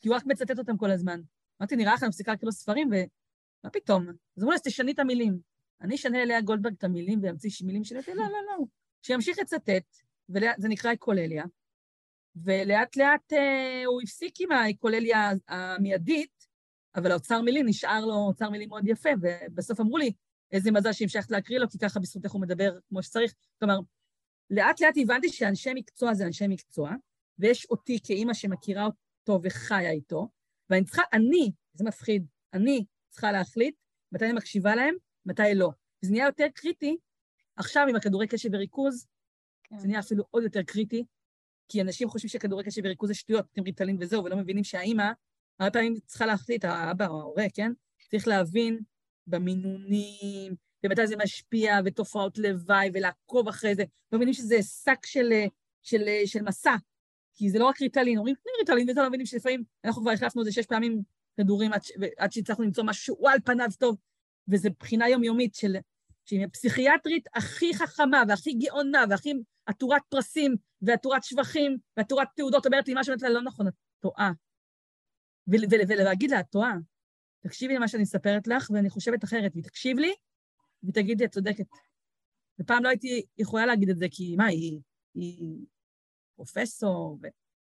כי 0.00 0.08
הוא 0.08 0.16
רק 0.16 0.26
מצטט 0.26 0.58
אותם 0.58 0.76
כל 0.76 0.90
הזמן. 0.90 1.20
אמרתי, 1.60 1.76
נראה 1.76 1.94
לך 1.94 2.02
אני 2.02 2.08
מפסיקה 2.08 2.32
להקריא 2.32 2.46
לו 2.46 2.52
ספרים, 2.52 2.88
ומה 2.88 3.70
פתאום? 3.72 4.08
אז 4.08 4.42
אמרו 4.42 4.50
לי, 4.50 4.54
אז 4.54 4.62
תשני 4.62 4.92
את 4.92 4.98
המילים. 4.98 5.38
אני 5.80 5.94
אשנה 5.94 6.22
אליה 6.22 6.40
גולדברג 6.40 6.74
את 6.78 6.84
המילים 6.84 7.18
ואמציא 7.22 7.50
מילים 7.66 7.84
שלי, 7.84 7.98
לא, 8.08 8.14
לא, 8.14 8.22
לא. 8.28 8.64
שימשיך 9.02 9.38
לצטט, 9.38 9.96
וזה 10.28 10.68
נקרא 10.68 10.92
אקולליה, 10.92 11.44
ולאט 12.36 12.96
לאט 12.96 13.32
אה, 13.32 13.84
הוא 13.86 14.02
הפסיק 14.02 14.40
עם 14.40 14.52
האקולליה 14.52 15.30
המיידית, 15.48 16.46
אבל 16.94 17.10
האוצר 17.10 17.40
מילים 17.40 17.66
נשאר 17.68 18.04
לו 18.04 18.14
אוצר 18.14 18.50
מילים 18.50 18.68
מאוד 18.68 18.86
יפה, 18.86 19.10
ובסוף 19.22 19.80
אמרו 19.80 19.98
לי, 19.98 20.12
איזה 20.52 20.70
מזל 20.70 20.92
שהמשכת 20.92 21.30
להקריא 21.30 21.58
לו, 21.58 21.68
כי 21.68 21.78
ככה 21.78 22.00
בזכותך 22.00 22.30
הוא 22.30 22.40
מדבר 22.40 22.78
כמו 22.88 23.02
שצריך. 23.02 23.34
כלומר, 23.58 23.78
לאט 24.52 24.80
לאט 24.80 24.94
הבנתי 25.02 25.28
שאנשי 25.28 25.70
מקצוע 25.74 26.14
זה 26.14 26.26
אנשי 26.26 26.44
מקצוע, 26.48 26.92
ויש 27.38 27.66
אותי 27.70 27.98
כאימא 28.04 28.34
שמכירה 28.34 28.84
אותו 28.84 29.40
וחיה 29.42 29.90
איתו, 29.90 30.28
ואני 30.70 30.84
צריכה, 30.84 31.02
אני, 31.12 31.52
זה 31.72 31.84
מפחיד, 31.84 32.26
אני 32.54 32.84
צריכה 33.10 33.32
להחליט 33.32 33.74
מתי 34.12 34.24
אני 34.24 34.32
מקשיבה 34.32 34.74
להם, 34.74 34.94
מתי 35.26 35.54
לא. 35.54 35.70
זה 36.00 36.10
נהיה 36.10 36.26
יותר 36.26 36.46
קריטי, 36.54 36.96
עכשיו 37.56 37.86
עם 37.88 37.96
הכדורי 37.96 38.26
קשב 38.26 38.48
וריכוז, 38.52 39.06
כן. 39.64 39.78
זה 39.78 39.86
נהיה 39.86 40.00
אפילו 40.00 40.24
עוד 40.30 40.42
יותר 40.42 40.62
קריטי, 40.62 41.04
כי 41.68 41.82
אנשים 41.82 42.08
חושבים 42.08 42.28
שכדורי 42.28 42.64
קשב 42.64 42.82
וריכוז 42.84 43.08
זה 43.08 43.14
שטויות, 43.14 43.46
אתם 43.52 43.62
ריטלין 43.62 43.96
וזהו, 44.00 44.24
ולא 44.24 44.36
מבינים 44.36 44.64
שהאימא, 44.64 45.10
הרבה 45.58 45.70
פעמים 45.70 45.94
צריכה 46.06 46.26
להחליט, 46.26 46.64
האבא 46.64 47.06
או 47.06 47.20
ההורה, 47.20 47.44
כן? 47.54 47.72
צריך 48.10 48.28
להבין 48.28 48.80
במינונים, 49.26 50.54
ומתי 50.86 51.06
זה 51.06 51.16
משפיע, 51.16 51.78
ותופעות 51.84 52.38
לוואי, 52.38 52.90
ולעקוב 52.94 53.48
אחרי 53.48 53.74
זה. 53.74 53.84
לא 54.12 54.18
מבינים 54.18 54.34
שזה 54.34 54.62
שק 54.62 55.06
של, 55.06 55.32
של, 55.82 56.04
של 56.26 56.42
מסע, 56.42 56.74
כי 57.34 57.50
זה 57.50 57.58
לא 57.58 57.64
רק 57.64 57.82
ריטלין, 57.82 58.18
אומרים, 58.18 58.34
תני 58.42 58.52
ריטלין, 58.58 58.90
וזה 58.90 59.00
לא 59.00 59.08
מבינים 59.08 59.26
שלפעמים, 59.26 59.62
אנחנו 59.84 60.02
כבר 60.02 60.10
החלפנו 60.10 60.42
את 60.42 60.46
זה 60.46 60.52
שש 60.52 60.66
פעמים 60.66 61.02
כדורים 61.36 61.72
עד, 61.72 61.80
עד 62.18 62.32
שהצלחנו 62.32 62.64
למצוא 62.64 62.84
משהו 62.84 63.04
שהוא 63.04 63.30
על 63.30 63.38
פניו 63.44 63.68
טוב, 63.78 63.96
וזו 64.48 64.68
בחינה 64.80 65.08
יומיומית 65.08 65.54
של, 65.54 65.76
שהיא 66.24 66.44
הפסיכיאטרית 66.44 67.28
הכי 67.34 67.74
חכמה, 67.74 68.22
והכי 68.28 68.52
גאונה, 68.52 69.04
והכי 69.10 69.32
עטורת 69.66 70.02
פרסים, 70.08 70.56
ועטורת 70.82 71.24
שבחים, 71.24 71.76
ועטורת 71.96 72.28
תעודות, 72.36 72.66
אומרת 72.66 72.88
לי 72.88 72.94
משהו, 72.96 73.12
אומרת 73.12 73.22
לה, 73.22 73.28
לא 73.28 73.42
נכון, 73.42 73.68
את 73.68 73.74
טועה. 74.00 74.32
ולהגיד 75.46 76.30
לה, 76.30 76.40
את 76.40 76.46
טועה. 76.50 76.74
תקשיבי 77.40 77.74
למה 77.74 77.88
שאני 77.88 78.02
מספרת 78.02 78.46
לך, 78.46 78.70
ואני 78.70 78.90
חושבת 78.90 79.24
אחרת, 79.24 79.50
והיא 79.54 79.64
תקשיב 79.64 79.98
לי, 79.98 80.14
ותגיד 80.84 81.20
לי, 81.20 81.26
את 81.26 81.30
צודקת. 81.30 81.64
ופעם 82.60 82.84
לא 82.84 82.88
הייתי 82.88 83.22
יכולה 83.38 83.66
להגיד 83.66 83.90
את 83.90 83.98
זה, 83.98 84.06
כי 84.10 84.36
מה, 84.36 84.46
היא, 84.46 84.80
היא 85.14 85.58
פרופסור, 86.36 87.18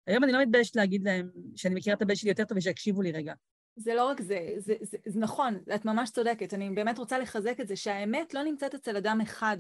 והיום 0.07 0.25
אני 0.25 0.33
לא 0.33 0.43
מתביישת 0.43 0.77
להגיד 0.77 1.05
להם 1.05 1.31
שאני 1.57 1.75
מכירה 1.75 1.97
את 1.97 2.03
הבן 2.03 2.15
שלי 2.15 2.31
יותר 2.31 2.45
טוב 2.45 2.59
ושיקשיבו 2.59 3.03
לי 3.03 3.13
רגע. 3.13 3.35
זה 3.77 3.95
לא 3.95 4.05
רק 4.09 4.21
זה, 4.21 4.39
זה, 4.57 4.75
זה, 4.81 4.97
זה 5.07 5.21
נכון, 5.21 5.59
את 5.75 5.85
ממש 5.85 6.11
צודקת, 6.11 6.55
אני 6.55 6.71
באמת 6.71 6.99
רוצה 6.99 7.19
לחזק 7.19 7.61
את 7.61 7.69
זה, 7.69 7.77
שהאמת 7.77 8.35
לא 8.35 8.43
נמצאת 8.43 8.75
אצל 8.75 8.97
אדם 8.97 9.21
אחד. 9.21 9.57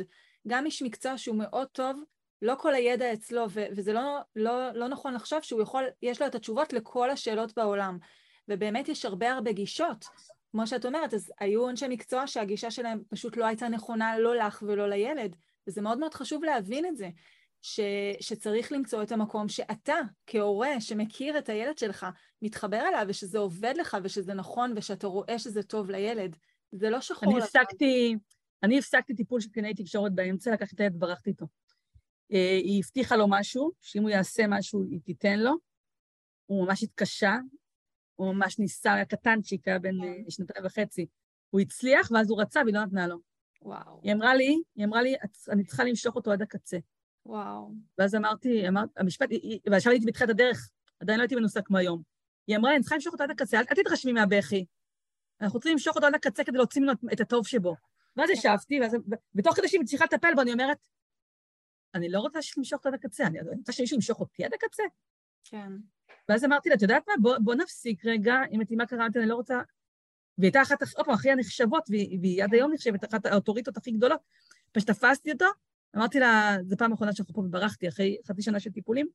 גם 0.49 0.67
איש 0.67 0.83
מקצוע 0.83 1.19
שהוא 1.19 1.37
מאוד 1.37 1.69
טוב, 1.69 2.03
לא 2.43 2.55
כל 2.59 2.75
הידע 2.75 3.13
אצלו, 3.13 3.47
ו- 3.51 3.67
וזה 3.77 3.93
לא, 3.93 4.19
לא, 4.37 4.73
לא 4.73 4.89
נכון 4.89 5.15
לחשוב 5.15 5.41
שהוא 5.41 5.63
יכול, 5.63 5.85
יש 6.03 6.21
לו 6.21 6.27
את 6.27 6.35
התשובות 6.35 6.73
לכל 6.73 7.11
השאלות 7.11 7.53
בעולם. 7.57 7.99
ובאמת 8.49 8.89
יש 8.89 9.05
הרבה 9.05 9.33
הרבה 9.33 9.53
גישות. 9.53 10.05
כמו 10.53 10.67
שאת 10.67 10.85
אומרת, 10.85 11.15
אז 11.15 11.33
היו 11.41 11.71
אנשי 11.71 11.89
מקצוע 11.89 12.27
שהגישה 12.27 12.71
שלהם 12.71 13.03
פשוט 13.09 13.37
לא 13.37 13.47
הייתה 13.47 13.69
נכונה 13.69 14.19
לא 14.19 14.37
לך 14.37 14.63
ולא 14.67 14.89
לילד, 14.89 15.37
וזה 15.67 15.83
מאוד 15.83 15.99
מאוד 15.99 16.15
חשוב 16.15 16.45
להבין 16.45 16.87
את 16.87 16.97
זה, 16.97 17.09
ש, 17.63 17.81
שצריך 18.21 18.73
למצוא 18.73 19.03
את 19.03 19.13
המקום 19.13 19.49
שאתה, 19.49 19.95
כהורה 20.27 20.81
שמכיר 20.81 21.39
את 21.39 21.49
הילד 21.49 21.79
שלך, 21.79 22.07
מתחבר 22.43 22.81
אליו, 22.89 23.05
ושזה 23.09 23.39
עובד 23.39 23.75
לך, 23.77 23.97
ושזה 24.03 24.35
נכון, 24.35 24.73
ושאתה 24.77 25.07
רואה 25.07 25.39
שזה 25.39 25.63
טוב 25.63 25.91
לילד. 25.91 26.37
זה 26.73 26.91
לא 26.91 27.01
שחור 27.01 27.33
אני 27.33 27.43
הפסקתי, 27.43 28.17
אני 28.63 28.79
הפסקתי 28.79 29.15
טיפול 29.15 29.41
של 29.41 29.49
קלינאי 29.51 29.75
תקשורת 29.75 30.13
באמצע, 30.15 30.53
לקחתי 30.53 30.75
את 30.75 30.81
הילד, 30.81 30.99
ברחתי 30.99 31.31
איתו. 31.31 31.47
אה, 32.33 32.57
היא 32.63 32.83
הבטיחה 32.85 33.17
לו 33.17 33.27
משהו, 33.29 33.71
שאם 33.81 34.03
הוא 34.03 34.11
יעשה 34.11 34.47
משהו, 34.49 34.83
היא 34.91 35.01
תיתן 35.05 35.39
לו. 35.39 35.53
הוא 36.47 36.67
ממש 36.67 36.83
התקשה, 36.83 37.37
הוא 38.25 38.35
ממש 38.35 38.59
ניסה, 38.59 38.95
היה 38.95 39.05
קטנצ'יק, 39.05 39.69
היה 39.69 39.79
בן 39.79 40.05
אה, 40.05 40.31
שנתיים 40.31 40.67
וחצי. 40.67 41.07
הוא 41.51 41.61
הצליח, 41.61 42.11
ואז 42.11 42.31
הוא 42.31 42.41
רצה 42.41 42.61
והיא 42.65 42.75
לא 42.75 42.85
נתנה 42.85 43.07
לו. 43.07 43.19
וואו. 43.63 44.01
היא 44.03 44.13
אמרה 44.13 44.35
לי, 44.35 44.63
היא 44.77 44.85
אמרה 44.85 45.03
לי, 45.03 45.15
אני 45.49 45.65
צריכה 45.65 45.85
למשוך 45.85 46.17
אותו 46.17 46.33
עד 46.33 46.43
הקצה. 46.43 46.79
וואו. 47.27 47.73
ואז 47.99 48.15
אמרתי, 48.15 48.69
אמרת, 48.69 48.89
המשפט, 48.97 49.29
ועכשיו 49.71 49.93
הייתי 49.93 50.07
בתחילת 50.07 50.31
הדרך, 50.31 50.71
עדיין 51.01 51.19
לא 51.19 51.23
הייתי 51.23 51.35
מנוסה 51.35 51.63
כמו 51.63 51.77
היום. 51.77 52.03
היא 52.47 52.57
אמרה 52.57 52.71
לי, 52.71 52.77
אני 52.77 52.83
צריכה 52.83 52.97
למשוך 52.97 53.13
אותו 53.13 53.25
עד 53.25 53.31
הקצה, 53.31 53.59
אל, 53.59 53.65
אל 53.71 53.77
תתרשמי 53.77 54.13
מהבכי. 54.13 54.67
אנחנו 55.41 55.59
צריכים 55.61 55.73
למשוך 55.73 55.97
אותו 55.97 56.07
עד 56.07 56.15
הקצה 56.15 56.45
כדי 56.45 56.57
להוציא 56.57 56.83
ממנו 56.83 56.93
את 57.13 57.21
הטוב 57.21 57.47
שבו. 57.47 57.75
ואז 58.17 58.29
כן. 58.29 58.35
ישבתי, 58.35 58.81
ואז, 58.81 58.97
ותוך 59.35 59.57
כדי 59.57 59.69
שהיא 59.69 59.81
מצליחה 59.81 60.05
לטפל 60.05 60.35
בו, 60.35 60.41
אני 60.41 60.53
אומרת, 60.53 60.79
אני 61.95 62.09
לא 62.09 62.21
רוצה 62.21 62.39
למשוך 62.57 62.79
אותו 62.79 62.89
עד 62.89 62.95
הקצה, 62.95 63.27
אני 63.27 63.39
רוצה 63.59 63.73
שמישהו 63.73 63.95
ימשוך 63.95 64.21
אותי 64.21 64.45
עד 64.45 64.55
הקצה. 64.55 64.83
כן. 65.45 65.73
ואז 66.29 66.45
אמרתי 66.45 66.69
לה, 66.69 66.75
את 66.75 66.83
יודעת 66.83 67.03
מה, 67.09 67.15
בוא, 67.21 67.37
בוא 67.39 67.55
נפסיק 67.55 68.05
רגע, 68.05 68.35
אם 68.53 68.61
את 68.61 68.71
מה 68.71 68.87
קראתי, 68.87 69.19
אני 69.19 69.27
לא 69.27 69.35
רוצה... 69.35 69.61
והיא 70.39 70.49
הייתה 70.49 70.63
אחת, 70.63 70.83
עוד 70.97 71.07
פעם, 71.07 71.15
הכי 71.15 71.31
הנחשבות, 71.31 71.85
והיא, 71.89 72.45
עד 72.45 72.55
היום 72.55 72.73
נחשבת 72.73 73.05
אחת 73.05 73.27
האוטוריטות 73.27 73.77
הכי 73.77 73.91
גדולות. 73.91 74.21
פשוט 74.73 74.91
תפסתי 74.91 75.33
אותו, 75.33 75.47
אמרתי 75.97 76.21
לה, 76.21 76.57
זו 76.65 76.77
פעם 76.77 76.93
אחרונה 76.93 77.13
שאנחנו 77.13 77.35
פה 77.35 77.41
וברחתי, 77.41 77.89
אחרי 77.89 78.17
חצי 78.27 78.43
שנה 78.43 78.61
של 78.61 78.71
טיפולים, 78.71 79.07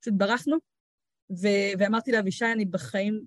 פשוט 0.00 0.14
ברחנו, 0.16 0.56
ו- 1.30 1.72
ואמרתי 1.78 2.18
אבישי, 2.18 2.52
אני 2.52 2.64
בחיים, 2.64 3.24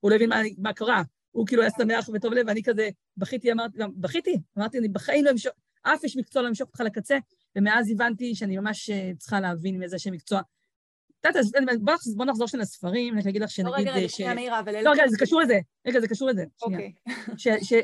הוא 0.00 0.10
לא 0.10 0.14
הבין 0.16 0.28
מה, 0.28 0.36
מה 0.58 0.72
קרה, 0.72 1.02
הוא 1.30 1.46
כאילו 1.46 1.62
היה 1.62 1.70
שמח 1.78 2.08
וטוב 2.14 2.32
לב, 2.32 2.46
ואני 2.46 2.62
כזה 2.62 2.88
בכיתי, 3.16 3.52
אמרתי, 3.52 3.78
בכיתי, 3.96 4.40
אמרתי, 4.58 4.78
אני 4.78 4.88
בחיים 4.88 5.24
לא 5.24 5.30
אמשוך, 5.30 5.52
אף 5.82 6.04
איש 6.04 6.16
מקצוע 6.16 6.42
לא 6.42 6.48
אמשוך 6.48 6.68
אותך 6.68 6.80
לקצה, 6.80 7.18
ומאז 7.56 7.90
הבנתי 7.90 8.34
שאני 8.34 8.58
ממש 8.58 8.90
אה, 8.90 9.10
צריכה 9.18 9.40
להבין 9.40 9.78
מאיזה 9.78 9.98
שם 9.98 10.12
מקצוע 10.12 10.40
בוא 12.16 12.24
נחזור 12.24 12.48
שנייה 12.48 12.62
לספרים, 12.62 13.14
אני 13.14 13.30
אגיד 13.30 13.42
לך 13.42 13.50
שנגיד... 13.50 13.72
לא, 13.72 13.76
רגע, 13.78 13.92
רגע, 13.92 14.08
שנייה, 14.08 14.34
מאירה, 14.34 14.60
אבל... 14.60 14.82
לא, 14.84 14.90
רגע, 14.90 15.08
זה 15.08 15.16
קשור 15.18 15.40
לזה. 15.40 15.58
רגע, 15.86 16.00
זה 16.00 16.08
קשור 16.08 16.28
לזה. 16.28 16.44
אוקיי. 16.62 16.92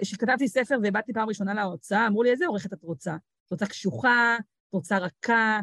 שכתבתי 0.02 0.48
ספר 0.48 0.78
ובאתי 0.82 1.12
פעם 1.12 1.28
ראשונה 1.28 1.54
להוצאה, 1.54 2.06
אמרו 2.06 2.22
לי, 2.22 2.30
איזה 2.30 2.46
עורכת 2.46 2.72
את 2.72 2.82
רוצה? 2.82 3.14
את 3.46 3.50
רוצה 3.50 3.66
קשוחה, 3.66 4.36
את 4.38 4.72
רוצה 4.72 4.98
רכה, 4.98 5.60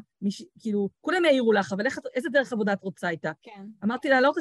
כאילו, 0.59 0.89
כולם 1.01 1.25
העירו 1.25 1.53
לך, 1.53 1.73
אבל 1.73 1.85
איזה 2.15 2.29
דרך 2.29 2.53
עבודה 2.53 2.73
את 2.73 2.83
רוצה 2.83 3.09
איתה? 3.09 3.31
כן. 3.41 3.65
אמרתי 3.83 4.09
לה, 4.09 4.21
לא 4.21 4.31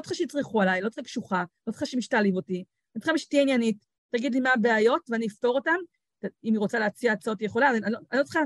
צריכה 0.00 0.14
שיצרכו 0.14 0.62
עליי, 0.62 0.80
לא 0.80 0.88
צריכה 0.88 1.02
קשוחה, 1.02 1.44
לא 1.66 1.72
צריכה 1.72 1.86
שמשתעליב 1.86 2.36
אותי, 2.36 2.64
אני 2.94 3.02
צריכה 3.02 3.18
שתהיה 3.18 3.42
עניינית, 3.42 3.86
תגיד 4.16 4.34
לי 4.34 4.40
מה 4.40 4.50
הבעיות 4.52 5.10
ואני 5.10 5.26
אפתור 5.26 5.54
אותן. 5.54 5.76
אם 6.24 6.52
היא 6.52 6.58
רוצה 6.58 6.78
להציע 6.78 7.12
הצעות, 7.12 7.40
היא 7.40 7.46
יכולה, 7.46 7.70
אני 7.70 7.94
לא 8.12 8.22
צריכה... 8.22 8.40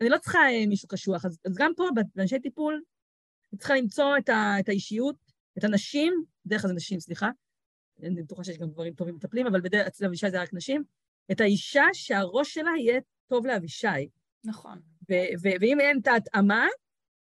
אני 0.00 0.08
לא 0.08 0.18
צריכה 0.18 0.38
מישהו 0.68 0.88
קשוח, 0.88 1.24
אז, 1.24 1.38
אז 1.44 1.56
גם 1.58 1.72
פה, 1.76 1.88
באנשי 2.14 2.38
טיפול, 2.38 2.80
אני 3.54 3.58
צריכה 3.58 3.74
למצוא 3.74 4.18
את, 4.18 4.28
ה, 4.28 4.54
את 4.60 4.68
האישיות, 4.68 5.16
את 5.58 5.64
הנשים, 5.64 6.24
בדרך 6.46 6.60
כלל 6.60 6.68
זה 6.68 6.74
נשים, 6.74 7.00
סליחה, 7.00 7.30
אני 8.02 8.22
בטוחה 8.22 8.44
שיש 8.44 8.58
גם 8.58 8.70
גברים 8.70 8.94
טובים 8.94 9.14
מטפלים, 9.14 9.46
אבל 9.46 9.60
בדרך 9.60 9.86
אצל 9.86 10.06
אבישי 10.06 10.30
זה 10.30 10.42
רק 10.42 10.54
נשים, 10.54 10.84
את 11.32 11.40
האישה 11.40 11.84
שהראש 11.92 12.54
שלה 12.54 12.70
יהיה 12.78 13.00
טוב 13.26 13.46
לאבישי. 13.46 14.08
נכון. 14.44 14.80
ו- 15.10 15.34
ו- 15.42 15.56
ואם 15.60 15.80
אין 15.80 16.00
את 16.00 16.06
ההתאמה, 16.06 16.66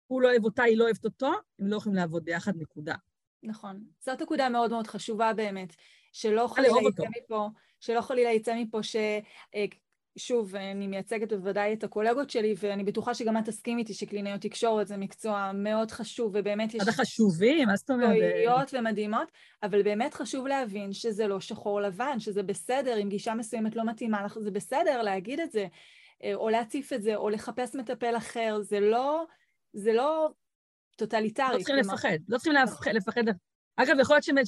הוא 0.08 0.22
לא 0.22 0.30
אוהב 0.30 0.46
אותה, 0.46 0.64
היא 0.64 0.78
לא 0.78 0.84
אוהבת 0.84 1.06
אותו, 1.06 1.32
הם 1.60 1.68
לא 1.68 1.76
יכולים 1.76 1.96
לעבוד 1.96 2.26
ביחד, 2.26 2.54
נקודה. 2.58 2.96
נכון. 3.44 3.84
זאת 4.00 4.22
נקודה 4.22 4.50
מאוד 4.50 4.72
מאוד 4.72 4.88
חשובה 4.88 5.34
באמת, 5.34 5.76
שלא 6.12 6.48
חלילה 6.48 6.78
יצא 6.90 7.04
מפה, 7.18 7.50
שלא 7.80 8.02
חלילה 8.02 8.32
יצא 8.32 8.56
מפה 8.56 8.84
ש... 8.84 8.96
אה, 10.18 10.22
שוב, 10.22 10.56
אני 10.56 10.88
מייצגת 10.88 11.34
בוודאי 11.34 11.74
את 11.74 11.84
הקולגות 11.84 12.30
שלי, 12.30 12.56
ואני 12.60 12.84
בטוחה 12.84 13.14
שגם 13.14 13.38
את 13.38 13.46
תסכים 13.46 13.78
איתי 13.78 13.94
שקלינאיות 13.94 14.42
תקשורת 14.42 14.88
זה 14.88 14.98
מקצוע 14.98 15.52
מאוד 15.54 15.92
חשוב, 15.92 16.32
ובאמת 16.36 16.74
יש... 16.74 16.82
אחד 16.82 16.90
החשובים, 16.90 17.68
מה 17.68 17.76
זאת 17.76 17.90
אומרת? 17.90 18.10
מקצועיות 18.10 18.74
ומדהימות, 18.74 19.32
אבל 19.64 19.84
באמת 19.84 20.14
חשוב 20.14 20.48
להבין 20.48 20.94
שזה 20.94 21.28
לא 21.28 21.40
שחור 21.40 21.82
לבן, 21.82 22.20
שזה 22.20 22.44
בסדר, 22.44 23.02
אם 23.02 23.10
גישה 23.10 23.34
מסוימת 23.34 23.76
לא 23.76 23.86
מתאימה 23.86 24.26
לך, 24.26 24.38
זה 24.40 24.52
בסדר 24.52 25.02
להגיד 25.02 25.40
את 25.40 25.52
זה, 25.52 25.68
אה, 26.24 26.34
או 26.34 26.50
להציף 26.50 26.94
את 26.94 27.04
זה, 27.04 27.16
או 27.16 27.30
לחפש 27.30 27.76
מטפל 27.76 28.18
אחר, 28.18 28.60
זה 28.62 28.80
לא... 28.80 29.26
זה 29.76 29.94
לא 29.94 30.30
טוטליטרי. 30.96 31.54
לא 31.54 31.58
צריכים 31.58 31.76
לפחד, 31.76 32.18
לא 32.28 32.38
צריכים 32.38 32.54
לפחד. 32.94 33.24
אגב, 33.76 34.00
יכול 34.00 34.20
להיות 34.28 34.46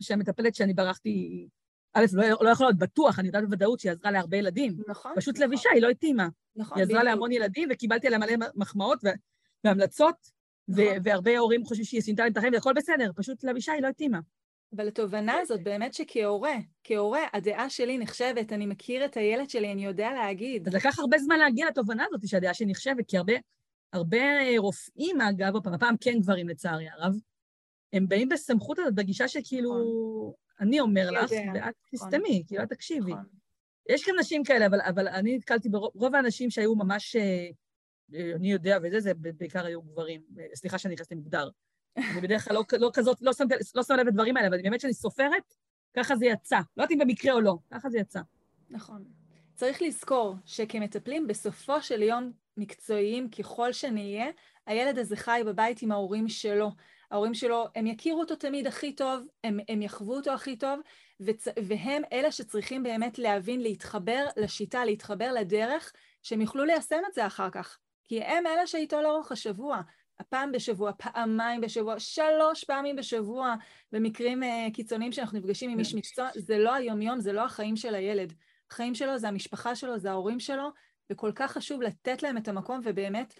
שהמטפלת 0.00 0.54
שאני 0.54 0.74
ברחתי 0.74 1.46
א', 1.94 2.04
לא, 2.12 2.26
לא 2.40 2.48
יכול 2.50 2.66
להיות 2.66 2.78
בטוח, 2.78 3.18
אני 3.18 3.26
יודעת 3.26 3.44
בוודאות 3.44 3.80
שהיא 3.80 3.92
עזרה 3.92 4.10
להרבה 4.10 4.36
ילדים. 4.36 4.76
נכון. 4.88 5.12
פשוט 5.16 5.36
נכון. 5.36 5.48
לבישה, 5.48 5.70
היא 5.74 5.82
לא 5.82 5.88
התאימה. 5.88 6.28
נכון, 6.56 6.78
היא 6.78 6.84
עזרה 6.84 7.02
להמון 7.02 7.32
ילדים, 7.32 7.68
וקיבלתי 7.72 8.06
עליה 8.06 8.18
מלא 8.18 8.46
מחמאות 8.54 8.98
והמלצות, 9.64 10.14
נכון. 10.68 10.84
והרבה 11.04 11.38
הורים 11.38 11.64
חושבים 11.64 11.84
שהיא 11.84 12.00
סינתה 12.00 12.22
להם 12.22 12.32
את 12.32 12.36
החיים, 12.36 12.52
והכל 12.52 12.72
בסדר, 12.72 13.10
פשוט 13.16 13.44
לבישה 13.44 13.72
היא 13.72 13.82
לא 13.82 13.88
התאימה. 13.88 14.18
אבל 14.76 14.88
התובנה 14.88 15.38
הזאת 15.40 15.62
באמת 15.62 15.94
שכהורה, 15.94 16.56
כהורה, 16.84 17.20
הדעה 17.32 17.70
שלי 17.70 17.98
נחשבת, 17.98 18.52
אני 18.52 18.66
מכיר 18.66 19.04
את 19.04 19.16
הילד 19.16 19.50
שלי, 19.50 19.72
אני 19.72 19.84
יודע 19.84 20.10
להגיד. 20.12 20.68
אז 20.68 20.74
לקח 20.74 20.98
הרבה 20.98 21.18
זמן 21.18 21.38
להגיע 21.38 21.66
לתובנה 21.68 22.04
הזאת 22.08 22.28
שהדעה 22.28 22.54
שלי 22.54 22.66
נחשבת, 22.66 23.06
כי 23.08 23.16
הרבה, 23.18 23.32
הרבה 23.92 24.18
רופאים, 24.58 25.20
אגב, 25.20 25.56
הפעם 25.56 25.96
כן 26.00 26.18
גברים 26.20 26.48
לצערי 26.48 26.88
הרב, 26.88 27.14
הם 27.92 28.08
באים 28.08 28.28
בסמכות 28.28 28.78
הזאת, 28.78 28.94
בגישה 28.94 29.28
שכאילו, 29.28 29.70
נכון. 29.70 30.32
אני 30.60 30.80
אומר 30.80 31.10
לך, 31.10 31.30
ואת 31.30 31.56
נכון. 31.56 31.72
תסתמי, 31.90 32.44
כאילו, 32.46 32.62
את 32.62 32.68
תקשיבי. 32.68 33.12
נכון. 33.12 33.24
יש 33.88 34.08
גם 34.08 34.14
נשים 34.20 34.44
כאלה, 34.44 34.66
אבל, 34.66 34.80
אבל 34.80 35.08
אני 35.08 35.36
נתקלתי 35.36 35.68
ברוב 35.68 36.14
האנשים 36.14 36.50
שהיו 36.50 36.74
ממש, 36.74 37.16
אה, 37.16 37.48
אה, 38.14 38.32
אני 38.34 38.52
יודע 38.52 38.78
וזה, 38.82 39.00
זה 39.00 39.12
בעיקר 39.14 39.66
היו 39.66 39.82
גברים. 39.82 40.20
סליחה 40.54 40.78
שאני 40.78 40.94
נכנסת 40.94 41.12
למגדר. 41.12 41.48
אני 41.96 42.20
בדרך 42.20 42.44
כלל 42.44 42.54
לא, 42.54 42.64
לא 42.78 42.90
כזאת, 42.94 43.18
לא 43.20 43.32
שמת 43.32 43.50
לא 43.74 43.82
שם 43.82 43.94
לב 43.94 44.06
לדברים 44.06 44.36
האלה, 44.36 44.48
אבל 44.48 44.62
באמת 44.62 44.78
כשאני 44.78 44.94
סופרת, 44.94 45.54
ככה 45.96 46.16
זה 46.16 46.26
יצא. 46.26 46.56
לא 46.76 46.82
יודעת 46.82 46.90
אם 46.90 46.98
במקרה 46.98 47.32
או 47.32 47.40
לא, 47.40 47.56
ככה 47.70 47.90
זה 47.90 47.98
יצא. 47.98 48.20
נכון. 48.70 49.04
צריך 49.54 49.82
לזכור 49.82 50.34
שכמטפלים 50.44 51.26
בסופו 51.26 51.82
של 51.82 52.02
יום 52.02 52.32
מקצועיים 52.56 53.30
ככל 53.30 53.72
שנהיה, 53.72 54.26
הילד 54.66 54.98
הזה 54.98 55.16
חי 55.16 55.42
בבית 55.46 55.82
עם 55.82 55.92
ההורים 55.92 56.28
שלו. 56.28 56.70
ההורים 57.10 57.34
שלו, 57.34 57.66
הם 57.74 57.86
יכירו 57.86 58.20
אותו 58.20 58.36
תמיד 58.36 58.66
הכי 58.66 58.92
טוב, 58.92 59.26
הם, 59.44 59.58
הם 59.68 59.82
יחוו 59.82 60.16
אותו 60.16 60.30
הכי 60.30 60.56
טוב, 60.56 60.80
וצ, 61.20 61.48
והם 61.64 62.02
אלה 62.12 62.32
שצריכים 62.32 62.82
באמת 62.82 63.18
להבין, 63.18 63.60
להתחבר 63.60 64.26
לשיטה, 64.36 64.84
להתחבר 64.84 65.32
לדרך, 65.32 65.92
שהם 66.22 66.40
יוכלו 66.40 66.64
ליישם 66.64 67.00
את 67.08 67.14
זה 67.14 67.26
אחר 67.26 67.50
כך. 67.50 67.78
כי 68.08 68.22
הם 68.22 68.46
אלה 68.46 68.66
שאיתו 68.66 69.02
לאורך 69.02 69.32
השבוע. 69.32 69.80
הפעם 70.20 70.52
בשבוע, 70.52 70.92
פעמיים 70.98 71.60
בשבוע, 71.60 71.98
שלוש 71.98 72.64
פעמים 72.64 72.96
בשבוע, 72.96 73.54
במקרים 73.92 74.42
uh, 74.42 74.46
קיצוניים 74.74 75.12
שאנחנו 75.12 75.38
נפגשים 75.38 75.70
עם 75.70 75.78
איש 75.78 75.92
כן. 75.92 75.98
מקצוע, 75.98 76.28
זה 76.36 76.58
לא 76.58 76.74
היום-יום, 76.74 77.20
זה 77.20 77.32
לא 77.32 77.44
החיים 77.44 77.76
של 77.76 77.94
הילד. 77.94 78.32
החיים 78.70 78.94
שלו 78.94 79.18
זה 79.18 79.28
המשפחה 79.28 79.74
שלו, 79.74 79.98
זה 79.98 80.10
ההורים 80.10 80.40
שלו, 80.40 80.68
וכל 81.12 81.32
כך 81.34 81.52
חשוב 81.52 81.82
לתת 81.82 82.22
להם 82.22 82.36
את 82.36 82.48
המקום 82.48 82.80
ובאמת 82.84 83.34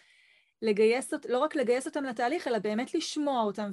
לגייס, 0.62 1.12
לא 1.28 1.38
רק 1.38 1.56
לגייס 1.56 1.86
אותם 1.86 2.04
לתהליך, 2.04 2.48
אלא 2.48 2.58
באמת 2.58 2.94
לשמוע 2.94 3.42
אותם 3.42 3.70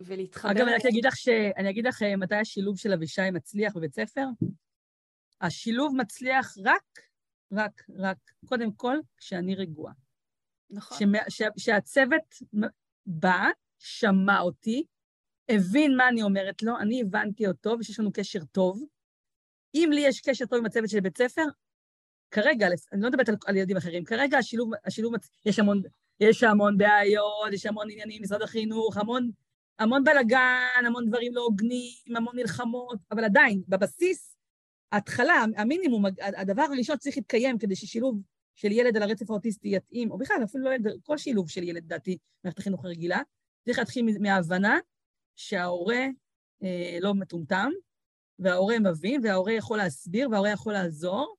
ולהתחבר. 0.00 0.50
אגב, 0.50 0.66
אני 0.66 0.74
רק 0.74 0.86
אגיד 0.86 1.06
לך, 1.06 1.16
ש... 1.16 1.28
אני 1.28 1.70
אגיד 1.70 1.86
לך 1.86 2.02
אה, 2.02 2.16
מתי 2.16 2.34
השילוב 2.34 2.78
של 2.78 2.92
אבישי 2.92 3.30
מצליח 3.32 3.76
בבית 3.76 3.94
ספר. 3.94 4.26
השילוב 5.40 5.96
מצליח 5.96 6.54
רק, 6.64 7.00
רק, 7.52 7.82
רק, 7.98 8.18
קודם 8.46 8.72
כל, 8.72 8.96
כשאני 9.16 9.54
רגועה. 9.54 9.92
נכון. 10.70 10.98
ש... 11.28 11.42
שהצוות 11.56 12.34
בא, 13.06 13.42
שמע 13.78 14.40
אותי, 14.40 14.84
הבין 15.48 15.96
מה 15.96 16.08
אני 16.08 16.22
אומרת 16.22 16.62
לו, 16.62 16.78
אני 16.78 17.02
הבנתי 17.02 17.46
אותו, 17.46 17.76
ושיש 17.80 18.00
לנו 18.00 18.12
קשר 18.12 18.44
טוב. 18.44 18.84
אם 19.74 19.90
לי 19.92 20.00
יש 20.00 20.20
קשר 20.20 20.46
טוב 20.46 20.58
עם 20.58 20.66
הצוות 20.66 20.88
של 20.88 21.00
בית 21.00 21.18
ספר, 21.18 21.42
כרגע, 22.30 22.66
אני 22.92 23.02
לא 23.02 23.08
מדברת 23.08 23.28
על, 23.28 23.36
על 23.46 23.56
ילדים 23.56 23.76
אחרים, 23.76 24.04
כרגע 24.04 24.38
השילוב, 24.38 24.70
השילוב, 24.84 25.14
יש 25.46 25.58
המון, 25.58 25.82
יש 26.20 26.42
המון 26.42 26.78
בעיות, 26.78 27.52
יש 27.52 27.66
המון 27.66 27.90
עניינים, 27.90 28.22
משרד 28.22 28.42
החינוך, 28.42 28.96
המון, 28.96 29.30
המון 29.78 30.04
בלאגן, 30.04 30.84
המון 30.86 31.06
דברים 31.06 31.34
לא 31.34 31.40
הוגנים, 31.40 32.16
המון 32.16 32.36
מלחמות, 32.36 32.98
אבל 33.10 33.24
עדיין, 33.24 33.62
בבסיס, 33.68 34.36
ההתחלה, 34.92 35.44
המינימום, 35.56 36.04
הדבר 36.20 36.62
הראשון 36.62 36.96
שצריך 36.96 37.16
להתקיים 37.16 37.58
כדי 37.58 37.76
ששילוב 37.76 38.20
של 38.54 38.72
ילד 38.72 38.96
על 38.96 39.02
הרצף 39.02 39.30
האוטיסטי 39.30 39.76
יתאים, 39.76 40.10
או 40.10 40.18
בכלל, 40.18 40.36
אפילו 40.44 40.64
לא 40.64 40.70
ילד, 40.70 40.86
כל 41.02 41.18
שילוב 41.18 41.50
של 41.50 41.62
ילד, 41.62 41.88
דעתי, 41.88 42.18
במערכת 42.44 42.58
החינוך 42.58 42.84
הרגילה, 42.84 43.20
צריך 43.64 43.78
להתחיל 43.78 44.18
מההבנה 44.20 44.78
שההורה 45.36 46.06
אה, 46.62 46.98
לא 47.00 47.14
מטומטם, 47.14 47.70
וההורה 48.38 48.78
מבין, 48.78 49.20
וההורה 49.24 49.52
יכול 49.52 49.78
להסביר, 49.78 50.30
וההורה 50.30 50.50
יכול 50.50 50.72
לעזור, 50.72 51.36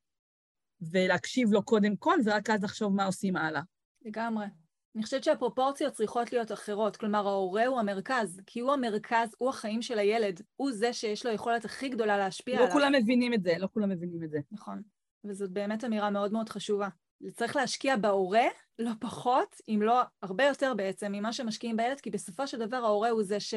ולהקשיב 0.81 1.51
לו 1.51 1.63
קודם 1.63 1.95
כל, 1.95 2.17
ורק 2.25 2.49
אז 2.49 2.63
לחשוב 2.63 2.95
מה 2.95 3.05
עושים 3.05 3.35
הלאה. 3.35 3.61
לגמרי. 4.05 4.45
אני 4.95 5.03
חושבת 5.03 5.23
שהפרופורציות 5.23 5.93
צריכות 5.93 6.33
להיות 6.33 6.51
אחרות. 6.51 6.97
כלומר, 6.97 7.27
ההורה 7.27 7.65
הוא 7.65 7.79
המרכז, 7.79 8.41
כי 8.45 8.59
הוא 8.59 8.73
המרכז, 8.73 9.35
הוא 9.37 9.49
החיים 9.49 9.81
של 9.81 9.99
הילד, 9.99 10.41
הוא 10.55 10.71
זה 10.71 10.93
שיש 10.93 11.25
לו 11.25 11.31
יכולת 11.31 11.65
הכי 11.65 11.89
גדולה 11.89 12.17
להשפיע 12.17 12.55
לא 12.55 12.59
עליו. 12.59 12.69
לא 12.69 12.73
כולם 12.73 12.93
מבינים 12.93 13.33
את 13.33 13.43
זה, 13.43 13.53
לא 13.57 13.67
כולם 13.73 13.89
מבינים 13.89 14.23
את 14.23 14.29
זה. 14.29 14.39
נכון, 14.51 14.81
וזאת 15.25 15.51
באמת 15.51 15.83
אמירה 15.83 16.09
מאוד 16.09 16.33
מאוד 16.33 16.49
חשובה. 16.49 16.87
צריך 17.33 17.55
להשקיע 17.55 17.97
בהורה, 17.97 18.45
לא 18.79 18.91
פחות, 18.99 19.55
אם 19.69 19.79
לא 19.81 20.01
הרבה 20.21 20.43
יותר 20.43 20.73
בעצם, 20.73 21.11
ממה 21.11 21.33
שמשקיעים 21.33 21.77
בילד, 21.77 22.01
כי 22.01 22.09
בסופו 22.09 22.47
של 22.47 22.59
דבר 22.59 22.77
ההורה 22.77 23.09
הוא 23.09 23.23
זה 23.23 23.39
ש... 23.39 23.53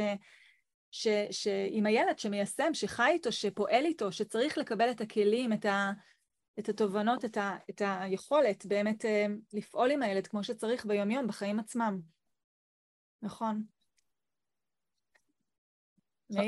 ש... 0.90 1.08
שעם 1.30 1.86
הילד 1.86 2.18
שמיישם, 2.18 2.74
שחי 2.74 3.10
איתו, 3.10 3.32
שפועל 3.32 3.84
איתו, 3.84 4.12
שצריך 4.12 4.58
לקבל 4.58 4.90
את 4.90 5.00
הכלים, 5.00 5.52
את, 5.52 5.64
ה... 5.64 5.92
את 6.58 6.68
התובנות, 6.68 7.24
את, 7.24 7.36
ה, 7.36 7.56
את 7.70 7.82
היכולת 7.84 8.66
באמת 8.66 9.04
אה, 9.04 9.26
לפעול 9.52 9.90
עם 9.90 10.02
הילד 10.02 10.26
כמו 10.26 10.44
שצריך 10.44 10.86
ביומיום, 10.86 11.26
בחיים 11.26 11.58
עצמם. 11.58 12.00
נכון. 13.22 13.62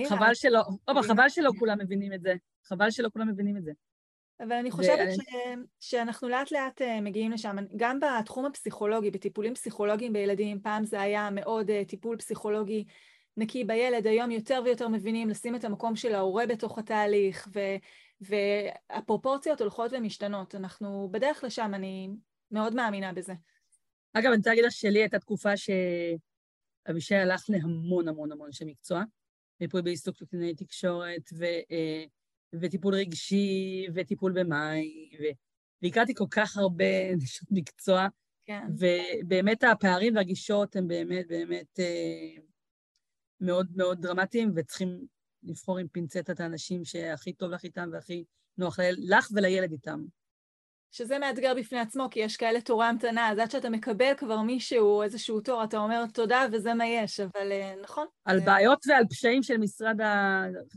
חבל 0.09 0.35
שלא, 0.35 0.61
אובה, 0.89 1.03
חבל 1.03 1.29
שלא 1.29 1.51
כולם 1.59 1.79
מבינים 1.79 2.13
את 2.13 2.23
זה. 2.23 2.35
חבל 2.65 2.91
שלא 2.91 3.09
כולם 3.13 3.29
מבינים 3.29 3.57
את 3.57 3.65
זה. 3.65 3.73
אבל 4.41 4.53
אני 4.53 4.71
חושבת 4.71 5.09
ש... 5.15 5.19
שאנחנו 5.81 6.29
לאט 6.29 6.53
לאט 6.53 6.83
אה, 6.83 7.01
מגיעים 7.01 7.31
לשם. 7.31 7.57
גם 7.77 7.99
בתחום 8.01 8.47
הפסיכולוגי, 8.47 9.11
בטיפולים 9.11 9.55
פסיכולוגיים 9.55 10.13
בילדים, 10.13 10.61
פעם 10.61 10.85
זה 10.85 11.01
היה 11.01 11.31
מאוד 11.31 11.71
uh, 11.71 11.89
טיפול 11.89 12.17
פסיכולוגי 12.17 12.85
נקי 13.37 13.65
בילד, 13.65 14.07
היום 14.07 14.31
יותר 14.31 14.61
ויותר 14.65 14.89
מבינים 14.89 15.29
לשים 15.29 15.57
את 15.57 15.65
המקום 15.65 15.97
של 15.97 16.15
ההורה 16.15 16.47
בתוך 16.47 16.79
התהליך, 16.79 17.49
ו... 17.55 17.61
והפרופורציות 18.21 19.61
הולכות 19.61 19.93
ומשתנות. 19.93 20.55
אנחנו 20.55 21.09
בדרך 21.12 21.45
לשם, 21.45 21.71
אני 21.75 22.11
מאוד 22.51 22.75
מאמינה 22.75 23.12
בזה. 23.12 23.33
אגב, 24.12 24.27
אני 24.27 24.37
רוצה 24.37 24.51
להגיד 24.51 24.64
לך 24.64 24.73
שלי 24.73 24.99
הייתה 24.99 25.18
תקופה 25.18 25.51
שאבישי 25.57 27.14
הלך 27.14 27.45
להמון 27.49 28.09
המון 28.09 28.33
המון 28.33 28.47
אנשי 28.47 28.64
מקצוע, 28.64 29.03
ריפוי 29.61 29.83
בעיסוק 29.83 30.16
של 30.16 30.27
קלינאי 30.27 30.55
תקשורת, 30.55 31.31
ו, 31.39 31.45
אה, 31.45 32.05
וטיפול 32.61 32.95
רגשי, 32.95 33.87
וטיפול 33.95 34.33
במים, 34.33 35.11
ו... 35.21 35.25
והכרתי 35.83 36.14
כל 36.14 36.27
כך 36.31 36.57
הרבה 36.57 36.85
נשות 37.23 37.49
מקצוע, 37.51 38.07
כן. 38.47 38.66
ובאמת 38.79 39.64
הפערים 39.64 40.16
והגישות 40.16 40.77
הם 40.77 40.89
באמת 40.89 41.29
באמת 41.29 41.81
אה, 41.81 42.43
מאוד 43.41 43.66
מאוד 43.77 44.03
דרמטיים, 44.03 44.53
וצריכים 44.57 45.07
לבחור 45.43 45.78
עם 45.78 45.88
פינצטה 45.88 46.32
את 46.32 46.41
האנשים 46.41 46.84
שהכי 46.84 47.32
טוב 47.32 47.51
לך 47.51 47.64
איתם 47.64 47.88
והכי 47.93 48.24
נוח 48.59 48.78
לך 48.99 49.28
ולילד 49.34 49.72
איתם. 49.72 50.01
שזה 50.93 51.18
מאתגר 51.18 51.53
בפני 51.57 51.78
עצמו, 51.78 52.09
כי 52.11 52.20
יש 52.20 52.36
כאלה 52.36 52.61
תורי 52.61 52.86
המתנה, 52.86 53.30
אז 53.30 53.38
עד 53.38 53.51
שאתה 53.51 53.70
מקבל 53.70 54.12
כבר 54.16 54.41
מישהו, 54.41 55.03
איזשהו 55.03 55.41
תור, 55.41 55.64
אתה 55.64 55.78
אומר 55.78 56.05
תודה 56.14 56.47
וזה 56.53 56.74
מה 56.74 56.86
יש, 56.86 57.20
אבל 57.20 57.53
אה, 57.53 57.74
נכון. 57.82 58.07
על 58.24 58.38
זה... 58.38 58.45
בעיות 58.45 58.78
ועל 58.86 59.05
פשעים 59.11 59.43
של 59.43 59.57
משרד 59.57 59.97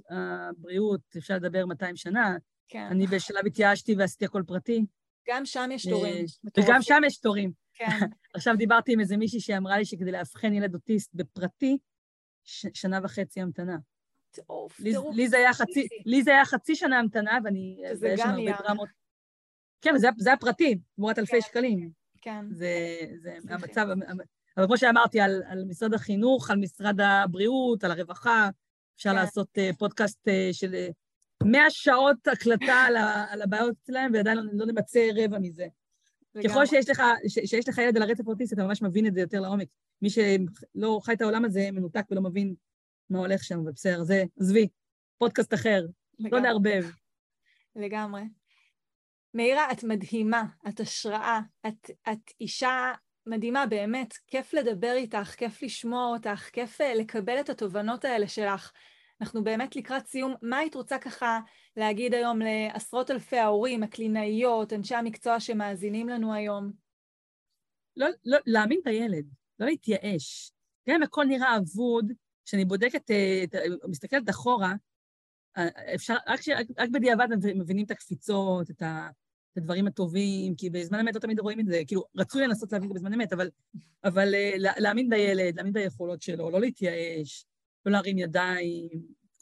הבריאות 0.09 1.01
אפשר 1.17 1.35
לדבר 1.35 1.65
200 1.65 1.95
שנה. 1.95 2.37
כן. 2.67 2.87
אני 2.91 3.07
בשלב 3.07 3.45
התייאשתי 3.45 3.95
ועשיתי 3.95 4.25
הכל 4.25 4.43
פרטי. 4.47 4.85
גם 5.27 5.45
שם 5.45 5.69
יש 5.71 5.87
תורים. 5.87 6.25
אה, 6.57 6.63
וגם 6.63 6.81
שם 6.81 7.01
יש 7.05 7.17
תורים. 7.17 7.51
כן. 7.73 7.85
עכשיו 8.35 8.55
דיברתי 8.57 8.93
עם 8.93 8.99
איזה 8.99 9.17
מישהי 9.17 9.39
שאמרה 9.39 9.77
לי 9.77 9.85
שכדי 9.85 10.11
לאבחן 10.11 10.53
ילד 10.53 10.73
אוטיסט 10.73 11.11
בפרטי, 11.13 11.77
ש- 12.43 12.65
שנה 12.73 12.99
וחצי 13.03 13.41
המתנה. 13.41 13.77
טירוף, 14.33 14.81
טירוף. 14.81 15.15
לי 16.05 16.23
זה 16.23 16.31
היה 16.31 16.45
חצי 16.45 16.75
שנה 16.75 16.99
המתנה, 16.99 17.37
ואני... 17.43 17.81
שזה 17.89 18.15
גם 18.17 18.39
ים. 18.39 18.55
כן, 19.81 19.97
זה, 19.97 20.07
זה 20.17 20.33
הפרטי, 20.33 20.79
תמורת 20.95 21.19
אלפי 21.19 21.41
כן. 21.41 21.41
שקלים. 21.41 21.89
כן. 22.21 22.45
זה, 22.51 22.69
זה 23.21 23.53
המצב, 23.53 23.87
אבל 24.57 24.65
כמו 24.65 24.77
שאמרתי, 24.77 25.19
על, 25.21 25.43
על 25.47 25.63
משרד 25.65 25.93
החינוך, 25.93 26.49
על 26.49 26.57
משרד 26.57 26.99
הבריאות, 27.01 27.83
על 27.83 27.91
הרווחה, 27.91 28.49
אפשר 28.95 29.09
כן. 29.09 29.15
לעשות 29.15 29.57
uh, 29.57 29.77
פודקאסט 29.77 30.27
uh, 30.27 30.53
של 30.53 30.75
100 31.43 31.69
שעות 31.69 32.27
הקלטה 32.27 32.73
על, 32.73 32.95
ה, 32.95 33.25
על 33.29 33.41
הבעיות 33.41 33.75
שלהם, 33.87 34.11
ועדיין 34.13 34.37
לא, 34.37 34.43
לא 34.53 34.65
נמצא 34.65 35.09
רבע 35.15 35.39
מזה. 35.39 35.67
לגמרי. 36.35 36.49
ככל 36.49 36.65
שיש 36.65 36.89
לך, 36.89 37.03
ש, 37.27 37.39
שיש 37.45 37.69
לך 37.69 37.77
ילד 37.77 37.97
על 37.97 38.03
הרצף 38.03 38.27
האוטיסטי, 38.27 38.55
אתה 38.55 38.63
ממש 38.63 38.81
מבין 38.81 39.07
את 39.07 39.13
זה 39.13 39.21
יותר 39.21 39.39
לעומק. 39.39 39.67
מי 40.01 40.09
שלא 40.09 40.99
חי 41.03 41.13
את 41.13 41.21
העולם 41.21 41.45
הזה 41.45 41.69
מנותק 41.71 42.05
ולא 42.11 42.21
מבין 42.21 42.55
מה 43.09 43.19
הולך 43.19 43.43
שם, 43.43 43.59
ובסדר, 43.59 44.03
זה, 44.03 44.23
עזבי, 44.39 44.67
פודקאסט 45.17 45.53
אחר, 45.53 45.81
לא 45.81 45.89
לגמרי. 46.19 46.31
לא 46.31 46.39
נערבב. 46.39 46.85
לגמרי. 47.75 48.21
מאירה, 49.33 49.71
את 49.71 49.83
מדהימה, 49.83 50.43
את 50.67 50.79
השראה, 50.79 51.39
את, 51.67 51.89
את 52.11 52.31
אישה 52.41 52.93
מדהימה, 53.25 53.65
באמת, 53.65 54.13
כיף 54.27 54.53
לדבר 54.53 54.93
איתך, 54.95 55.35
כיף 55.37 55.63
לשמוע 55.63 56.05
אותך, 56.05 56.49
כיף 56.53 56.81
אה, 56.81 56.95
לקבל 56.95 57.39
את 57.39 57.49
התובנות 57.49 58.05
האלה 58.05 58.27
שלך. 58.27 58.71
אנחנו 59.21 59.43
באמת 59.43 59.75
לקראת 59.75 60.07
סיום. 60.07 60.35
מה 60.41 60.57
היית 60.57 60.75
רוצה 60.75 60.97
ככה 60.97 61.39
להגיד 61.77 62.13
היום 62.13 62.39
לעשרות 62.39 63.11
אלפי 63.11 63.37
ההורים, 63.37 63.83
הקלינאיות, 63.83 64.73
אנשי 64.73 64.95
המקצוע 64.95 65.39
שמאזינים 65.39 66.09
לנו 66.09 66.33
היום? 66.33 66.71
לא, 67.97 68.07
לא, 68.25 68.37
להאמין 68.45 68.79
בילד, 68.85 69.25
לא 69.59 69.65
להתייאש. 69.65 70.51
גם 70.89 70.95
אם 70.95 71.03
הכל 71.03 71.25
נראה 71.25 71.57
אבוד, 71.57 72.11
כשאני 72.45 72.65
בודקת, 72.65 73.11
אה, 73.11 73.43
מסתכלת 73.87 74.29
אחורה, 74.29 74.73
אה, 75.57 75.67
אפשר, 75.95 76.15
רק, 76.27 76.39
רק, 76.49 76.67
רק 76.79 76.89
בדיעבד 76.89 77.27
מבינים 77.55 77.85
את 77.85 77.91
הקפיצות, 77.91 78.69
את, 78.69 78.81
ה, 78.81 79.09
את 79.51 79.57
הדברים 79.57 79.87
הטובים, 79.87 80.55
כי 80.55 80.69
בזמן 80.69 80.99
אמת 80.99 81.15
לא 81.15 81.19
תמיד 81.19 81.39
רואים 81.39 81.59
את 81.59 81.65
זה, 81.65 81.81
כאילו, 81.87 82.03
רצוי 82.15 82.47
לנסות 82.47 82.71
להבין 82.71 82.89
את 82.89 82.93
זה 82.93 82.99
בזמן 82.99 83.13
אמת, 83.13 83.33
אבל, 83.33 83.49
אבל 84.03 84.35
אה, 84.35 84.51
להאמין 84.57 85.09
בילד, 85.09 85.55
להאמין 85.55 85.73
ביכולות 85.73 86.21
שלו, 86.21 86.49
לא 86.49 86.61
להתייאש, 86.61 87.45
לא 87.85 87.91
להרים 87.91 88.17
ידיים. 88.17 88.89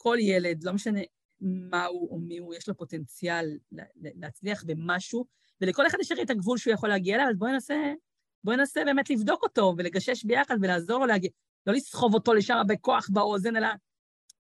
כל 0.02 0.16
ילד, 0.20 0.64
לא 0.64 0.72
משנה 0.72 1.00
מה 1.40 1.84
הוא 1.84 2.10
או 2.10 2.18
מי 2.18 2.38
הוא, 2.38 2.54
יש 2.54 2.68
לו 2.68 2.76
פוטנציאל 2.76 3.58
להצליח 4.02 4.64
במשהו, 4.66 5.24
ולכל 5.60 5.86
אחד 5.86 5.98
יש 6.00 6.12
את 6.12 6.30
הגבול 6.30 6.58
שהוא 6.58 6.74
יכול 6.74 6.88
להגיע 6.88 7.14
אליו, 7.14 7.26
אז 7.30 7.36
בואי 7.38 7.52
ננסה, 7.52 7.92
בואי 8.44 8.56
ננסה 8.56 8.84
באמת 8.84 9.10
לבדוק 9.10 9.42
אותו 9.42 9.74
ולגשש 9.78 10.24
ביחד 10.24 10.56
ולעזור 10.62 10.98
לו 10.98 11.06
להגיע, 11.06 11.30
לא 11.66 11.72
לסחוב 11.72 12.14
אותו 12.14 12.34
לשם 12.34 12.54
בכוח 12.68 13.08
באוזן, 13.12 13.56
אלא, 13.56 13.68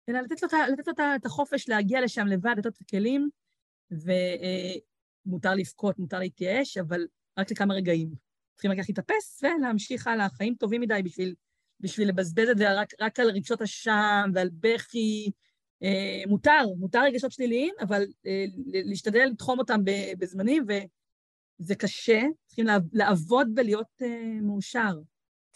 אלא 0.09 0.19
לתת 0.19 0.43
לו, 0.43 0.49
לתת 0.71 0.87
לו 0.87 1.05
את 1.15 1.25
החופש 1.25 1.69
להגיע 1.69 2.01
לשם 2.01 2.27
לבד, 2.27 2.55
לתת 2.57 2.67
את 2.67 2.81
הכלים, 2.81 3.29
ו... 3.91 4.11
אה, 4.11 4.75
לבכות, 5.55 5.99
מותר 5.99 6.19
להתייאש, 6.19 6.77
אבל 6.77 7.07
רק 7.39 7.51
לכמה 7.51 7.73
רגעים. 7.73 8.09
צריכים 8.55 8.71
רק 8.71 8.77
להתאפס 8.89 9.43
ולהמשיך 9.43 10.07
הלאה. 10.07 10.29
חיים 10.29 10.55
טובים 10.55 10.81
מדי 10.81 11.01
בשביל, 11.03 11.35
בשביל 11.79 12.09
לבזבז 12.09 12.49
את 12.49 12.57
זה 12.57 12.79
רק, 12.79 12.93
רק 13.01 13.19
על 13.19 13.29
רגשות 13.29 13.61
אשם 13.61 14.31
ועל 14.33 14.49
בכי. 14.59 15.31
אה, 15.83 16.23
מותר, 16.27 16.61
מותר 16.77 17.03
רגשות 17.03 17.31
שליליים, 17.31 17.73
אבל 17.81 18.05
אה, 18.25 18.45
להשתדל 18.85 19.25
לתחום 19.31 19.59
אותם 19.59 19.79
בזמנים, 20.17 20.65
וזה 21.59 21.75
קשה, 21.75 22.21
צריכים 22.45 22.65
לעבוד 22.93 23.47
ולהיות 23.55 24.01
אה, 24.01 24.41
מאושר. 24.41 24.99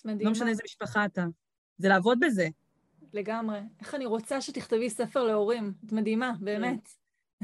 מדהימה. 0.05 0.23
לא 0.23 0.31
משנה 0.31 0.49
איזה 0.49 0.61
משפחה 0.65 1.05
אתה. 1.05 1.25
זה 1.77 1.89
לעבוד 1.89 2.19
בזה. 2.19 2.47
לגמרי. 3.13 3.59
איך 3.79 3.95
אני 3.95 4.05
רוצה 4.05 4.41
שתכתבי 4.41 4.89
ספר 4.89 5.23
להורים. 5.23 5.73
את 5.85 5.91
מדהימה, 5.91 6.33
באמת. 6.39 6.89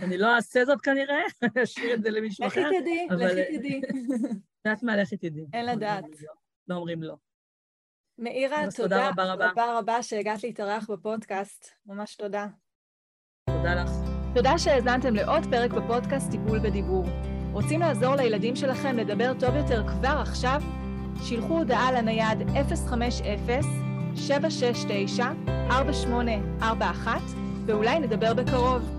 אני 0.01 0.17
לא 0.17 0.35
אעשה 0.35 0.65
זאת 0.65 0.81
כנראה, 0.81 1.21
אני 1.43 1.49
אשאיר 1.63 1.93
את 1.93 2.03
זה 2.03 2.09
למישהו 2.09 2.47
אחר. 2.47 2.69
לכי 2.69 2.81
תדעי, 2.81 3.07
לכי 3.11 3.57
תדעי. 3.57 3.81
את 3.81 4.65
יודעת 4.65 4.83
מה, 4.83 4.97
לכי 4.97 5.17
תדעי. 5.17 5.45
אין 5.53 5.65
לדעת. 5.65 6.05
לא 6.67 6.75
אומרים 6.75 7.03
לא. 7.03 7.15
מאירה, 8.17 8.57
תודה 8.75 9.09
רבה 9.09 9.79
רבה 9.79 10.03
שהגעת 10.03 10.43
להתארח 10.43 10.89
בפודקאסט. 10.89 11.69
ממש 11.85 12.15
תודה. 12.15 12.47
תודה 13.49 13.75
לך. 13.75 13.89
תודה 14.35 14.57
שהאזנתם 14.57 15.15
לעוד 15.15 15.43
פרק 15.51 15.71
בפודקאסט 15.71 16.31
טיפול 16.31 16.59
בדיבור. 16.59 17.05
רוצים 17.51 17.79
לעזור 17.79 18.15
לילדים 18.15 18.55
שלכם 18.55 18.97
לדבר 18.97 19.31
טוב 19.39 19.55
יותר 19.55 19.87
כבר 19.87 20.17
עכשיו? 20.21 20.61
שילחו 21.23 21.57
הודעה 21.57 21.91
לנייד 21.91 22.37
050-769-4841 24.19 27.07
ואולי 27.65 27.99
נדבר 27.99 28.33
בקרוב. 28.33 28.98